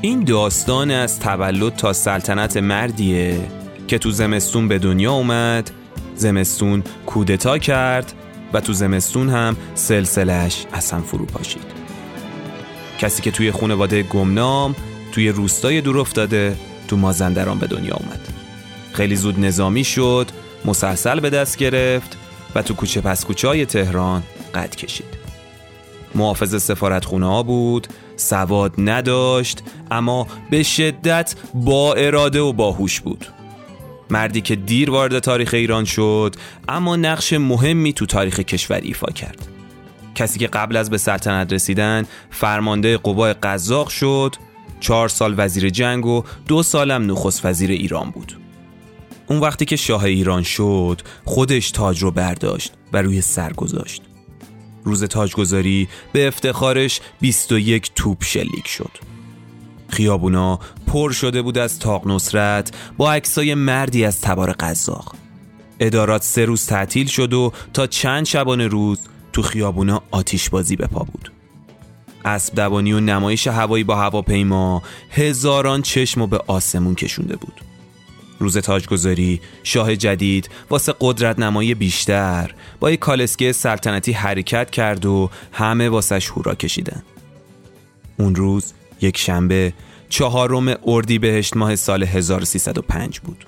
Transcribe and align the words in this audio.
این 0.00 0.24
داستان 0.24 0.90
از 0.90 1.20
تولد 1.20 1.76
تا 1.76 1.92
سلطنت 1.92 2.56
مردیه 2.56 3.40
که 3.88 3.98
تو 3.98 4.10
زمستون 4.10 4.68
به 4.68 4.78
دنیا 4.78 5.12
اومد 5.12 5.70
زمستون 6.16 6.82
کودتا 7.06 7.58
کرد 7.58 8.12
و 8.52 8.60
تو 8.60 8.72
زمستون 8.72 9.28
هم 9.28 9.56
سلسلش 9.74 10.66
اصلا 10.72 11.00
فرو 11.00 11.26
پاشید 11.26 11.76
کسی 12.98 13.22
که 13.22 13.30
توی 13.30 13.50
خانواده 13.50 14.02
گمنام 14.02 14.76
توی 15.12 15.28
روستای 15.28 15.80
دور 15.80 15.98
افتاده 15.98 16.56
تو 16.88 16.96
مازندران 16.96 17.58
به 17.58 17.66
دنیا 17.66 17.94
اومد. 17.94 18.20
خیلی 18.92 19.16
زود 19.16 19.40
نظامی 19.40 19.84
شد 19.84 20.30
مسلسل 20.64 21.20
به 21.20 21.30
دست 21.30 21.56
گرفت 21.56 22.16
و 22.54 22.62
تو 22.62 22.74
کوچه 22.74 23.00
پس 23.00 23.24
کوچه 23.24 23.48
های 23.48 23.66
تهران 23.66 24.22
قد 24.54 24.76
کشید. 24.76 25.25
محافظ 26.16 26.62
سفارت 26.62 27.04
خونه 27.04 27.26
ها 27.26 27.42
بود 27.42 27.86
سواد 28.16 28.74
نداشت 28.78 29.62
اما 29.90 30.26
به 30.50 30.62
شدت 30.62 31.34
با 31.54 31.94
اراده 31.94 32.40
و 32.40 32.52
باهوش 32.52 33.00
بود. 33.00 33.26
مردی 34.10 34.40
که 34.40 34.56
دیر 34.56 34.90
وارد 34.90 35.18
تاریخ 35.18 35.54
ایران 35.54 35.84
شد 35.84 36.36
اما 36.68 36.96
نقش 36.96 37.32
مهمی 37.32 37.92
تو 37.92 38.06
تاریخ 38.06 38.40
کشور 38.40 38.80
ایفا 38.82 39.12
کرد. 39.12 39.48
کسی 40.14 40.38
که 40.38 40.46
قبل 40.46 40.76
از 40.76 40.90
به 40.90 40.98
سلطنت 40.98 41.52
رسیدن 41.52 42.04
فرمانده 42.30 42.96
قوای 42.96 43.32
قزاق 43.32 43.88
شد 43.88 44.36
چهار 44.80 45.08
سال 45.08 45.34
وزیر 45.36 45.70
جنگ 45.70 46.06
و 46.06 46.22
دو 46.48 46.62
سالم 46.62 47.10
نخست 47.10 47.46
وزیر 47.46 47.70
ایران 47.70 48.10
بود. 48.10 48.38
اون 49.26 49.40
وقتی 49.40 49.64
که 49.64 49.76
شاه 49.76 50.04
ایران 50.04 50.42
شد 50.42 51.00
خودش 51.24 51.70
تاج 51.70 52.02
رو 52.02 52.10
برداشت 52.10 52.72
و 52.92 53.02
روی 53.02 53.20
سر 53.20 53.52
گذاشت. 53.52 54.02
روز 54.86 55.04
تاجگذاری 55.04 55.88
به 56.12 56.28
افتخارش 56.28 57.00
21 57.20 57.90
توپ 57.94 58.24
شلیک 58.24 58.68
شد. 58.68 58.90
خیابونا 59.88 60.58
پر 60.86 61.12
شده 61.12 61.42
بود 61.42 61.58
از 61.58 61.78
تاق 61.78 62.06
نصرت 62.06 62.70
با 62.96 63.12
عکسای 63.12 63.54
مردی 63.54 64.04
از 64.04 64.20
تبار 64.20 64.52
قزاق. 64.52 65.14
ادارات 65.80 66.22
سه 66.22 66.44
روز 66.44 66.66
تعطیل 66.66 67.06
شد 67.06 67.32
و 67.32 67.52
تا 67.72 67.86
چند 67.86 68.26
شبانه 68.26 68.66
روز 68.66 68.98
تو 69.32 69.42
خیابونا 69.42 70.02
آتیش 70.10 70.50
بازی 70.50 70.76
به 70.76 70.86
پا 70.86 71.00
بود. 71.00 71.32
اسب 72.24 72.54
دوانی 72.54 72.92
و 72.92 73.00
نمایش 73.00 73.46
هوایی 73.46 73.84
با 73.84 73.96
هواپیما 73.96 74.82
هزاران 75.10 75.82
چشم 75.82 76.22
و 76.22 76.26
به 76.26 76.40
آسمون 76.46 76.94
کشونده 76.94 77.36
بود. 77.36 77.60
روز 78.38 78.58
تاجگذاری 78.58 79.40
شاه 79.62 79.96
جدید 79.96 80.50
واسه 80.70 80.94
قدرت 81.00 81.38
نمایی 81.38 81.74
بیشتر 81.74 82.54
با 82.80 82.90
یک 82.90 83.00
کالسکه 83.00 83.52
سلطنتی 83.52 84.12
حرکت 84.12 84.70
کرد 84.70 85.06
و 85.06 85.30
همه 85.52 85.88
واسش 85.88 86.28
هورا 86.28 86.54
کشیدن 86.54 87.02
اون 88.18 88.34
روز 88.34 88.72
یک 89.00 89.18
شنبه 89.18 89.72
چهارم 90.08 90.74
اردی 90.84 91.18
بهشت 91.18 91.56
ماه 91.56 91.76
سال 91.76 92.02
1305 92.02 93.20
بود 93.20 93.46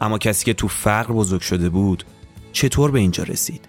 اما 0.00 0.18
کسی 0.18 0.44
که 0.44 0.54
تو 0.54 0.68
فقر 0.68 1.12
بزرگ 1.12 1.40
شده 1.40 1.68
بود 1.68 2.04
چطور 2.52 2.90
به 2.90 2.98
اینجا 2.98 3.24
رسید؟ 3.24 3.68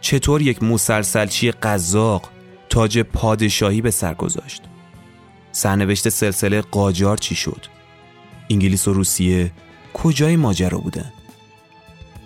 چطور 0.00 0.42
یک 0.42 0.62
مسلسلچی 0.62 1.50
قزاق 1.50 2.30
تاج 2.68 2.98
پادشاهی 2.98 3.80
به 3.80 3.90
سر 3.90 4.14
گذاشت؟ 4.14 4.62
سرنوشت 5.52 6.08
سلسله 6.08 6.60
قاجار 6.60 7.16
چی 7.16 7.34
شد؟ 7.34 7.66
انگلیس 8.50 8.88
و 8.88 8.92
روسیه 8.92 9.52
کجای 9.94 10.36
ماجرا 10.36 10.78
بودن؟ 10.78 11.12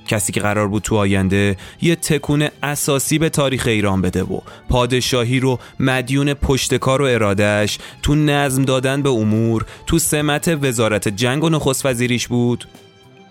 کسی 0.08 0.32
که 0.32 0.40
قرار 0.40 0.68
بود 0.68 0.82
تو 0.82 0.96
آینده 0.96 1.56
یه 1.82 1.96
تکون 1.96 2.48
اساسی 2.62 3.18
به 3.18 3.28
تاریخ 3.28 3.66
ایران 3.66 4.02
بده 4.02 4.22
و 4.22 4.40
پادشاهی 4.68 5.40
رو 5.40 5.58
مدیون 5.80 6.34
پشتکار 6.34 7.02
و 7.02 7.04
ارادش 7.04 7.78
تو 8.02 8.14
نظم 8.14 8.62
دادن 8.62 9.02
به 9.02 9.10
امور 9.10 9.66
تو 9.86 9.98
سمت 9.98 10.58
وزارت 10.62 11.08
جنگ 11.08 11.44
و 11.44 11.48
نخست 11.48 11.86
وزیریش 11.86 12.28
بود 12.28 12.68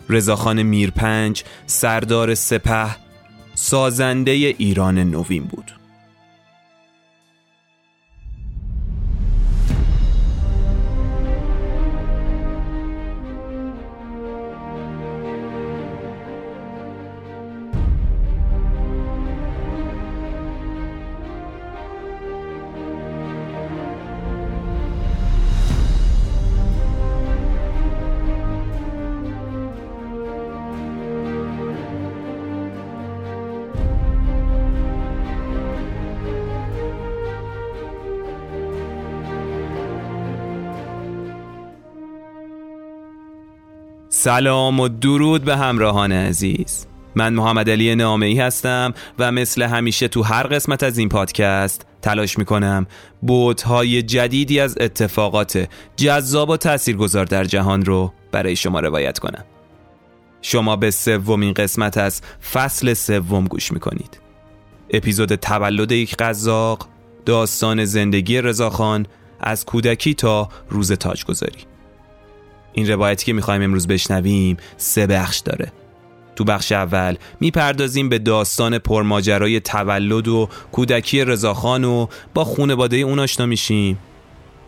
رضاخان 0.10 0.64
میرپنج 0.64 1.44
سردار 1.66 2.36
سپه 2.36 2.96
سازنده 3.56 4.32
ایران 4.32 5.00
نوین 5.00 5.44
بود 5.44 5.77
سلام 44.20 44.80
و 44.80 44.88
درود 44.88 45.44
به 45.44 45.58
همراهان 45.58 46.12
عزیز. 46.12 46.88
من 47.16 47.34
محمد 47.34 47.70
علی 47.70 47.96
نامعی 47.96 48.40
هستم 48.40 48.94
و 49.20 49.32
مثل 49.32 49.62
همیشه 49.62 50.08
تو 50.08 50.24
هر 50.24 50.44
قسمت 50.44 50.84
از 50.84 50.98
این 50.98 51.10
پادکست 51.10 51.86
تلاش 52.02 52.38
می‌کنم 52.38 52.88
بوتهای 53.22 54.02
جدیدی 54.02 54.60
از 54.60 54.78
اتفاقات 54.80 55.68
جذاب 55.96 56.50
و 56.50 56.58
تاثیرگذار 56.58 57.26
در 57.26 57.44
جهان 57.44 57.86
رو 57.86 58.14
برای 58.32 58.56
شما 58.56 58.80
روایت 58.80 59.20
کنم. 59.20 59.46
شما 60.42 60.76
به 60.76 60.92
سومین 60.92 61.54
قسمت 61.54 61.98
از 61.98 62.22
فصل 62.54 62.94
سوم 62.94 63.46
گوش 63.46 63.72
می‌کنید. 63.72 64.20
اپیزود 64.90 65.36
تولد 65.36 65.92
یک 65.92 66.16
قزاق 66.16 66.88
داستان 67.26 67.86
زندگی 67.86 68.42
رضاخان 68.42 69.06
از 69.40 69.66
کودکی 69.66 70.14
تا 70.14 70.50
روز 70.70 70.92
تاجگذاری. 70.92 71.77
این 72.78 72.88
روایتی 72.88 73.26
که 73.26 73.34
می‌خوایم 73.34 73.62
امروز 73.62 73.88
بشنویم 73.88 74.58
سه 74.78 75.08
بخش 75.08 75.40
داره. 75.40 75.72
تو 76.36 76.44
بخش 76.44 76.72
اول 76.72 77.16
می‌پردازیم 77.40 78.10
به 78.10 78.20
داستان 78.20 78.80
پرماجرای 78.80 79.60
تولد 79.60 80.28
و 80.28 80.50
کودکی 80.72 81.26
رضاخان 81.26 81.84
و 81.84 82.08
با 82.34 82.44
خونواده 82.44 82.98
اون 82.98 83.20
آشنا 83.20 83.46
میشیم. 83.46 84.00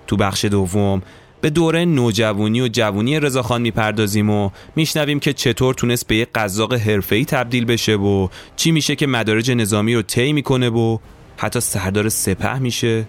تو 0.07 0.17
بخش 0.17 0.45
دوم 0.45 1.01
به 1.41 1.49
دوره 1.49 1.85
نوجوانی 1.85 2.61
و 2.61 2.67
جوونی 2.67 3.19
رضاخان 3.19 3.61
می‌پردازیم 3.61 4.29
و 4.29 4.49
میشنویم 4.75 5.19
که 5.19 5.33
چطور 5.33 5.73
تونست 5.73 6.07
به 6.07 6.15
یک 6.15 6.29
قزاق 6.35 6.73
حرفه‌ای 6.73 7.25
تبدیل 7.25 7.65
بشه 7.65 7.95
و 7.95 8.27
چی 8.55 8.71
میشه 8.71 8.95
که 8.95 9.07
مدارج 9.07 9.51
نظامی 9.51 9.95
رو 9.95 10.01
طی 10.01 10.33
می‌کنه 10.33 10.69
و 10.69 10.97
حتی 11.37 11.59
سردار 11.59 12.09
سپه 12.09 12.59
میشه. 12.59 13.05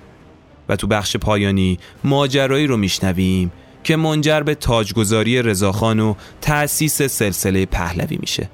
و 0.68 0.76
تو 0.76 0.86
بخش 0.86 1.16
پایانی 1.16 1.78
ماجرایی 2.04 2.66
رو 2.66 2.76
میشنویم. 2.76 3.52
که 3.84 3.96
منجر 3.96 4.40
به 4.40 4.54
تاجگذاری 4.54 5.42
رضاخان 5.42 6.00
و 6.00 6.14
تأسیس 6.40 7.02
سلسله 7.02 7.66
پهلوی 7.66 8.18
میشه. 8.20 8.48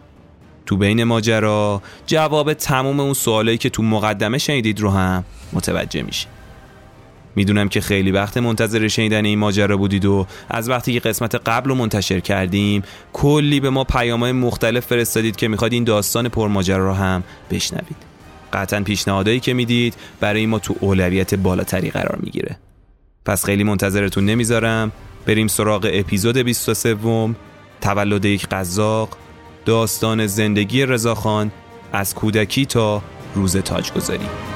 تو 0.67 0.77
بین 0.77 1.05
ماجرا 1.05 1.83
جواب 2.07 2.55
تمام 2.55 3.01
اون 3.01 3.15
سوالایی 3.15 3.59
که 3.59 3.71
تو 3.71 3.83
مقدمه 3.83 4.39
شنیدید 4.39 4.81
رو 4.81 4.91
هم 4.91 5.25
متوجه 5.53 6.03
میشه 6.03 6.27
می‌دونم 7.37 7.69
که 7.69 7.81
خیلی 7.81 8.11
وقت 8.11 8.37
منتظر 8.37 8.89
شنیدن 8.89 9.25
این 9.25 9.39
ماجرا 9.39 9.77
بودید 9.77 10.05
و 10.05 10.27
از 10.51 10.69
وقتی 10.69 10.93
که 10.93 11.01
قسمت 11.01 11.35
قبل 11.35 11.69
رو 11.69 11.75
منتشر 11.75 12.21
کردیم 12.21 12.83
کلی 13.13 13.61
به 13.61 13.71
ما 13.71 13.85
پیامهای 13.85 14.33
مختلف 14.33 14.87
فرستادید 14.87 15.37
که 15.37 15.49
می‌خواد 15.49 15.73
این 15.73 15.85
داستان 15.85 16.29
پرماجرا 16.29 16.87
رو 16.87 16.93
هم 16.93 17.23
بشنوید. 17.51 17.97
قطعا 18.53 18.81
پیشنهادایی 18.81 19.41
که 19.41 19.55
می‌دید 19.55 19.95
برای 20.21 20.47
ما 20.47 20.59
تو 20.59 20.75
اولویت 20.81 21.35
بالاتری 21.35 21.91
قرار 21.91 22.19
می‌گیره. 22.23 22.59
پس 23.25 23.45
خیلی 23.45 23.65
منتظرتون 23.65 24.25
نمی‌ذارم. 24.25 24.93
بریم 25.27 25.49
سراغ 25.49 25.91
اپیزود 25.93 26.39
23 26.39 27.35
تولد 27.81 28.25
یک 28.25 28.47
قزاق 28.47 29.17
داستان 29.65 30.27
زندگی 30.27 30.87
رضاخان 30.87 31.51
از 31.93 32.15
کودکی 32.15 32.67
تا 32.67 33.03
روز 33.35 33.57
تاجگذاری. 33.57 34.56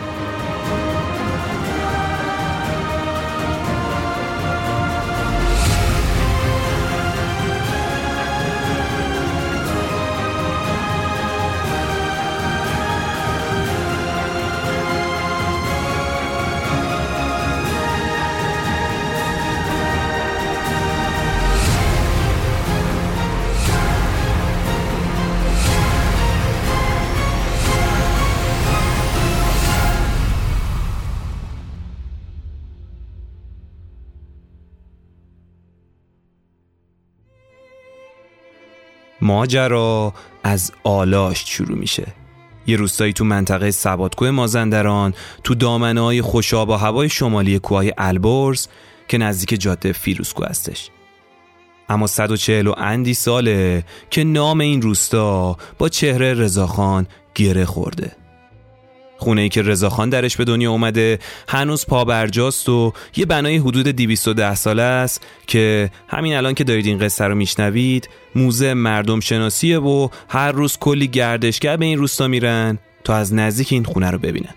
ماجرا 39.31 40.15
از 40.43 40.73
آلاشت 40.85 41.47
شروع 41.47 41.79
میشه. 41.79 42.07
یه 42.67 42.77
روستایی 42.77 43.13
تو 43.13 43.25
منطقه 43.25 43.71
سبادکوه 43.71 44.31
مازندران 44.31 45.15
تو 45.45 45.55
دامنه 45.55 46.01
های 46.01 46.23
خوشاب 46.23 46.69
و 46.69 46.73
هوای 46.73 47.09
شمالی 47.09 47.59
کوهای 47.59 47.93
البرز 47.99 48.67
که 49.09 49.19
نزدیک 49.19 49.61
جاده 49.61 49.93
فیروسکو 49.93 50.45
هستش. 50.45 50.91
اما 51.89 52.07
140 52.07 52.67
و 52.67 52.75
اندی 52.79 53.15
ساله 53.15 53.85
که 54.11 54.25
نام 54.25 54.61
این 54.61 54.83
روستا 54.83 55.57
با 55.79 55.89
چهره 55.89 56.35
رضاخان 56.35 57.07
گره 57.35 57.65
خورده. 57.65 58.20
خونه 59.21 59.41
ای 59.41 59.49
که 59.49 59.63
رضاخان 59.63 60.11
درش 60.11 60.37
به 60.37 60.45
دنیا 60.45 60.71
اومده 60.71 61.19
هنوز 61.49 61.87
پابرجاست 61.87 62.69
و 62.69 62.93
یه 63.17 63.27
بنای 63.27 63.57
حدود 63.57 63.89
210 63.89 64.55
ساله 64.55 64.83
است 64.83 65.27
که 65.47 65.91
همین 66.09 66.35
الان 66.35 66.55
که 66.55 66.65
دارید 66.65 66.87
این 66.87 66.99
قصه 66.99 67.25
رو 67.25 67.35
میشنوید 67.35 68.09
موزه 68.35 68.75
مردم 68.75 69.21
شناسیه 69.21 69.79
و 69.79 70.09
هر 70.29 70.53
روز 70.53 70.77
کلی 70.77 71.09
گردشگر 71.09 71.77
به 71.77 71.85
این 71.85 71.99
روستا 71.99 72.29
میرن 72.29 72.79
تا 73.05 73.15
از 73.15 73.35
نزدیک 73.35 73.73
این 73.73 73.85
خونه 73.85 74.11
رو 74.11 74.19
ببینن. 74.19 74.55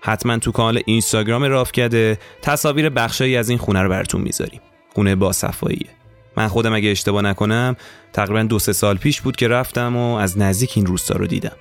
حتما 0.00 0.38
تو 0.38 0.52
کانال 0.52 0.80
اینستاگرام 0.86 1.44
راف 1.44 1.72
کرده 1.72 2.18
تصاویر 2.42 2.88
بخشایی 2.88 3.36
از 3.36 3.48
این 3.48 3.58
خونه 3.58 3.82
رو 3.82 3.88
براتون 3.88 4.20
می‌ذاریم. 4.20 4.60
خونه 4.94 5.14
با 5.14 5.32
صفاییه. 5.32 5.88
من 6.36 6.48
خودم 6.48 6.74
اگه 6.74 6.90
اشتباه 6.90 7.22
نکنم 7.22 7.76
تقریبا 8.12 8.42
دو 8.42 8.58
سه 8.58 8.72
سال 8.72 8.96
پیش 8.96 9.20
بود 9.20 9.36
که 9.36 9.48
رفتم 9.48 9.96
و 9.96 10.14
از 10.14 10.38
نزدیک 10.38 10.72
این 10.76 10.86
روستا 10.86 11.14
رو 11.14 11.26
دیدم. 11.26 11.56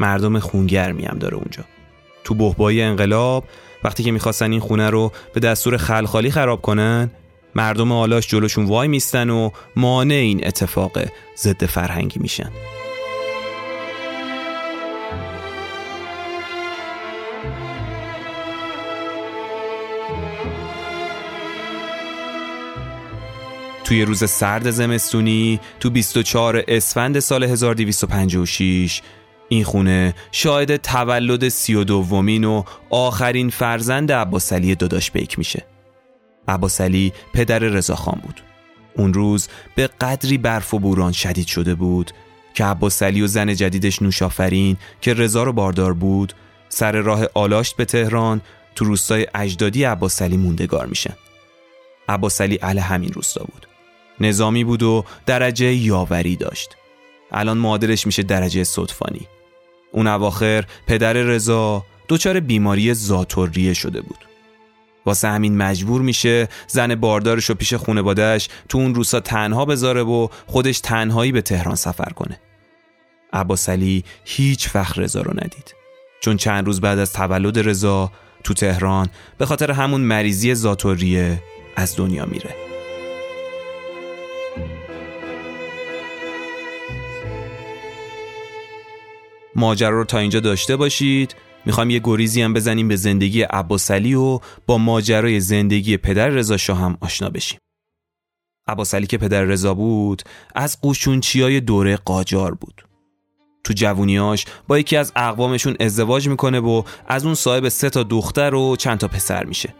مردم 0.00 0.38
خونگرمی 0.38 1.04
هم 1.04 1.18
داره 1.18 1.34
اونجا. 1.34 1.64
تو 2.24 2.34
بهبایی 2.34 2.82
انقلاب 2.82 3.44
وقتی 3.84 4.02
که 4.02 4.12
می‌خواستن 4.12 4.50
این 4.50 4.60
خونه 4.60 4.90
رو 4.90 5.12
به 5.34 5.40
دستور 5.40 5.76
خلخالی 5.76 6.30
خراب 6.30 6.62
کنن 6.62 7.10
مردم 7.54 7.92
آلاش 7.92 8.28
جلوشون 8.28 8.64
وای 8.64 8.88
میستن 8.88 9.30
و 9.30 9.50
مانع 9.76 10.14
این 10.14 10.46
اتفاق 10.46 10.98
ضد 11.36 11.66
فرهنگی 11.66 12.20
میشن. 12.20 12.50
توی 23.84 24.04
روز 24.04 24.30
سرد 24.30 24.70
زمستونی 24.70 25.60
تو 25.80 25.90
24 25.90 26.64
اسفند 26.68 27.18
سال 27.18 27.44
1256 27.44 29.02
این 29.48 29.64
خونه 29.64 30.14
شاهد 30.32 30.76
تولد 30.76 31.48
سی 31.48 31.74
و 31.74 31.84
دومین 31.84 32.44
و 32.44 32.62
آخرین 32.90 33.50
فرزند 33.50 34.12
عباسعلی 34.12 34.74
داداش 34.74 35.10
بیک 35.10 35.38
میشه. 35.38 35.66
عباسعلی 36.48 37.12
پدر 37.32 37.58
رضاخان 37.58 38.20
بود. 38.22 38.42
اون 38.96 39.14
روز 39.14 39.48
به 39.74 39.86
قدری 39.86 40.38
برف 40.38 40.74
و 40.74 40.78
بوران 40.78 41.12
شدید 41.12 41.46
شده 41.46 41.74
بود 41.74 42.10
که 42.54 42.64
عباسعلی 42.64 43.22
و 43.22 43.26
زن 43.26 43.54
جدیدش 43.54 44.02
نوشافرین 44.02 44.76
که 45.00 45.14
رضا 45.14 45.42
رو 45.42 45.52
باردار 45.52 45.92
بود 45.94 46.32
سر 46.68 46.92
راه 46.92 47.26
آلاشت 47.34 47.76
به 47.76 47.84
تهران 47.84 48.40
تو 48.74 48.84
روستای 48.84 49.26
اجدادی 49.34 49.84
عباسعلی 49.84 50.36
موندگار 50.36 50.86
میشن 50.86 51.14
عباسعلی 52.08 52.58
اهل 52.62 52.78
همین 52.78 53.12
روستا 53.12 53.44
بود. 53.44 53.66
نظامی 54.20 54.64
بود 54.64 54.82
و 54.82 55.04
درجه 55.26 55.74
یاوری 55.74 56.36
داشت. 56.36 56.76
الان 57.32 57.58
معادلش 57.58 58.06
میشه 58.06 58.22
درجه 58.22 58.64
صدفانی 58.64 59.26
اون 59.92 60.06
اواخر 60.06 60.64
پدر 60.86 61.12
رضا 61.12 61.84
دچار 62.08 62.40
بیماری 62.40 62.94
زاتوریه 62.94 63.74
شده 63.74 64.00
بود. 64.00 64.18
واسه 65.06 65.28
همین 65.28 65.56
مجبور 65.56 66.02
میشه 66.02 66.48
زن 66.66 66.94
باردارش 66.94 67.44
رو 67.44 67.54
پیش 67.54 67.74
خونوادهش 67.74 68.48
تو 68.68 68.78
اون 68.78 68.94
روسا 68.94 69.20
تنها 69.20 69.64
بذاره 69.64 70.02
و 70.02 70.28
خودش 70.46 70.80
تنهایی 70.80 71.32
به 71.32 71.42
تهران 71.42 71.74
سفر 71.74 72.12
کنه. 72.12 72.40
عباس 73.32 73.68
هیچ 74.24 74.68
فخر 74.68 75.02
رضا 75.02 75.20
رو 75.20 75.32
ندید. 75.34 75.74
چون 76.20 76.36
چند 76.36 76.66
روز 76.66 76.80
بعد 76.80 76.98
از 76.98 77.12
تولد 77.12 77.68
رضا 77.68 78.12
تو 78.44 78.54
تهران 78.54 79.08
به 79.38 79.46
خاطر 79.46 79.70
همون 79.70 80.00
مریضی 80.00 80.54
زاتوریه 80.54 81.42
از 81.76 81.96
دنیا 81.96 82.26
میره. 82.26 82.71
ماجرا 89.56 89.90
رو 89.98 90.04
تا 90.04 90.18
اینجا 90.18 90.40
داشته 90.40 90.76
باشید. 90.76 91.36
می‌خوام 91.66 91.90
یه 91.90 92.00
گریزی 92.04 92.42
هم 92.42 92.54
بزنیم 92.54 92.88
به 92.88 92.96
زندگی 92.96 93.42
عباسعلی 93.42 94.14
و 94.14 94.38
با 94.66 94.78
ماجرای 94.78 95.40
زندگی 95.40 95.96
پدر 95.96 96.28
رضا 96.28 96.56
شاه 96.56 96.78
هم 96.78 96.98
آشنا 97.00 97.30
بشیم. 97.30 97.58
عباسعلی 98.68 99.06
که 99.06 99.18
پدر 99.18 99.42
رضا 99.42 99.74
بود 99.74 100.22
از 100.54 100.80
قوشونچیای 100.80 101.60
دوره 101.60 101.96
قاجار 101.96 102.54
بود. 102.54 102.82
تو 103.64 103.72
جوونیاش 103.72 104.44
با 104.68 104.78
یکی 104.78 104.96
از 104.96 105.12
اقوامشون 105.16 105.76
ازدواج 105.80 106.28
می‌کنه 106.28 106.60
و 106.60 106.82
از 107.06 107.24
اون 107.24 107.34
صاحب 107.34 107.68
سه 107.68 107.90
تا 107.90 108.02
دختر 108.02 108.54
و 108.54 108.76
چند 108.76 108.98
تا 108.98 109.08
پسر 109.08 109.44
میشه. 109.44 109.74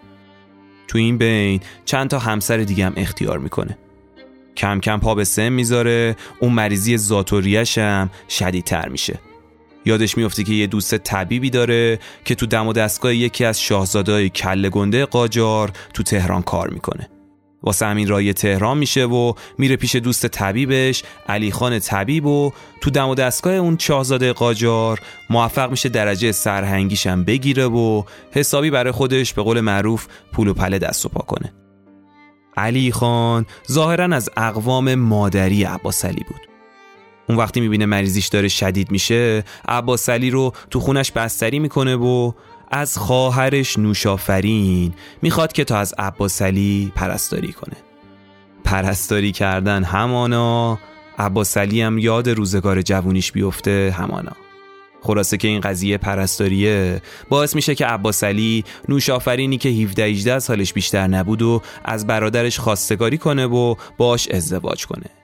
تو 0.89 0.99
این 0.99 1.19
بین 1.19 1.61
چند 1.85 2.11
تا 2.11 2.19
همسر 2.19 2.57
دیگه 2.57 2.87
هم 2.87 2.93
اختیار 2.97 3.39
می‌کنه. 3.39 3.79
کم 4.57 4.81
کم 4.81 5.01
پا 5.01 5.15
به 5.15 5.25
سن 5.25 5.49
می‌ذاره 5.49 6.17
اون 6.41 6.53
مریضی 6.53 6.97
زاتوریش 6.97 7.79
هم 7.79 8.11
شدیدتر 8.29 8.89
میشه. 8.89 9.19
یادش 9.85 10.17
میفته 10.17 10.45
که 10.45 10.53
یه 10.53 10.67
دوست 10.67 10.95
طبیبی 10.95 11.51
داره 11.51 11.99
که 12.25 12.35
تو 12.35 12.47
دم 12.47 12.67
و 12.67 12.73
دستگاه 12.73 13.15
یکی 13.15 13.45
از 13.45 13.61
شاهزادهای 13.61 14.29
کله 14.29 14.69
گنده 14.69 15.05
قاجار 15.05 15.73
تو 15.95 16.03
تهران 16.03 16.43
کار 16.43 16.71
می‌کنه. 16.71 17.09
واسه 17.63 17.87
همین 17.87 18.09
رای 18.09 18.33
تهران 18.33 18.79
میشه 18.79 19.05
و 19.05 19.33
میره 19.59 19.77
پیش 19.77 19.97
دوست 19.97 20.27
طبیبش 20.27 21.03
علی 21.29 21.51
خان 21.51 21.79
طبیب 21.79 22.27
و 22.27 22.53
تو 22.81 22.91
دم 22.91 23.09
و 23.09 23.15
دستگاه 23.15 23.55
اون 23.55 23.77
شاهزاده 23.79 24.33
قاجار 24.33 25.01
موفق 25.31 25.71
میشه 25.71 25.89
درجه 25.89 26.33
سرهنگیشم 26.33 27.25
بگیره 27.25 27.67
و 27.67 28.03
حسابی 28.31 28.71
برای 28.71 28.93
خودش 28.93 29.33
به 29.33 29.43
قول 29.43 29.61
معروف 29.61 30.07
پول 30.33 30.49
و 30.49 30.55
پله 30.55 30.79
دست 30.79 31.07
و 31.07 31.09
پا 31.09 31.21
کنه. 31.21 31.53
علی 32.57 32.93
خان 32.93 33.47
ظاهرا 33.71 34.05
از 34.05 34.31
اقوام 34.37 34.95
مادری 34.95 35.65
عباس 35.65 36.05
علی 36.05 36.25
بود. 36.29 36.52
اون 37.29 37.39
وقتی 37.39 37.61
می‌بینه 37.61 37.87
مریضیش 37.87 38.27
داره 38.27 38.49
شدید 38.49 38.91
میشه 38.91 39.45
عباس 39.69 40.09
علی 40.09 40.31
رو 40.31 40.53
تو 40.71 40.81
خونش 40.81 41.13
بستری 41.13 41.59
می‌کنه 41.59 41.97
و 41.97 42.33
از 42.71 42.99
خواهرش 42.99 43.79
نوشافرین 43.79 44.95
می‌خواد 45.23 45.53
که 45.53 45.65
تا 45.65 45.79
از 45.79 45.95
عباس 45.99 46.43
علی 46.43 46.93
پرستاری 46.95 47.53
کنه. 47.53 47.77
پرستاری 48.65 49.33
کردن 49.33 49.85
همانا 49.85 50.79
عباس 51.19 51.57
علی 51.57 51.83
هم 51.83 51.99
یاد 51.99 52.29
روزگار 52.29 52.83
جوونیش 52.83 53.33
بیفته 53.33 53.95
همانا. 53.99 54.33
خلاصه 55.03 55.37
که 55.37 55.49
این 55.49 55.61
قضیه 55.61 55.99
پرستاریه. 55.99 57.03
باعث 57.29 57.55
میشه 57.55 57.75
که 57.75 57.87
عباس 57.87 58.25
علی 58.25 58.65
نوشافرینی 58.89 59.59
که 59.59 59.69
17 59.69 60.05
18 60.05 60.39
سالش 60.39 60.73
بیشتر 60.73 61.07
نبود 61.07 61.43
و 61.43 61.63
از 61.85 62.07
برادرش 62.07 62.59
خواستگاری 62.59 63.19
کنه 63.19 63.47
و 63.47 63.75
باش 63.97 64.29
ازدواج 64.29 64.87
کنه. 64.87 65.22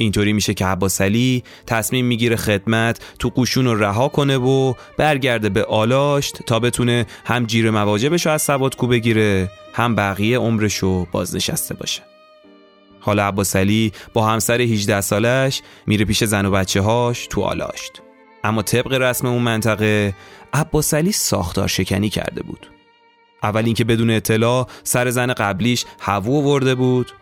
اینطوری 0.00 0.32
میشه 0.32 0.54
که 0.54 0.66
عباس 0.66 1.00
علی 1.00 1.44
تصمیم 1.66 2.06
می‌گیره 2.06 2.36
خدمت 2.36 3.00
تو 3.18 3.28
قوشون 3.28 3.64
رو 3.64 3.74
رها 3.74 4.08
کنه 4.08 4.36
و 4.36 4.74
برگرده 4.96 5.48
به 5.48 5.64
آلاشت 5.64 6.42
تا 6.46 6.58
بتونه 6.58 7.06
هم 7.24 7.46
جیر 7.46 7.70
مواجبش 7.70 8.26
رو 8.26 8.32
از 8.32 8.42
سوادکو 8.42 8.86
بگیره 8.86 9.50
هم 9.74 9.94
بقیه 9.94 10.38
عمرش 10.38 10.76
رو 10.76 11.06
بازنشسته 11.12 11.74
باشه. 11.74 12.02
حالا 13.00 13.26
عباس 13.26 13.56
علی 13.56 13.92
با 14.12 14.26
همسر 14.26 14.60
18 14.60 15.00
سالش 15.00 15.62
میره 15.86 16.04
پیش 16.04 16.24
زن 16.24 16.46
و 16.46 16.50
بچه 16.50 16.80
هاش 16.80 17.26
تو 17.26 17.42
آلاشت. 17.42 17.92
اما 18.44 18.62
طبق 18.62 18.92
رسم 18.92 19.26
اون 19.26 19.42
منطقه 19.42 20.14
عباس 20.52 20.94
علی 20.94 21.12
ساختار 21.12 21.68
شکنی 21.68 22.08
کرده 22.08 22.42
بود. 22.42 22.66
اول 23.42 23.64
اینکه 23.64 23.84
بدون 23.84 24.10
اطلاع 24.10 24.68
سر 24.82 25.10
زن 25.10 25.32
قبلیش 25.32 25.84
هوو 26.00 26.54
ورده 26.54 26.74
بود 26.74 27.12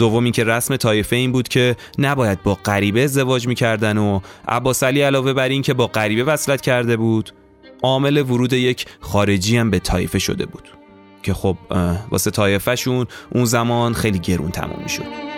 دوم 0.00 0.24
اینکه 0.24 0.44
رسم 0.44 0.76
طایفه 0.76 1.16
این 1.16 1.32
بود 1.32 1.48
که 1.48 1.76
نباید 1.98 2.42
با 2.42 2.54
غریبه 2.54 3.04
ازدواج 3.04 3.46
می‌کردن 3.46 3.98
و 3.98 4.20
عباس 4.48 4.82
علی 4.82 5.02
علاوه 5.02 5.32
بر 5.32 5.48
این 5.48 5.62
که 5.62 5.74
با 5.74 5.86
غریبه 5.86 6.24
وصلت 6.24 6.60
کرده 6.60 6.96
بود 6.96 7.32
عامل 7.82 8.18
ورود 8.18 8.52
یک 8.52 8.86
خارجی 9.00 9.56
هم 9.56 9.70
به 9.70 9.78
طایفه 9.78 10.18
شده 10.18 10.46
بود. 10.46 10.68
که 11.22 11.34
خب 11.34 11.56
واسه 12.10 12.30
طایفهشون 12.30 13.06
اون 13.34 13.44
زمان 13.44 13.92
خیلی 13.92 14.18
گرون 14.18 14.50
تموم 14.50 14.86
شد 14.86 15.30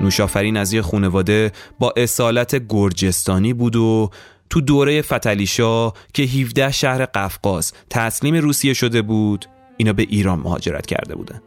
نوشافرین 0.00 0.56
از 0.56 0.72
یه 0.72 0.82
خونواده 0.82 1.52
با 1.78 1.94
اصالت 1.96 2.62
گرجستانی 2.68 3.52
بود 3.52 3.76
و 3.76 4.10
تو 4.50 4.60
دوره 4.60 5.02
فتلیشا 5.02 5.90
که 6.14 6.22
17 6.22 6.70
شهر 6.70 7.04
قفقاز 7.04 7.72
تسلیم 7.90 8.34
روسیه 8.34 8.74
شده 8.74 9.02
بود 9.02 9.46
اینا 9.80 9.92
به 9.92 10.02
ایران 10.02 10.38
مهاجرت 10.38 10.86
کرده 10.86 11.14
بودن. 11.14 11.42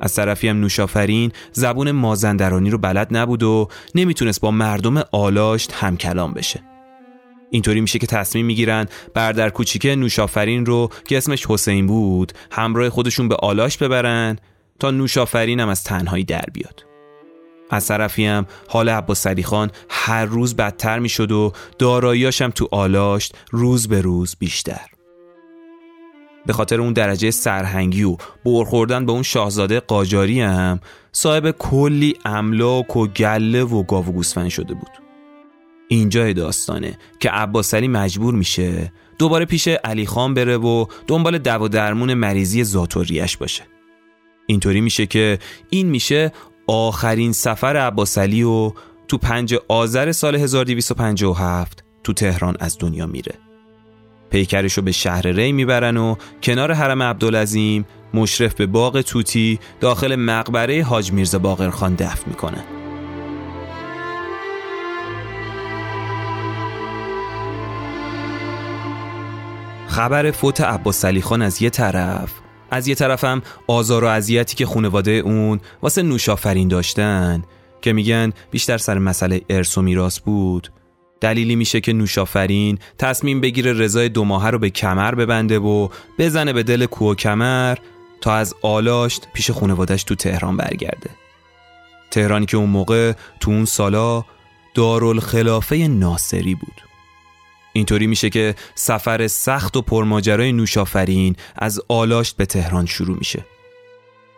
از 0.00 0.14
طرفی 0.14 0.48
هم 0.48 0.60
نوشافرین 0.60 1.32
زبون 1.52 1.90
مازندرانی 1.90 2.70
رو 2.70 2.78
بلد 2.78 3.16
نبود 3.16 3.42
و 3.42 3.68
نمی‌تونست 3.94 4.40
با 4.40 4.50
مردم 4.50 5.02
آلاشت 5.12 5.72
هم 5.72 5.96
کلام 5.96 6.32
بشه. 6.32 6.62
اینطوری 7.50 7.80
میشه 7.80 7.98
که 7.98 8.06
تصمیم 8.06 8.46
می‌گیرن 8.46 8.86
بردر 9.14 9.50
کوچیک 9.50 9.86
نوشافرین 9.86 10.66
رو 10.66 10.90
که 11.08 11.16
اسمش 11.16 11.46
حسین 11.46 11.86
بود 11.86 12.32
همراه 12.50 12.90
خودشون 12.90 13.28
به 13.28 13.36
آلاشت 13.36 13.82
ببرن 13.82 14.38
تا 14.78 14.90
نوشافرین 14.90 15.60
هم 15.60 15.68
از 15.68 15.84
تنهایی 15.84 16.24
در 16.24 16.44
بیاد. 16.52 16.84
از 17.70 17.88
طرفی 17.88 18.26
هم 18.26 18.46
حال 18.68 18.88
عباس 18.88 19.26
خان 19.26 19.70
هر 19.90 20.24
روز 20.24 20.56
بدتر 20.56 20.98
می 20.98 21.08
شد 21.08 21.32
و 21.32 21.52
داراییاشم 21.78 22.50
تو 22.50 22.68
آلاشت 22.72 23.34
روز 23.50 23.88
به 23.88 24.00
روز 24.00 24.36
بیشتر. 24.38 24.99
به 26.46 26.52
خاطر 26.52 26.80
اون 26.80 26.92
درجه 26.92 27.30
سرهنگی 27.30 28.02
و 28.02 28.16
برخوردن 28.44 29.06
به 29.06 29.12
اون 29.12 29.22
شاهزاده 29.22 29.80
قاجاری 29.80 30.40
هم 30.40 30.80
صاحب 31.12 31.50
کلی 31.50 32.14
املاک 32.24 32.96
و 32.96 33.06
گله 33.06 33.64
و 33.64 33.82
گاو 33.82 34.06
و 34.06 34.12
گوسفند 34.12 34.48
شده 34.48 34.74
بود. 34.74 34.90
اینجا 35.88 36.32
داستانه 36.32 36.98
که 37.20 37.30
عباس 37.30 37.74
مجبور 37.74 38.34
میشه 38.34 38.92
دوباره 39.18 39.44
پیش 39.44 39.68
علی 39.68 40.06
خان 40.06 40.34
بره 40.34 40.56
و 40.56 40.86
دنبال 41.06 41.38
دو 41.38 41.68
درمون 41.68 42.14
مریضی 42.14 42.64
زاتوریش 42.64 43.36
باشه. 43.36 43.62
اینطوری 44.46 44.80
میشه 44.80 45.06
که 45.06 45.38
این 45.70 45.88
میشه 45.88 46.32
آخرین 46.66 47.32
سفر 47.32 47.76
عباس 47.76 48.18
و 48.18 48.74
تو 49.08 49.18
پنج 49.18 49.54
آذر 49.68 50.12
سال 50.12 50.36
1257 50.36 51.84
تو 52.04 52.12
تهران 52.12 52.56
از 52.60 52.78
دنیا 52.78 53.06
میره. 53.06 53.49
پیکرش 54.30 54.72
رو 54.72 54.82
به 54.82 54.92
شهر 54.92 55.26
ری 55.26 55.52
می‌برن 55.52 55.96
و 55.96 56.14
کنار 56.42 56.72
حرم 56.72 57.02
عبدالعظیم 57.02 57.86
مشرف 58.14 58.54
به 58.54 58.66
باغ 58.66 59.00
توتی 59.00 59.58
داخل 59.80 60.16
مقبره 60.16 60.82
حاج 60.82 61.12
میرزا 61.12 61.38
باقرخان 61.38 61.94
دفن 61.94 62.30
می‌کنن 62.30 62.64
خبر 69.86 70.30
فوت 70.30 70.60
عباس 70.60 71.04
خان 71.04 71.42
از 71.42 71.62
یه 71.62 71.70
طرف. 71.70 72.32
از 72.70 72.88
یه 72.88 72.94
طرفم 72.94 73.42
آزار 73.66 74.04
و 74.04 74.06
اذیتی 74.06 74.56
که 74.56 74.66
خانواده 74.66 75.10
اون 75.10 75.60
واسه 75.82 76.02
نوشافرین 76.02 76.68
داشتن 76.68 77.42
که 77.82 77.92
میگن 77.92 78.32
بیشتر 78.50 78.78
سر 78.78 78.98
مسئله 78.98 79.40
ارث 79.50 79.78
و 79.78 79.82
میراث 79.82 80.18
بود. 80.18 80.70
دلیلی 81.20 81.56
میشه 81.56 81.80
که 81.80 81.92
نوشافرین 81.92 82.78
تصمیم 82.98 83.40
بگیره 83.40 83.72
رضای 83.72 84.08
دو 84.08 84.24
ماهه 84.24 84.50
رو 84.50 84.58
به 84.58 84.70
کمر 84.70 85.14
ببنده 85.14 85.58
و 85.58 85.88
بزنه 86.18 86.52
به 86.52 86.62
دل 86.62 86.86
کوه 86.86 87.14
کمر 87.14 87.78
تا 88.20 88.34
از 88.34 88.54
آلاشت 88.62 89.28
پیش 89.32 89.50
خانوادش 89.50 90.04
تو 90.04 90.14
تهران 90.14 90.56
برگرده. 90.56 91.10
تهرانی 92.10 92.46
که 92.46 92.56
اون 92.56 92.70
موقع 92.70 93.12
تو 93.40 93.50
اون 93.50 93.64
سالا 93.64 94.24
دارالخلافه 94.74 95.76
ناصری 95.76 96.54
بود. 96.54 96.82
اینطوری 97.72 98.06
میشه 98.06 98.30
که 98.30 98.54
سفر 98.74 99.26
سخت 99.26 99.76
و 99.76 99.82
پرماجرای 99.82 100.52
نوشافرین 100.52 101.36
از 101.56 101.80
آلاشت 101.88 102.36
به 102.36 102.46
تهران 102.46 102.86
شروع 102.86 103.18
میشه. 103.18 103.44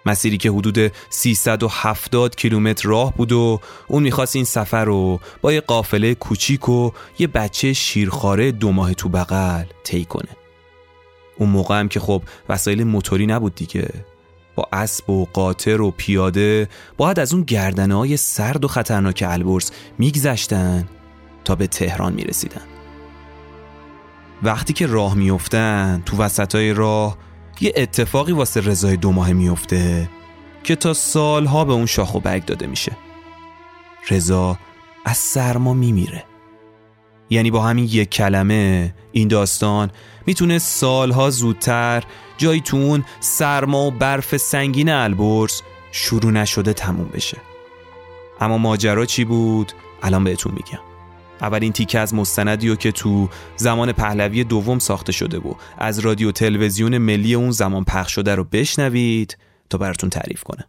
مسیری 0.07 0.39
که 0.39 0.51
حدود 0.51 0.93
370 1.11 2.37
کیلومتر 2.37 2.89
راه 2.89 3.15
بود 3.17 3.33
و 3.33 3.61
اون 3.89 4.03
می‌خواست 4.03 4.37
این 4.37 4.45
سفر 4.45 4.85
رو 4.85 5.21
با 5.41 5.53
یه 5.53 5.61
قافله 5.61 6.15
کوچیک 6.15 6.69
و 6.69 6.91
یه 7.19 7.27
بچه 7.27 7.73
شیرخواره 7.73 8.53
دو 8.53 8.73
ماه 8.73 8.95
تو 8.95 9.09
بغل 9.09 9.65
طی 9.85 10.05
کنه. 10.05 10.37
اون 11.37 11.49
موقع 11.49 11.81
هم 11.81 11.89
که 11.89 12.01
خب 12.01 12.23
وسایل 12.49 12.85
موتوری 12.85 13.27
نبود 13.27 13.55
دیگه. 13.55 13.89
با 14.55 14.69
اسب 14.73 15.11
و 15.11 15.27
قاطر 15.33 15.81
و 15.81 15.91
پیاده 15.91 16.69
باید 16.97 17.21
از 17.21 17.35
اون 17.35 17.43
گردنه 17.43 17.95
های 17.95 18.17
سرد 18.17 18.65
و 18.65 18.69
خطرناک 18.69 19.25
البرز 19.27 19.71
میگذشتن 19.99 20.89
تا 21.45 21.55
به 21.55 21.67
تهران 21.67 22.13
می‌رسیدن. 22.13 22.63
وقتی 24.43 24.73
که 24.73 24.87
راه 24.87 25.15
میفتن 25.15 26.03
تو 26.07 26.17
وسطای 26.17 26.73
راه 26.73 27.19
یه 27.61 27.73
اتفاقی 27.77 28.33
واسه 28.33 28.61
رضای 28.61 28.97
دو 28.97 29.13
ماه 29.13 29.33
میفته 29.33 30.11
که 30.65 30.77
تا 30.77 30.95
سالها 30.95 31.65
به 31.65 31.73
اون 31.73 31.87
شاخ 31.87 32.15
و 32.15 32.21
برگ 32.21 32.45
داده 32.45 32.67
میشه. 32.67 32.93
رضا 34.11 34.59
از 35.05 35.17
سرما 35.17 35.75
میمیره. 35.75 36.25
یعنی 37.31 37.51
با 37.51 37.63
همین 37.63 37.85
یک 37.85 38.11
کلمه 38.11 38.95
این 39.13 39.29
داستان 39.29 39.91
می‌تونه 40.27 40.59
سالها 40.59 41.31
زودتر 41.31 42.05
جایی 42.39 42.61
تو 42.61 42.77
اون 42.77 43.05
سرما 43.21 43.87
و 43.87 43.91
برف 43.91 44.37
سنگین 44.37 44.89
البرز 44.89 45.63
شروع 45.93 46.33
نشده 46.33 46.73
تموم 46.73 47.09
بشه. 47.09 47.39
اما 48.41 48.59
ماجرا 48.59 49.07
چی 49.07 49.25
بود؟ 49.25 49.73
الان 50.03 50.25
بهتون 50.25 50.53
میگم. 50.53 50.92
اولین 51.43 51.73
تیکه 51.73 51.99
از 51.99 52.15
مستندی 52.15 52.77
که 52.77 52.93
تو 52.93 53.29
زمان 53.57 53.93
پهلوی 53.93 54.45
دوم 54.45 54.79
ساخته 54.79 55.13
شده 55.13 55.39
و 55.39 55.55
از 55.79 55.99
رادیو 55.99 56.33
تلویزیون 56.33 56.99
ملی 56.99 57.35
اون 57.35 57.51
زمان 57.51 57.85
پخش 57.85 58.13
شده 58.13 58.35
رو 58.35 58.45
بشنوید 58.45 59.39
تا 59.71 59.79
براتون 59.79 60.11
تعریف 60.11 60.43
کنه 60.43 60.65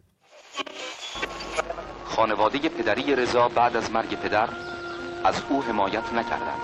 خانواده 2.06 2.70
پدری 2.70 3.15
رضا 3.15 3.48
بعد 3.48 3.77
از 3.77 3.92
مرگ 3.92 4.15
پدر 4.15 4.50
از 5.24 5.42
او 5.50 5.63
حمایت 5.63 6.13
نکردند. 6.13 6.62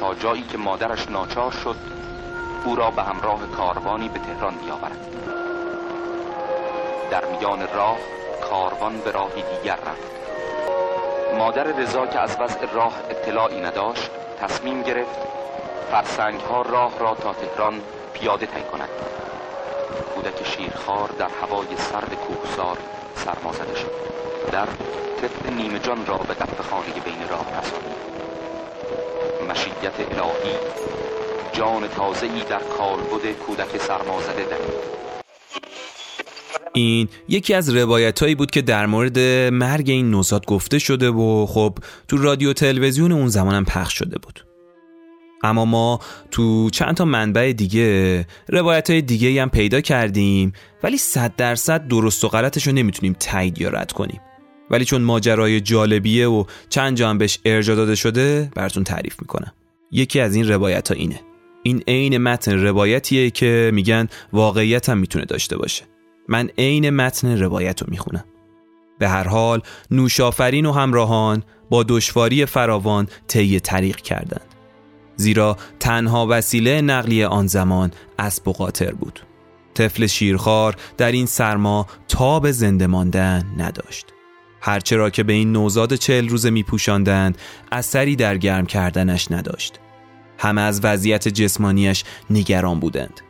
تا 0.00 0.14
جایی 0.14 0.42
که 0.42 0.58
مادرش 0.58 1.08
ناچار 1.08 1.52
شد 1.52 1.76
او 2.64 2.76
را 2.76 2.90
به 2.90 3.02
همراه 3.02 3.46
کاروانی 3.46 4.08
به 4.08 4.18
تهران 4.18 4.54
بیاورد. 4.54 5.06
در 7.10 7.24
میان 7.30 7.68
راه 7.74 7.98
کاروان 8.50 9.00
به 9.00 9.10
راهی 9.10 9.42
دیگر 9.42 9.76
رفت. 9.76 10.15
مادر 11.38 11.62
رضا 11.62 12.06
که 12.06 12.18
از 12.20 12.36
وضع 12.40 12.66
راه 12.72 12.92
اطلاعی 13.10 13.60
نداشت 13.60 14.10
تصمیم 14.40 14.82
گرفت 14.82 15.18
فرسنگ 15.90 16.40
ها 16.40 16.62
راه 16.62 16.98
را 16.98 17.14
تا 17.14 17.32
تهران 17.32 17.82
پیاده 18.12 18.46
طی 18.46 18.62
کند. 18.62 18.88
کودک 20.14 20.44
شیرخوار 20.44 21.08
در 21.18 21.28
هوای 21.28 21.76
سرد 21.76 22.14
کوهسار 22.14 22.78
سرما 23.14 23.52
زده 23.52 23.74
شد. 23.74 23.90
در 24.52 24.66
طفل 25.22 25.48
نیمه 25.48 25.78
جان 25.78 26.06
را 26.06 26.16
به 26.16 26.34
دفت 26.34 26.62
خانه 26.62 27.00
بین 27.04 27.28
راه 27.28 27.46
رسانید 27.58 27.96
مشیت 29.48 30.00
الهی 30.00 30.56
جان 31.52 31.88
تازه‌ای 31.88 32.40
در 32.40 32.58
کالبد 32.58 33.32
کودک 33.32 33.76
سرمازده 33.78 34.44
دهید 34.44 35.05
این 36.76 37.08
یکی 37.28 37.54
از 37.54 37.76
روایت 37.76 38.22
هایی 38.22 38.34
بود 38.34 38.50
که 38.50 38.62
در 38.62 38.86
مورد 38.86 39.18
مرگ 39.52 39.90
این 39.90 40.10
نوزاد 40.10 40.46
گفته 40.46 40.78
شده 40.78 41.10
و 41.10 41.46
خب 41.46 41.78
تو 42.08 42.16
رادیو 42.16 42.52
تلویزیون 42.52 43.12
اون 43.12 43.28
زمانم 43.28 43.64
پخش 43.64 43.98
شده 43.98 44.18
بود. 44.18 44.44
اما 45.42 45.64
ما 45.64 46.00
تو 46.30 46.70
چند 46.70 46.94
تا 46.94 47.04
منبع 47.04 47.52
دیگه 47.52 48.26
روایت 48.48 48.90
های 48.90 49.02
دیگه 49.02 49.42
هم 49.42 49.50
پیدا 49.50 49.80
کردیم 49.80 50.52
ولی 50.82 50.96
صد 50.96 51.36
درصد 51.36 51.88
درست 51.88 52.24
و 52.24 52.28
غلطش 52.28 52.66
رو 52.66 52.72
نمی‌تونیم 52.72 53.16
تایید 53.20 53.60
یا 53.60 53.68
رد 53.68 53.92
کنیم. 53.92 54.20
ولی 54.70 54.84
چون 54.84 55.02
ماجرای 55.02 55.60
جالبیه 55.60 56.28
و 56.28 56.44
چند 56.68 56.96
جا 56.96 57.10
هم 57.10 57.18
بهش 57.18 57.38
ارجا 57.44 57.74
داده 57.74 57.94
شده 57.94 58.50
براتون 58.54 58.84
تعریف 58.84 59.16
می‌کنم. 59.20 59.52
یکی 59.92 60.20
از 60.20 60.34
این 60.34 60.48
روایت 60.48 60.88
ها 60.88 60.94
اینه. 60.94 61.20
این 61.62 61.82
عین 61.88 62.18
متن 62.18 62.62
روایتیه 62.62 63.30
که 63.30 63.70
میگن 63.74 64.08
واقعیت 64.32 64.88
هم 64.88 64.98
می‌تونه 64.98 65.24
داشته 65.24 65.56
باشه. 65.56 65.84
من 66.28 66.48
عین 66.58 66.90
متن 66.90 67.38
روایت 67.38 67.82
رو 67.82 67.86
می‌خونم. 67.90 68.24
به 68.98 69.08
هر 69.08 69.28
حال 69.28 69.62
نوشافرین 69.90 70.66
و 70.66 70.72
همراهان 70.72 71.42
با 71.70 71.82
دشواری 71.82 72.46
فراوان 72.46 73.08
طی 73.28 73.60
طریق 73.60 73.96
کردند. 73.96 74.54
زیرا 75.16 75.56
تنها 75.80 76.26
وسیله 76.30 76.80
نقلیه 76.80 77.26
آن 77.26 77.46
زمان 77.46 77.90
اسب 78.18 78.48
و 78.48 78.52
قاطر 78.52 78.92
بود. 78.92 79.20
طفل 79.74 80.06
شیرخوار 80.06 80.76
در 80.96 81.12
این 81.12 81.26
سرما 81.26 81.86
تاب 82.08 82.50
زنده 82.50 82.86
ماندن 82.86 83.54
نداشت. 83.58 84.06
هرچه 84.60 84.96
را 84.96 85.10
که 85.10 85.22
به 85.22 85.32
این 85.32 85.52
نوزاد 85.52 85.94
چهل 85.94 86.28
روزه 86.28 86.50
می 86.50 86.62
پوشاندند 86.62 87.38
اثری 87.72 88.16
در 88.16 88.36
گرم 88.36 88.66
کردنش 88.66 89.30
نداشت. 89.30 89.80
همه 90.38 90.60
از 90.60 90.80
وضعیت 90.84 91.28
جسمانیش 91.28 92.04
نگران 92.30 92.80
بودند. 92.80 93.20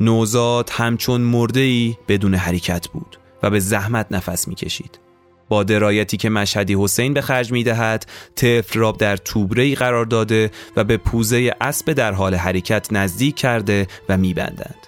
نوزاد 0.00 0.70
همچون 0.72 1.20
مرده 1.20 1.90
بدون 2.08 2.34
حرکت 2.34 2.88
بود 2.88 3.18
و 3.42 3.50
به 3.50 3.60
زحمت 3.60 4.06
نفس 4.10 4.48
می‌کشید. 4.48 4.98
با 5.48 5.62
درایتی 5.62 6.16
که 6.16 6.30
مشهدی 6.30 6.76
حسین 6.78 7.14
به 7.14 7.20
خرج 7.20 7.52
می 7.52 7.64
دهد 7.64 8.06
را 8.74 8.92
در 8.92 9.16
توبره 9.16 9.74
قرار 9.74 10.04
داده 10.04 10.50
و 10.76 10.84
به 10.84 10.96
پوزه 10.96 11.54
اسب 11.60 11.92
در 11.92 12.12
حال 12.12 12.34
حرکت 12.34 12.92
نزدیک 12.92 13.36
کرده 13.36 13.86
و 14.08 14.16
میبندند. 14.16 14.86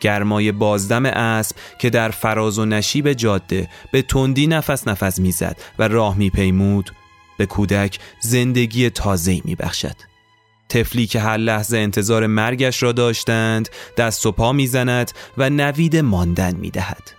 گرمای 0.00 0.52
بازدم 0.52 1.06
اسب 1.06 1.56
که 1.78 1.90
در 1.90 2.10
فراز 2.10 2.58
و 2.58 2.64
نشیب 2.64 3.12
جاده 3.12 3.68
به 3.92 4.02
تندی 4.02 4.46
نفس 4.46 4.88
نفس 4.88 5.18
می‌زد 5.18 5.56
و 5.78 5.88
راه 5.88 6.18
میپیمود 6.18 6.90
به 7.38 7.46
کودک 7.46 7.98
زندگی 8.20 8.90
تازه‌ای 8.90 9.42
میبخشد. 9.44 10.09
طفلی 10.70 11.06
که 11.06 11.20
هر 11.20 11.36
لحظه 11.36 11.78
انتظار 11.78 12.26
مرگش 12.26 12.82
را 12.82 12.92
داشتند 12.92 13.68
دست 13.96 14.26
و 14.26 14.32
پا 14.32 14.52
می‌زند 14.52 15.12
و 15.38 15.50
نوید 15.50 15.96
ماندن 15.96 16.56
می‌دهد. 16.56 17.10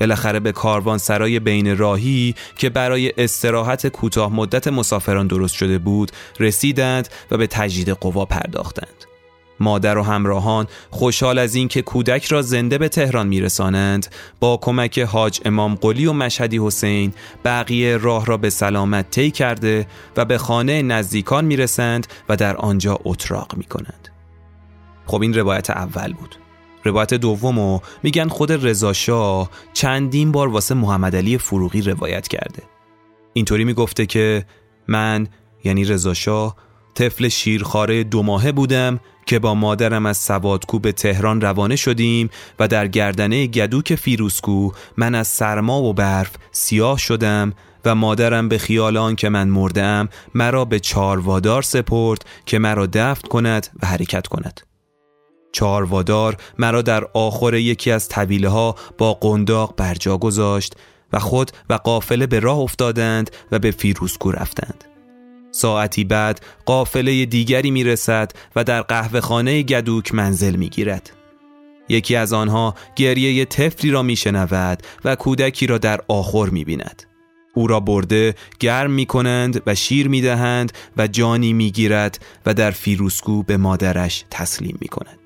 بالاخره 0.00 0.40
به 0.40 0.52
کاروان 0.52 0.98
سرای 0.98 1.40
بین 1.40 1.78
راهی 1.78 2.34
که 2.58 2.68
برای 2.70 3.12
استراحت 3.18 3.86
کوتاه 3.86 4.32
مدت 4.32 4.68
مسافران 4.68 5.26
درست 5.26 5.54
شده 5.54 5.78
بود 5.78 6.12
رسیدند 6.40 7.08
و 7.30 7.36
به 7.36 7.46
تجدید 7.46 7.88
قوا 7.88 8.24
پرداختند. 8.24 9.15
مادر 9.60 9.98
و 9.98 10.02
همراهان 10.02 10.66
خوشحال 10.90 11.38
از 11.38 11.54
اینکه 11.54 11.82
کودک 11.82 12.24
را 12.24 12.42
زنده 12.42 12.78
به 12.78 12.88
تهران 12.88 13.28
میرسانند. 13.28 14.06
با 14.40 14.56
کمک 14.56 14.98
حاج 14.98 15.40
امام 15.44 15.74
قلی 15.74 16.06
و 16.06 16.12
مشهدی 16.12 16.58
حسین 16.58 17.12
بقیه 17.44 17.96
راه 17.96 18.26
را 18.26 18.36
به 18.36 18.50
سلامت 18.50 19.10
طی 19.10 19.30
کرده 19.30 19.86
و 20.16 20.24
به 20.24 20.38
خانه 20.38 20.82
نزدیکان 20.82 21.44
می‌رسند 21.44 22.06
و 22.28 22.36
در 22.36 22.56
آنجا 22.56 22.98
اتراق 23.04 23.56
می‌کنند. 23.56 24.08
خب 25.06 25.22
این 25.22 25.34
روایت 25.34 25.70
اول 25.70 26.12
بود. 26.12 26.36
روایت 26.84 27.14
دومو 27.14 27.80
میگن 28.02 28.28
خود 28.28 28.66
رضا 28.66 28.92
چندین 29.72 30.32
بار 30.32 30.48
واسه 30.48 30.74
محمد 30.74 31.16
علی 31.16 31.38
فروغی 31.38 31.82
روایت 31.82 32.28
کرده. 32.28 32.62
اینطوری 33.32 33.64
می‌گفته 33.64 34.06
که 34.06 34.46
من 34.88 35.28
یعنی 35.64 35.84
رضا 35.84 36.14
طفل 36.96 37.28
شیرخواره 37.28 38.04
دو 38.04 38.22
ماهه 38.22 38.52
بودم 38.52 39.00
که 39.26 39.38
با 39.38 39.54
مادرم 39.54 40.06
از 40.06 40.18
سوادکو 40.18 40.78
به 40.78 40.92
تهران 40.92 41.40
روانه 41.40 41.76
شدیم 41.76 42.30
و 42.58 42.68
در 42.68 42.88
گردنه 42.88 43.46
گدوک 43.46 43.94
فیروسکو 43.94 44.70
من 44.96 45.14
از 45.14 45.28
سرما 45.28 45.82
و 45.82 45.92
برف 45.92 46.30
سیاه 46.52 46.98
شدم 46.98 47.52
و 47.84 47.94
مادرم 47.94 48.48
به 48.48 48.58
خیال 48.58 48.96
آن 48.96 49.16
که 49.16 49.28
من 49.28 49.48
مردم 49.48 50.08
مرا 50.34 50.64
به 50.64 50.80
چاروادار 50.80 51.62
سپرد 51.62 52.24
که 52.46 52.58
مرا 52.58 52.86
دفت 52.86 53.28
کند 53.28 53.68
و 53.82 53.86
حرکت 53.86 54.26
کند. 54.26 54.60
چاروادار 55.52 56.36
مرا 56.58 56.82
در 56.82 57.04
آخر 57.14 57.54
یکی 57.54 57.90
از 57.90 58.08
طویله 58.08 58.48
ها 58.48 58.74
با 58.98 59.14
قنداق 59.14 59.74
برجا 59.76 60.18
گذاشت 60.18 60.74
و 61.12 61.18
خود 61.18 61.50
و 61.70 61.74
قافله 61.74 62.26
به 62.26 62.40
راه 62.40 62.58
افتادند 62.58 63.30
و 63.52 63.58
به 63.58 63.70
فیروسکو 63.70 64.30
رفتند. 64.30 64.84
ساعتی 65.56 66.04
بعد 66.04 66.40
قافله 66.66 67.26
دیگری 67.26 67.70
می 67.70 67.84
رسد 67.84 68.32
و 68.56 68.64
در 68.64 68.82
قهوه 68.82 69.20
خانه 69.20 69.62
گدوک 69.62 70.14
منزل 70.14 70.56
می 70.56 70.68
گیرد. 70.68 71.10
یکی 71.88 72.16
از 72.16 72.32
آنها 72.32 72.74
گریه 72.96 73.44
طفلی 73.44 73.90
را 73.90 74.02
می 74.02 74.16
شنود 74.16 74.82
و 75.04 75.16
کودکی 75.16 75.66
را 75.66 75.78
در 75.78 76.00
آخر 76.08 76.46
می 76.46 76.64
بیند. 76.64 77.02
او 77.54 77.66
را 77.66 77.80
برده 77.80 78.34
گرم 78.60 78.90
می 78.90 79.06
کنند 79.06 79.62
و 79.66 79.74
شیر 79.74 80.08
می 80.08 80.20
دهند 80.20 80.72
و 80.96 81.06
جانی 81.06 81.52
می 81.52 81.70
گیرد 81.70 82.18
و 82.46 82.54
در 82.54 82.70
فیروسکو 82.70 83.42
به 83.42 83.56
مادرش 83.56 84.24
تسلیم 84.30 84.78
می 84.80 84.88
کند. 84.88 85.18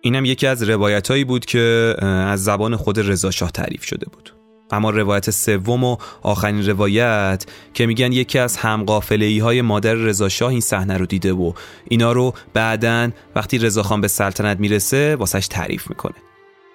اینم 0.00 0.24
یکی 0.24 0.46
از 0.46 0.62
روایت 0.62 1.24
بود 1.24 1.44
که 1.44 1.96
از 2.02 2.44
زبان 2.44 2.76
خود 2.76 2.98
رضا 2.98 3.30
شاه 3.30 3.50
تعریف 3.50 3.84
شده 3.84 4.06
بود. 4.12 4.41
اما 4.72 4.90
روایت 4.90 5.30
سوم 5.30 5.84
و 5.84 5.96
آخرین 6.22 6.66
روایت 6.66 7.46
که 7.74 7.86
میگن 7.86 8.12
یکی 8.12 8.38
از 8.38 8.56
همقافله 8.56 9.42
های 9.42 9.62
مادر 9.62 9.94
رضا 9.94 10.28
شاه 10.28 10.50
این 10.50 10.60
صحنه 10.60 10.96
رو 10.96 11.06
دیده 11.06 11.32
و 11.32 11.52
اینا 11.84 12.12
رو 12.12 12.34
بعدا 12.54 13.10
وقتی 13.36 13.58
رضا 13.58 13.82
خان 13.82 14.00
به 14.00 14.08
سلطنت 14.08 14.60
می‌رسه 14.60 15.16
واسش 15.16 15.48
تعریف 15.48 15.90
می‌کنه. 15.90 16.14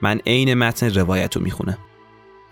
من 0.02 0.20
عین 0.26 0.54
متن 0.54 0.94
روایت 0.94 1.36
رو 1.36 1.44
می‌خونم. 1.44 1.78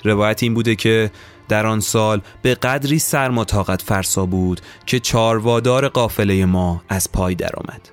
روایت 0.03 0.43
این 0.43 0.53
بوده 0.53 0.75
که 0.75 1.11
در 1.49 1.67
آن 1.67 1.79
سال 1.79 2.21
به 2.41 2.55
قدری 2.55 2.99
سرما 2.99 3.45
طاقت 3.45 3.81
فرسا 3.81 4.25
بود 4.25 4.61
که 4.85 4.99
چاروادار 4.99 5.87
قافله 5.87 6.45
ما 6.45 6.83
از 6.89 7.11
پای 7.11 7.35
درآمد. 7.35 7.89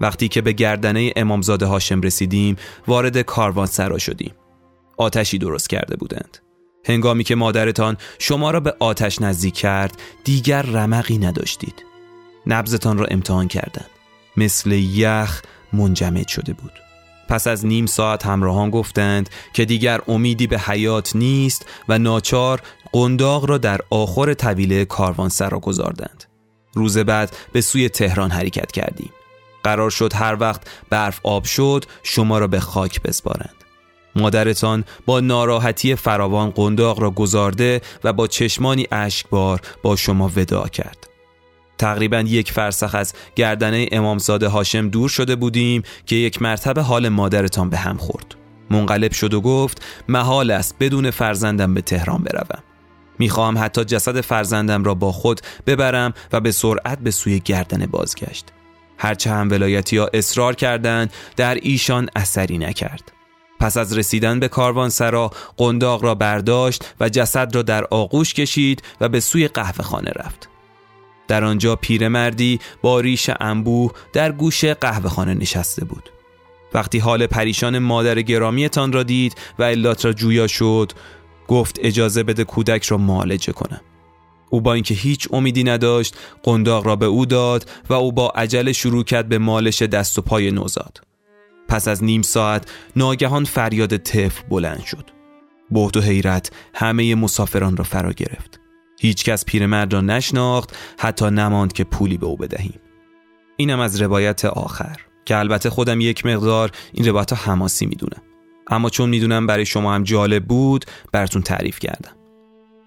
وقتی 0.00 0.28
که 0.28 0.40
به 0.40 0.52
گردنه 0.52 1.12
امامزاده 1.16 1.66
هاشم 1.66 2.00
رسیدیم 2.00 2.56
وارد 2.86 3.20
کاروان 3.20 3.66
سرا 3.66 3.98
شدیم. 3.98 4.34
آتشی 4.96 5.38
درست 5.38 5.70
کرده 5.70 5.96
بودند. 5.96 6.43
هنگامی 6.84 7.24
که 7.24 7.34
مادرتان 7.34 7.96
شما 8.18 8.50
را 8.50 8.60
به 8.60 8.74
آتش 8.78 9.20
نزدیک 9.20 9.54
کرد 9.54 9.98
دیگر 10.24 10.62
رمقی 10.62 11.18
نداشتید. 11.18 11.84
نبزتان 12.46 12.98
را 12.98 13.06
امتحان 13.06 13.48
کردند 13.48 13.90
مثل 14.36 14.72
یخ 14.72 15.42
منجمد 15.72 16.28
شده 16.28 16.52
بود. 16.52 16.72
پس 17.28 17.46
از 17.46 17.66
نیم 17.66 17.86
ساعت 17.86 18.26
همراهان 18.26 18.70
گفتند 18.70 19.30
که 19.52 19.64
دیگر 19.64 20.00
امیدی 20.08 20.46
به 20.46 20.58
حیات 20.58 21.16
نیست 21.16 21.66
و 21.88 21.98
ناچار 21.98 22.62
قنداق 22.92 23.50
را 23.50 23.58
در 23.58 23.80
آخر 23.90 24.34
طویله 24.34 24.86
را 25.40 25.58
گذاردند. 25.58 26.24
روز 26.74 26.98
بعد 26.98 27.36
به 27.52 27.60
سوی 27.60 27.88
تهران 27.88 28.30
حرکت 28.30 28.72
کردیم. 28.72 29.10
قرار 29.62 29.90
شد 29.90 30.12
هر 30.14 30.36
وقت 30.40 30.62
برف 30.90 31.20
آب 31.22 31.44
شد 31.44 31.84
شما 32.02 32.38
را 32.38 32.46
به 32.46 32.60
خاک 32.60 33.02
بسپارند. 33.02 33.63
مادرتان 34.16 34.84
با 35.06 35.20
ناراحتی 35.20 35.94
فراوان 35.94 36.50
قنداق 36.50 37.00
را 37.00 37.10
گذارده 37.10 37.80
و 38.04 38.12
با 38.12 38.26
چشمانی 38.26 38.86
اشکبار 38.92 39.60
با 39.82 39.96
شما 39.96 40.30
ودا 40.36 40.68
کرد. 40.68 41.08
تقریبا 41.78 42.20
یک 42.20 42.52
فرسخ 42.52 42.94
از 42.94 43.12
گردنه 43.36 43.88
امامزاده 43.92 44.48
هاشم 44.48 44.88
دور 44.88 45.08
شده 45.08 45.36
بودیم 45.36 45.82
که 46.06 46.16
یک 46.16 46.42
مرتبه 46.42 46.82
حال 46.82 47.08
مادرتان 47.08 47.70
به 47.70 47.76
هم 47.76 47.96
خورد. 47.96 48.34
منقلب 48.70 49.12
شد 49.12 49.34
و 49.34 49.40
گفت 49.40 49.82
محال 50.08 50.50
است 50.50 50.76
بدون 50.80 51.10
فرزندم 51.10 51.74
به 51.74 51.80
تهران 51.80 52.22
بروم. 52.22 52.62
می‌خواهم 53.18 53.58
حتی 53.58 53.84
جسد 53.84 54.20
فرزندم 54.20 54.84
را 54.84 54.94
با 54.94 55.12
خود 55.12 55.40
ببرم 55.66 56.14
و 56.32 56.40
به 56.40 56.52
سرعت 56.52 56.98
به 56.98 57.10
سوی 57.10 57.40
گردن 57.40 57.86
بازگشت. 57.86 58.46
هرچه 58.98 59.30
هم 59.30 59.50
ولایتی 59.50 59.96
ها 59.96 60.10
اصرار 60.14 60.54
کردند 60.54 61.12
در 61.36 61.54
ایشان 61.54 62.08
اثری 62.16 62.58
نکرد. 62.58 63.13
پس 63.64 63.76
از 63.76 63.98
رسیدن 63.98 64.40
به 64.40 64.50
سرا 64.88 65.30
قنداق 65.56 66.04
را 66.04 66.14
برداشت 66.14 66.94
و 67.00 67.08
جسد 67.08 67.54
را 67.54 67.62
در 67.62 67.84
آغوش 67.84 68.34
کشید 68.34 68.82
و 69.00 69.08
به 69.08 69.20
سوی 69.20 69.48
قهوه 69.48 69.84
خانه 69.84 70.10
رفت. 70.10 70.48
در 71.28 71.44
آنجا 71.44 71.76
پیرمردی 71.76 72.60
با 72.82 73.00
ریش 73.00 73.30
انبوه 73.40 73.92
در 74.12 74.32
گوش 74.32 74.64
قهوه 74.64 75.08
خانه 75.08 75.34
نشسته 75.34 75.84
بود. 75.84 76.10
وقتی 76.74 76.98
حال 76.98 77.26
پریشان 77.26 77.78
مادر 77.78 78.22
گرامیتان 78.22 78.92
را 78.92 79.02
دید 79.02 79.34
و 79.58 79.62
علات 79.62 80.04
را 80.04 80.12
جویا 80.12 80.46
شد 80.46 80.92
گفت 81.48 81.78
اجازه 81.82 82.22
بده 82.22 82.44
کودک 82.44 82.84
را 82.84 82.96
معالجه 82.96 83.52
کنم. 83.52 83.80
او 84.50 84.60
با 84.60 84.74
اینکه 84.74 84.94
هیچ 84.94 85.28
امیدی 85.32 85.64
نداشت 85.64 86.16
قنداق 86.42 86.86
را 86.86 86.96
به 86.96 87.06
او 87.06 87.26
داد 87.26 87.70
و 87.88 87.94
او 87.94 88.12
با 88.12 88.28
عجله 88.28 88.72
شروع 88.72 89.04
کرد 89.04 89.28
به 89.28 89.38
مالش 89.38 89.82
دست 89.82 90.18
و 90.18 90.22
پای 90.22 90.50
نوزاد. 90.50 91.13
پس 91.68 91.88
از 91.88 92.04
نیم 92.04 92.22
ساعت 92.22 92.70
ناگهان 92.96 93.44
فریاد 93.44 93.96
طفل 93.96 94.42
بلند 94.48 94.84
شد. 94.84 95.10
بهت 95.70 95.96
و 95.96 96.00
حیرت 96.00 96.50
همه 96.74 97.14
مسافران 97.14 97.76
را 97.76 97.84
فرا 97.84 98.12
گرفت. 98.12 98.60
هیچ 99.00 99.24
کس 99.24 99.44
پیرمرد 99.44 99.92
را 99.92 100.00
نشناخت 100.00 100.76
حتی 100.98 101.30
نماند 101.30 101.72
که 101.72 101.84
پولی 101.84 102.18
به 102.18 102.26
او 102.26 102.36
بدهیم. 102.36 102.80
اینم 103.56 103.80
از 103.80 104.02
روایت 104.02 104.44
آخر 104.44 104.96
که 105.24 105.36
البته 105.36 105.70
خودم 105.70 106.00
یک 106.00 106.26
مقدار 106.26 106.70
این 106.92 107.06
روایت 107.06 107.32
ها 107.32 107.52
حماسی 107.52 107.86
می‌دونم. 107.86 108.22
اما 108.70 108.90
چون 108.90 109.08
می‌دونم 109.08 109.46
برای 109.46 109.66
شما 109.66 109.94
هم 109.94 110.02
جالب 110.02 110.44
بود 110.44 110.84
براتون 111.12 111.42
تعریف 111.42 111.78
کردم. 111.78 112.23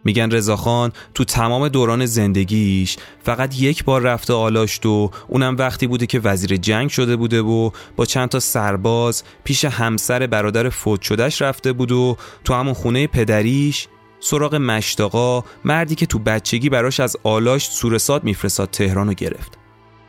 میگن 0.03 0.31
رضاخان 0.31 0.91
تو 1.13 1.23
تمام 1.23 1.67
دوران 1.67 2.05
زندگیش 2.05 2.97
فقط 3.23 3.61
یک 3.61 3.83
بار 3.83 4.01
رفته 4.01 4.33
آلاشت 4.33 4.85
و 4.85 5.11
اونم 5.27 5.55
وقتی 5.57 5.87
بوده 5.87 6.05
که 6.05 6.19
وزیر 6.19 6.57
جنگ 6.57 6.89
شده 6.89 7.15
بوده 7.15 7.41
و 7.41 7.69
با 7.95 8.05
چند 8.05 8.29
تا 8.29 8.39
سرباز 8.39 9.23
پیش 9.43 9.65
همسر 9.65 10.27
برادر 10.27 10.69
فوت 10.69 11.01
شدهش 11.01 11.41
رفته 11.41 11.73
بود 11.73 11.91
و 11.91 12.17
تو 12.43 12.53
همون 12.53 12.73
خونه 12.73 13.07
پدریش 13.07 13.87
سراغ 14.19 14.55
مشتاقا 14.55 15.43
مردی 15.65 15.95
که 15.95 16.05
تو 16.05 16.19
بچگی 16.19 16.69
براش 16.69 16.99
از 16.99 17.17
آلاشت 17.23 17.71
سورساد 17.71 18.23
میفرستاد 18.23 18.69
تهران 18.71 19.07
رو 19.07 19.13
گرفت. 19.13 19.57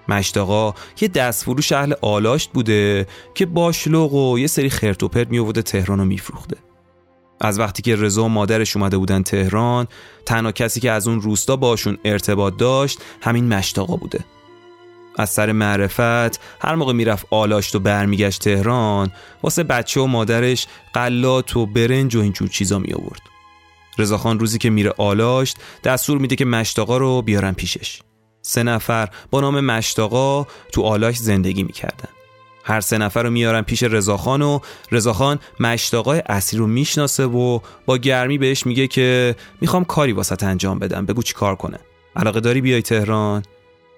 مشتاقا 0.09 0.75
یه 1.01 1.09
دستفروش 1.09 1.73
اهل 1.73 1.93
آلاشت 2.03 2.51
بوده 2.53 3.07
که 3.35 3.47
باشلوق 3.47 4.15
و 4.15 4.39
یه 4.39 4.47
سری 4.47 4.71
خرتوپرت 4.71 5.31
میووده 5.31 5.63
تهران 5.63 5.99
رو 5.99 6.05
میفروخته. 6.05 6.57
از 7.41 7.59
وقتی 7.59 7.83
که 7.83 7.97
رضا 7.97 8.25
و 8.25 8.29
مادرش 8.29 8.77
اومده 8.77 8.99
بودن 8.99 9.23
تهران 9.23 9.89
تنها 10.27 10.53
کسی 10.53 10.81
که 10.81 10.91
از 10.91 11.09
اون 11.09 11.21
روستا 11.21 11.57
باشون 11.57 11.99
ارتباط 12.05 12.57
داشت 12.57 12.99
همین 13.23 13.49
مشتاقا 13.49 13.97
بوده. 13.97 14.25
از 15.17 15.31
سر 15.31 15.53
معرفت 15.53 16.41
هر 16.61 16.75
موقع 16.75 16.93
می‌رفت 16.93 17.27
آلاشت 17.31 17.75
و 17.75 17.81
برمیگشت 17.81 18.43
تهران 18.43 19.13
واسه 19.43 19.63
بچه 19.63 20.01
و 20.01 20.07
مادرش 20.07 20.67
قلات 20.93 21.57
و 21.57 21.67
برنج 21.67 22.17
و 22.17 22.21
اینجور 22.21 22.49
چیزا 22.49 22.79
می 22.79 22.93
آورد 22.93 23.21
رضاخان 23.99 24.39
روزی 24.39 24.59
که 24.59 24.71
میره 24.71 24.95
آلاشت 24.99 25.57
دستور 25.85 26.19
میده 26.19 26.37
که 26.37 26.45
مشتاقا 26.45 26.97
رو 26.97 27.23
بیارن 27.23 27.53
پیشش. 27.53 28.01
سه 28.43 28.63
نفر 28.63 29.09
با 29.31 29.41
نام 29.41 29.61
مشتاقا 29.61 30.47
تو 30.73 30.83
آلاشت 30.83 31.23
زندگی 31.23 31.63
می‌کردن. 31.63 32.18
هر 32.69 32.81
سه 32.81 32.99
نفر 32.99 33.23
رو 33.23 33.31
میارن 33.31 33.63
پیش 33.63 33.83
رضاخان 33.83 34.43
و 34.43 34.61
رضاخان 34.93 35.39
مشتاقای 35.61 36.23
اصلی 36.27 36.59
رو 36.59 36.67
می‌شناسه 36.67 37.25
و 37.25 37.61
با 37.87 37.99
گرمی 37.99 38.39
بهش 38.39 38.67
میگه 38.67 38.87
که 38.87 39.37
می‌خوام 39.61 39.85
کاری 39.85 40.13
واسط 40.13 40.45
انجام 40.45 40.79
بدم 40.79 41.07
بگو 41.07 41.23
چی 41.23 41.35
کار 41.35 41.57
کنه. 41.57 41.79
علاقه 42.17 42.41
داری 42.41 42.61
بیای 42.61 42.83
تهران؟ 42.83 43.43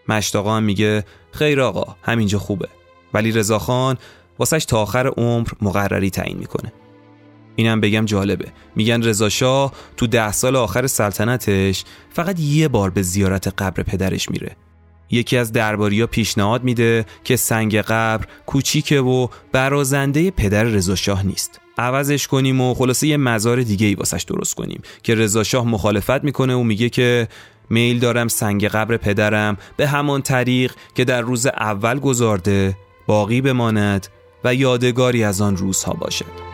مشتاقا 0.09 0.56
هم 0.56 0.62
میگه 0.62 1.04
خیر 1.33 1.61
آقا 1.61 1.96
همینجا 2.02 2.38
خوبه. 2.38 2.68
ولی 3.14 3.33
رضاخان 3.33 3.98
واسش 4.38 4.64
تا 4.64 4.83
آخر 4.83 5.06
عمر 5.06 5.48
مقرری 5.61 6.11
تعیین 6.11 6.38
می‌کنه. 6.38 6.72
اینم 7.56 7.80
بگم 7.80 8.04
جالبه. 8.04 8.52
میگن 8.76 9.02
رضا 9.02 9.72
تو 9.96 10.06
ده 10.06 10.33
سال 10.33 10.56
آخر 10.56 10.87
سلطنتش 10.87 11.85
فقط 12.11 12.40
یه 12.40 12.68
بار 12.68 12.90
به 12.90 13.02
زیارت 13.02 13.48
قبر 13.48 13.83
پدرش 13.83 14.30
میره. 14.30 14.56
یکی 15.10 15.36
از 15.36 15.52
درباریا 15.52 16.06
پیشنهاد 16.06 16.64
میده 16.64 17.04
که 17.24 17.36
سنگ 17.36 17.76
قبر 17.76 18.26
کوچیکه 18.46 19.00
و 19.00 19.28
برازنده 19.52 20.30
پدر 20.30 20.64
رضا 20.64 21.22
نیست. 21.24 21.60
عوضش 21.78 22.26
کنیم 22.26 22.60
و 22.60 22.74
خلاصه 22.74 23.06
یه 23.06 23.16
مزار 23.16 23.62
دیگه 23.62 23.86
ای 23.86 23.94
واسش 23.94 24.22
درست 24.22 24.54
کنیم 24.54 24.82
که 25.02 25.14
رضا 25.14 25.42
شاه 25.42 25.66
مخالفت 25.66 26.24
می‌کنه 26.24 26.54
و 26.54 26.62
میگه 26.62 26.88
که 26.88 27.28
میل 27.70 27.98
دارم 27.98 28.28
سنگ 28.28 28.66
قبر 28.66 28.96
پدرم 28.96 29.56
به 29.76 29.88
همان 29.88 30.22
طریق 30.22 30.74
که 30.94 31.04
در 31.04 31.20
روز 31.20 31.46
اول 31.46 31.98
گذارده 31.98 32.76
باقی 33.06 33.40
بماند 33.40 34.06
و 34.44 34.54
یادگاری 34.54 35.24
از 35.24 35.40
آن 35.40 35.56
روزها 35.56 35.92
باشد. 35.92 36.49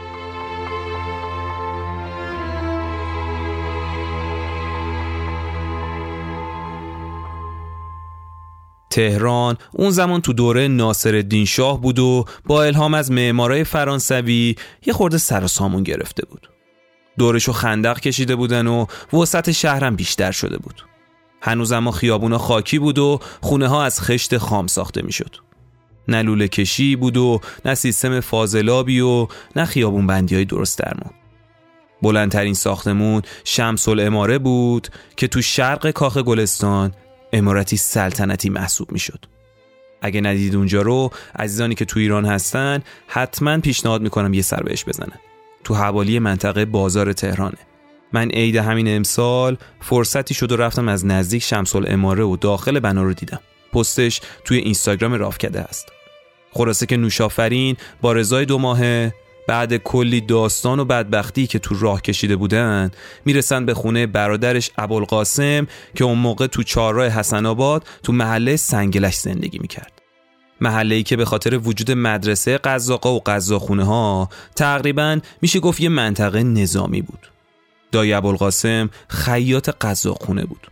تهران 8.96 9.56
اون 9.72 9.90
زمان 9.90 10.20
تو 10.20 10.32
دوره 10.32 10.68
ناصر 10.68 11.44
شاه 11.46 11.80
بود 11.80 11.98
و 11.98 12.24
با 12.44 12.62
الهام 12.62 12.94
از 12.94 13.11
معمارای 13.11 13.64
فرانسوی 13.64 14.56
یه 14.87 14.92
خورده 14.92 15.18
سر 15.18 15.44
و 15.44 15.48
سامون 15.48 15.82
گرفته 15.82 16.26
بود. 16.26 16.50
دورشو 17.18 17.52
خندق 17.52 18.00
کشیده 18.00 18.37
بودن 18.37 18.66
و 18.66 18.87
وسط 19.12 19.50
شهرم 19.50 19.96
بیشتر 19.96 20.32
شده 20.32 20.59
بود. 20.59 20.85
هنوز 21.42 21.72
اما 21.72 21.90
خیابونا 21.90 22.38
خاکی 22.38 22.78
بود 22.78 22.98
و 22.98 23.20
خونه 23.40 23.68
ها 23.68 23.85
از 23.85 24.00
خشت 24.00 24.38
خام 24.38 24.66
ساخته 24.66 25.02
می‌شد. 25.02 25.37
نه 26.09 26.22
لوله 26.22 26.48
کشی 26.48 26.96
بود 26.96 27.16
و 27.16 27.40
نه 27.64 27.74
سیستم 27.74 28.20
فاضلابی 28.20 29.00
و 29.00 29.26
نه 29.56 29.64
خیابون 29.64 30.06
بندی 30.06 30.35
های 30.35 30.44
درست 30.44 30.78
درمون 30.78 31.12
بلندترین 32.02 32.54
ساختمون 32.54 33.22
شمس 33.44 33.88
الاماره 33.88 34.38
بود 34.38 34.88
که 35.16 35.28
تو 35.28 35.42
شرق 35.42 35.90
کاخ 35.90 36.18
گلستان 36.18 36.92
امارتی 37.32 37.76
سلطنتی 37.76 38.50
محسوب 38.50 38.92
می‌شد. 38.92 39.24
اگه 40.02 40.20
ندید 40.20 40.56
اونجا 40.56 40.82
رو 40.82 41.10
عزیزانی 41.38 41.74
که 41.74 41.84
تو 41.84 42.00
ایران 42.00 42.24
هستن 42.24 42.82
حتما 43.06 43.58
پیشنهاد 43.58 44.02
می‌کنم 44.02 44.34
یه 44.34 44.42
سر 44.42 44.62
بهش 44.62 44.84
بزنن. 44.84 45.18
تو 45.64 45.74
حوالی 45.74 46.18
منطقه 46.18 46.64
بازار 46.64 47.12
تهرانه. 47.12 47.58
من 48.12 48.30
عید 48.30 48.56
همین 48.56 48.96
امسال 48.96 49.56
فرصتی 49.80 50.34
شد 50.34 50.52
و 50.52 50.56
رفتم 50.56 50.88
از 50.88 51.06
نزدیک 51.06 51.42
شمس 51.42 51.76
اماره 51.76 52.24
و 52.24 52.36
داخل 52.36 52.80
بنا 52.80 53.02
رو 53.02 53.14
دیدم. 53.14 53.40
پستش 53.72 54.20
توی 54.44 54.58
اینستاگرام 54.58 55.12
رافکده 55.12 55.60
است 55.60 55.92
خلاصه 56.52 56.86
که 56.86 56.96
نوشافرین 56.96 57.76
با 58.00 58.12
رضای 58.12 58.44
دو 58.44 58.58
ماهه 58.58 59.14
بعد 59.46 59.76
کلی 59.76 60.20
داستان 60.20 60.80
و 60.80 60.85
بدبختی 60.85 61.46
که 61.46 61.59
تو 61.59 61.74
راه 61.78 62.02
کشیده 62.02 62.37
بودن 62.37 62.90
می‌رسن 63.24 63.66
به 63.66 63.74
خونه 63.74 64.06
برادرش 64.06 64.70
ابوالقاسم 64.78 65.66
که 65.94 66.04
اون 66.04 66.18
موقع 66.18 66.46
تو 66.46 66.62
چهارراه 66.62 67.09
حسن 67.09 67.46
آباد 67.46 67.87
تو 68.02 68.12
محله 68.12 68.56
سنگلش 68.56 69.14
زندگی 69.14 69.59
می‌کرد. 69.59 69.92
محله 70.61 70.94
ای 70.94 71.02
که 71.02 71.16
به 71.16 71.24
خاطر 71.24 71.61
وجود 71.64 71.90
مدرسه 71.90 72.59
قزاقا 72.59 73.14
و 73.14 73.22
قزاخونه 73.26 73.85
ها 73.85 74.28
تقریبا 74.56 75.20
میشه 75.42 75.61
گفت 75.61 75.80
یه 75.80 75.88
منطقه 75.88 76.42
نظامی 76.42 77.02
بود. 77.02 77.30
دایی 77.92 78.12
ابوالقاسم 78.12 78.90
خیاط 79.09 79.70
قزاقونه 79.80 80.44
بود. 80.44 80.66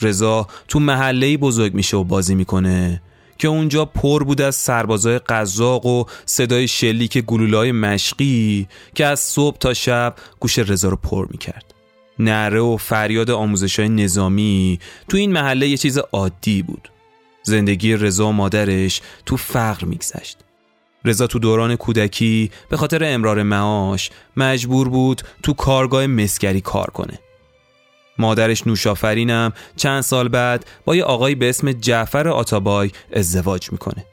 رضا 0.00 0.46
تو 0.68 0.80
محله 0.80 1.36
بزرگ 1.36 1.74
میشه 1.74 1.96
و 1.96 2.04
بازی 2.04 2.34
می‌کنه. 2.34 3.02
که 3.38 3.48
اونجا 3.48 3.84
پر 3.84 4.24
بود 4.24 4.40
از 4.40 4.56
سربازای 4.56 5.18
قزاق 5.18 5.86
و 5.86 6.04
صدای 6.26 6.68
شلیک 6.68 7.18
گلولای 7.18 7.72
مشقی 7.72 8.68
که 8.94 9.06
از 9.06 9.20
صبح 9.20 9.58
تا 9.58 9.74
شب 9.74 10.14
گوش 10.40 10.58
رضا 10.58 10.88
رو 10.88 10.96
پر 10.96 11.26
می‌کرد. 11.30 11.74
نره 12.18 12.60
و 12.60 12.76
فریاد 12.76 13.30
آموزش 13.30 13.78
های 13.78 13.88
نظامی 13.88 14.80
تو 15.08 15.16
این 15.16 15.32
محله 15.32 15.68
یه 15.68 15.76
چیز 15.76 15.98
عادی 15.98 16.62
بود. 16.62 16.90
زندگی 17.42 17.96
رضا 17.96 18.28
و 18.28 18.32
مادرش 18.32 19.00
تو 19.26 19.36
فقر 19.36 19.84
میگذشت. 19.84 20.38
رضا 21.04 21.26
تو 21.26 21.38
دوران 21.38 21.76
کودکی 21.76 22.50
به 22.68 22.76
خاطر 22.76 23.04
امرار 23.04 23.42
معاش 23.42 24.10
مجبور 24.36 24.88
بود 24.88 25.22
تو 25.42 25.52
کارگاه 25.52 26.06
مسگری 26.06 26.60
کار 26.60 26.90
کنه. 26.90 27.18
مادرش 28.18 28.66
نوشافرینم. 28.66 29.52
چند 29.76 30.00
سال 30.00 30.28
بعد 30.28 30.66
با 30.84 30.96
یه 30.96 31.04
آقایی 31.04 31.34
به 31.34 31.48
اسم 31.48 31.72
جعفر 31.72 32.28
آتابای 32.28 32.90
ازدواج 33.12 33.72
می‌کنه. 33.72 34.04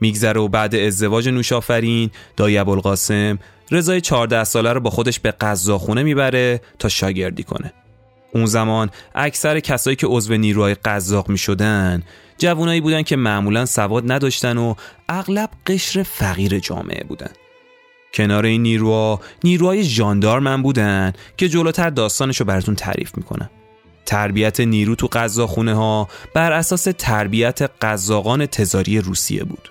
میگذره 0.00 0.40
و 0.40 0.48
بعد 0.48 0.74
ازدواج 0.74 1.28
نوشافرین 1.28 2.10
دایی 2.36 2.58
ابوالقاسم 2.58 3.38
رضای 3.70 4.00
14 4.00 4.44
ساله 4.44 4.72
رو 4.72 4.80
با 4.80 4.90
خودش 4.90 5.20
به 5.20 5.30
قزاخونه 5.30 6.02
می‌بره 6.02 6.60
تا 6.78 6.88
شاگردی 6.88 7.42
کنه. 7.42 7.72
اون 8.34 8.46
زمان 8.46 8.90
اکثر 9.14 9.60
کسایی 9.60 9.96
که 9.96 10.06
عضو 10.06 10.36
نیروهای 10.36 10.74
قزاق 10.74 11.28
می 11.28 11.38
شدن 11.38 12.02
جوانایی 12.38 12.80
بودن 12.80 13.02
که 13.02 13.16
معمولا 13.16 13.66
سواد 13.66 14.12
نداشتن 14.12 14.58
و 14.58 14.74
اغلب 15.08 15.50
قشر 15.66 16.02
فقیر 16.02 16.58
جامعه 16.58 17.04
بودن. 17.04 17.30
کنار 18.14 18.44
این 18.44 18.62
نیروها 18.62 19.20
نیروهای 19.44 19.84
ژاندارمن 19.84 20.62
بودن 20.62 21.12
که 21.36 21.48
جلوتر 21.48 21.90
داستانش 21.90 22.40
رو 22.40 22.46
براتون 22.46 22.74
تعریف 22.74 23.16
می‌کنم. 23.16 23.50
تربیت 24.06 24.60
نیرو 24.60 24.94
تو 24.94 25.08
قزاخونه 25.12 25.74
ها 25.74 26.08
بر 26.34 26.52
اساس 26.52 26.88
تربیت 26.98 27.70
قزاقان 27.82 28.46
تزاری 28.46 28.98
روسیه 28.98 29.44
بود. 29.44 29.70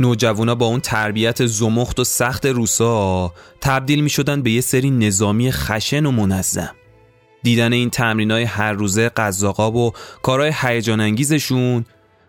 نوجوانا 0.00 0.54
با 0.54 0.66
اون 0.66 0.80
تربیت 0.80 1.46
زمخت 1.46 2.00
و 2.00 2.04
سخت 2.04 2.46
روسا 2.46 3.32
تبدیل 3.60 4.00
می 4.00 4.10
شدن 4.10 4.42
به 4.42 4.50
یه 4.50 4.60
سری 4.60 4.90
نظامی 4.90 5.52
خشن 5.52 6.06
و 6.06 6.10
منظم. 6.10 6.74
دیدن 7.42 7.72
این 7.72 7.90
تمرین 7.90 8.30
های 8.30 8.42
هر 8.42 8.72
روزه 8.72 9.08
قزاقا 9.08 9.72
و 9.72 9.92
کارهای 10.22 10.52
هیجان 10.60 11.00
انگیزشون 11.00 11.84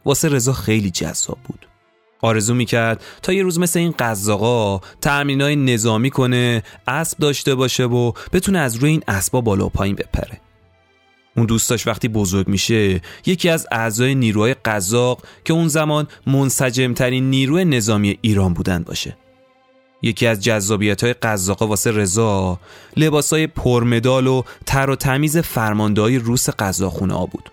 واسه 0.06 0.30
رضا 0.30 0.54
خیلی 0.54 0.92
جذاب 0.92 1.38
بود. 1.44 1.68
آرزو 2.24 2.54
می‌کرد 2.54 3.04
تا 3.22 3.34
یه 3.34 3.44
روز 3.44 3.60
مثل 3.60 3.80
این 3.80 3.94
قزاقا 4.00 4.82
های 5.06 5.56
نظامی 5.56 6.10
کنه 6.10 6.64
اسب 6.88 7.18
داشته 7.20 7.56
باشه 7.56 7.86
و 7.86 8.12
بتونه 8.34 8.60
از 8.60 8.76
روی 8.76 8.90
این 8.90 9.04
اسبا 9.08 9.42
بالا 9.42 9.66
و 9.66 9.70
پایین 9.70 9.96
بپره. 9.96 10.42
اون 11.38 11.46
دوستاش 11.46 11.88
وقتی 11.88 12.08
بزرگ 12.08 12.48
میشه 12.48 13.02
یکی 13.26 13.50
از 13.50 13.68
اعضای 13.72 14.16
نیروهای 14.16 14.54
قزاق 14.54 15.24
که 15.46 15.54
اون 15.54 15.68
زمان 15.68 16.08
منسجمترین 16.28 17.30
نیروی 17.30 17.66
نظامی 17.66 18.18
ایران 18.22 18.54
بودن 18.54 18.84
باشه. 18.84 19.18
یکی 20.02 20.28
از 20.28 20.44
جذابیت 20.44 21.04
های 21.04 21.14
قزاقا 21.14 21.68
واسه 21.68 21.92
رضا 21.92 22.60
لباس 22.98 23.34
های 23.34 23.48
پرمدال 23.48 24.28
و 24.28 24.44
تر 24.66 24.90
و 24.90 24.96
تمیز 24.96 25.38
فرماندهای 25.38 26.20
روس 26.20 26.50
قزاخونه 26.50 27.14
ها 27.14 27.26
بود. 27.26 27.52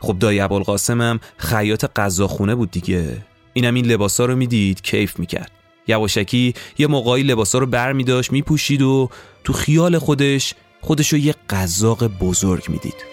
خب 0.00 0.18
دایی 0.18 0.40
ابوالقاسم 0.40 1.02
هم 1.02 1.20
خیاط 1.36 1.84
قزاخونه 1.96 2.54
بود 2.54 2.70
دیگه. 2.70 3.16
اینم 3.52 3.74
این 3.74 3.86
لباسا 3.86 4.24
رو 4.24 4.36
می‌دید. 4.36 4.82
کیف 4.82 5.18
می‌کرد. 5.18 5.50
یواشکی 5.88 6.54
یه 6.78 6.86
موقعی 6.86 7.22
لباسا 7.22 7.58
رو 7.58 7.66
بر 7.66 7.92
میداشت 7.92 8.32
میپوشید 8.32 8.82
و 8.82 9.08
تو 9.44 9.52
خیال 9.52 9.98
خودش 9.98 10.54
خودشو 10.80 11.16
یه 11.16 11.34
قزاق 11.50 12.06
بزرگ 12.06 12.64
می‌دید. 12.68 13.04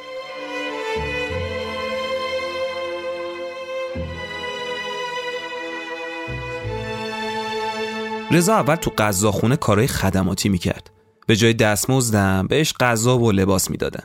رضا 8.32 8.54
اول 8.54 8.76
تو 8.76 8.92
غذاخونه 8.98 9.56
کارهای 9.56 9.88
خدماتی 9.88 10.50
می‌کرد. 10.50 10.92
به 11.28 11.36
جای 11.36 11.54
دستمزدم 11.54 12.48
بهش 12.48 12.74
غذا 12.80 13.18
و 13.18 13.32
لباس 13.32 13.72
می‌دادن. 13.72 14.04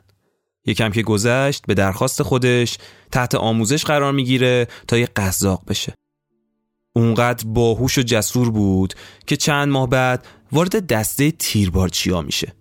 یکم 0.67 0.91
که 0.91 1.03
گذشت 1.03 1.63
به 1.67 1.75
درخواست 1.75 2.23
خودش 2.23 2.79
تحت 3.13 3.35
آموزش 3.35 3.85
قرار 3.85 4.13
می‌گیره 4.13 4.69
تا 4.89 4.99
یه 4.99 5.09
قزاق 5.17 5.63
بشه. 5.69 5.95
اونقدر 6.93 7.45
باهوش 7.47 7.99
و 7.99 8.03
جسور 8.03 8.51
بود 8.51 8.95
که 9.27 9.37
چند 9.37 9.69
ماه 9.69 9.89
بعد 9.89 10.27
وارد 10.53 10.87
دسته 10.87 11.31
تیربارچیا 11.31 12.23
میشه. 12.23 12.53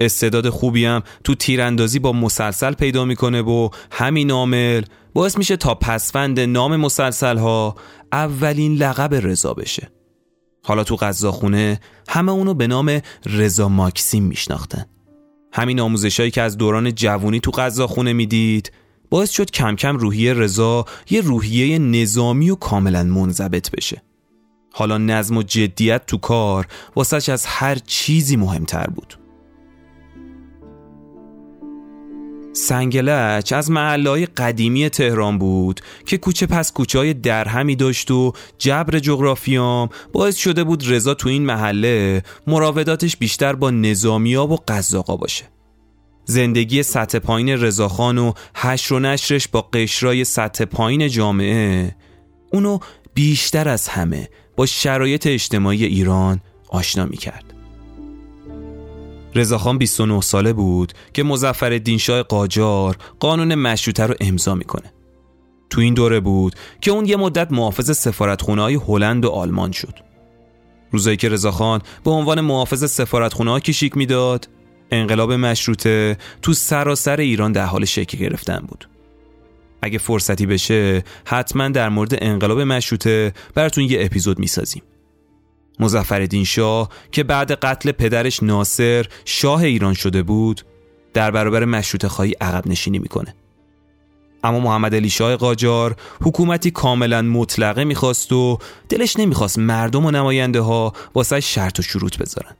استعداد 0.00 0.48
خوبی 0.48 0.84
هم 0.84 1.02
تو 1.24 1.34
تیراندازی 1.34 1.98
با 1.98 2.12
مسلسل 2.12 2.72
پیدا 2.72 3.04
می‌کنه 3.04 3.42
و 3.42 3.68
همین 3.90 4.30
عامل 4.30 4.82
باعث 5.14 5.38
میشه 5.38 5.56
تا 5.56 5.74
پسفند 5.74 6.40
نام 6.40 6.76
مسلسل 6.76 7.38
ها 7.38 7.74
اولین 8.12 8.74
لقب 8.74 9.14
رضا 9.14 9.54
بشه. 9.54 9.90
حالا 10.64 10.84
تو 10.84 10.96
غذاخونه 10.96 11.80
همه 12.08 12.32
اونو 12.32 12.54
به 12.54 12.66
نام 12.66 13.00
رضا 13.26 13.68
ماکسیم 13.68 14.24
میشناختن. 14.24 14.86
همین 15.52 15.80
آموزشایی 15.80 16.30
که 16.30 16.42
از 16.42 16.58
دوران 16.58 16.94
جوونی 16.94 17.40
تو 17.40 17.50
غذاخونه 17.50 18.12
می‌دید 18.12 18.72
باعث 19.10 19.30
شد 19.30 19.50
کم 19.50 19.76
کم 19.76 19.96
روحیه 19.96 20.34
رضا 20.34 20.84
یه 21.10 21.20
روحیه 21.20 21.78
نظامی 21.78 22.50
و 22.50 22.54
کاملا 22.54 23.02
منضبط 23.02 23.70
بشه. 23.70 24.02
حالا 24.72 24.98
نظم 24.98 25.36
و 25.36 25.42
جدیت 25.42 26.06
تو 26.06 26.18
کار 26.18 26.66
واسش 26.96 27.28
از 27.28 27.46
هر 27.46 27.74
چیزی 27.74 28.36
مهمتر 28.36 28.86
بود. 28.86 29.18
سنگلچ 32.52 33.52
از 33.52 33.70
محلهای 33.70 34.26
قدیمی 34.26 34.88
تهران 34.88 35.38
بود 35.38 35.80
که 36.06 36.18
کوچه 36.18 36.46
پس 36.46 36.72
کوچه 36.72 36.98
های 36.98 37.14
درهمی 37.14 37.76
داشت 37.76 38.10
و 38.10 38.32
جبر 38.58 38.98
جغرافیام 38.98 39.88
باعث 40.12 40.36
شده 40.36 40.64
بود 40.64 40.92
رضا 40.92 41.14
تو 41.14 41.28
این 41.28 41.46
محله 41.46 42.22
مراوداتش 42.46 43.16
بیشتر 43.16 43.52
با 43.52 43.70
نظامیا 43.70 44.46
و 44.46 44.56
قزاقا 44.68 45.16
باشه. 45.16 45.44
زندگی 46.30 46.82
سطح 46.82 47.18
پایین 47.18 47.48
رضاخان 47.48 48.18
و 48.18 48.32
هش 48.54 48.92
و 48.92 48.98
نشرش 48.98 49.48
با 49.48 49.62
قشرای 49.62 50.24
سطح 50.24 50.64
پایین 50.64 51.08
جامعه 51.08 51.96
اونو 52.52 52.78
بیشتر 53.14 53.68
از 53.68 53.88
همه 53.88 54.28
با 54.56 54.66
شرایط 54.66 55.26
اجتماعی 55.26 55.84
ایران 55.84 56.40
آشنا 56.68 57.04
می 57.04 57.16
کرد. 57.16 57.44
رضاخان 59.34 59.78
29 59.78 60.20
ساله 60.20 60.52
بود 60.52 60.92
که 61.12 61.22
مزفر 61.22 61.78
دینشاه 61.78 62.22
قاجار 62.22 62.96
قانون 63.20 63.54
مشروطه 63.54 64.06
رو 64.06 64.14
امضا 64.20 64.54
می‌کنه. 64.54 64.92
تو 65.70 65.80
این 65.80 65.94
دوره 65.94 66.20
بود 66.20 66.54
که 66.80 66.90
اون 66.90 67.06
یه 67.06 67.16
مدت 67.16 67.52
محافظ 67.52 67.98
سفارتخونه 67.98 68.62
های 68.62 68.74
هلند 68.74 69.24
و 69.24 69.30
آلمان 69.30 69.72
شد. 69.72 69.94
روزایی 70.90 71.16
که 71.16 71.28
رضاخان 71.28 71.80
به 72.04 72.10
عنوان 72.10 72.40
محافظ 72.40 72.90
سفارتخونه 72.90 73.50
ها 73.50 73.60
کشیک 73.60 73.96
می‌داد، 73.96 74.48
انقلاب 74.90 75.32
مشروطه 75.32 76.18
تو 76.42 76.52
سراسر 76.52 77.16
ایران 77.16 77.52
در 77.52 77.64
حال 77.64 77.84
شکل 77.84 78.18
گرفتن 78.18 78.58
بود. 78.58 78.88
اگه 79.82 79.98
فرصتی 79.98 80.46
بشه 80.46 81.04
حتما 81.24 81.68
در 81.68 81.88
مورد 81.88 82.24
انقلاب 82.24 82.60
مشروطه 82.60 83.32
براتون 83.54 83.84
یه 83.84 84.04
اپیزود 84.04 84.38
می‌سازیم. 84.38 84.82
مزفر 85.80 86.44
شاه 86.44 86.88
که 87.12 87.24
بعد 87.24 87.52
قتل 87.52 87.92
پدرش 87.92 88.42
ناصر 88.42 89.06
شاه 89.24 89.62
ایران 89.62 89.94
شده 89.94 90.22
بود 90.22 90.62
در 91.14 91.30
برابر 91.30 91.64
مشروط 91.64 92.06
خواهی 92.06 92.32
عقب 92.40 92.66
نشینی 92.66 92.98
می‌کنه 92.98 93.34
اما 94.44 94.60
محمد 94.60 94.94
علی 94.94 95.10
شاه 95.10 95.36
قاجار 95.36 95.96
حکومتی 96.20 96.70
کاملا 96.70 97.22
مطلقه 97.22 97.84
می‌خواست 97.84 98.32
و 98.32 98.58
دلش 98.88 99.16
نمی‌خواست 99.16 99.58
مردم 99.58 100.04
و 100.04 100.10
نماینده 100.10 100.60
ها 100.60 100.92
واسه 101.14 101.40
شرط 101.40 101.78
و 101.78 101.82
شروط 101.82 102.18
بذارن 102.18 102.56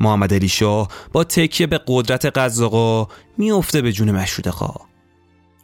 محمد 0.00 0.34
علی 0.34 0.48
شاه 0.48 0.88
با 1.12 1.24
تکیه 1.24 1.66
به 1.66 1.80
قدرت 1.86 2.26
قزاقا 2.26 3.08
میافته 3.38 3.82
به 3.82 3.92
جون 3.92 4.10
مشروط 4.10 4.48
خواه. 4.48 4.86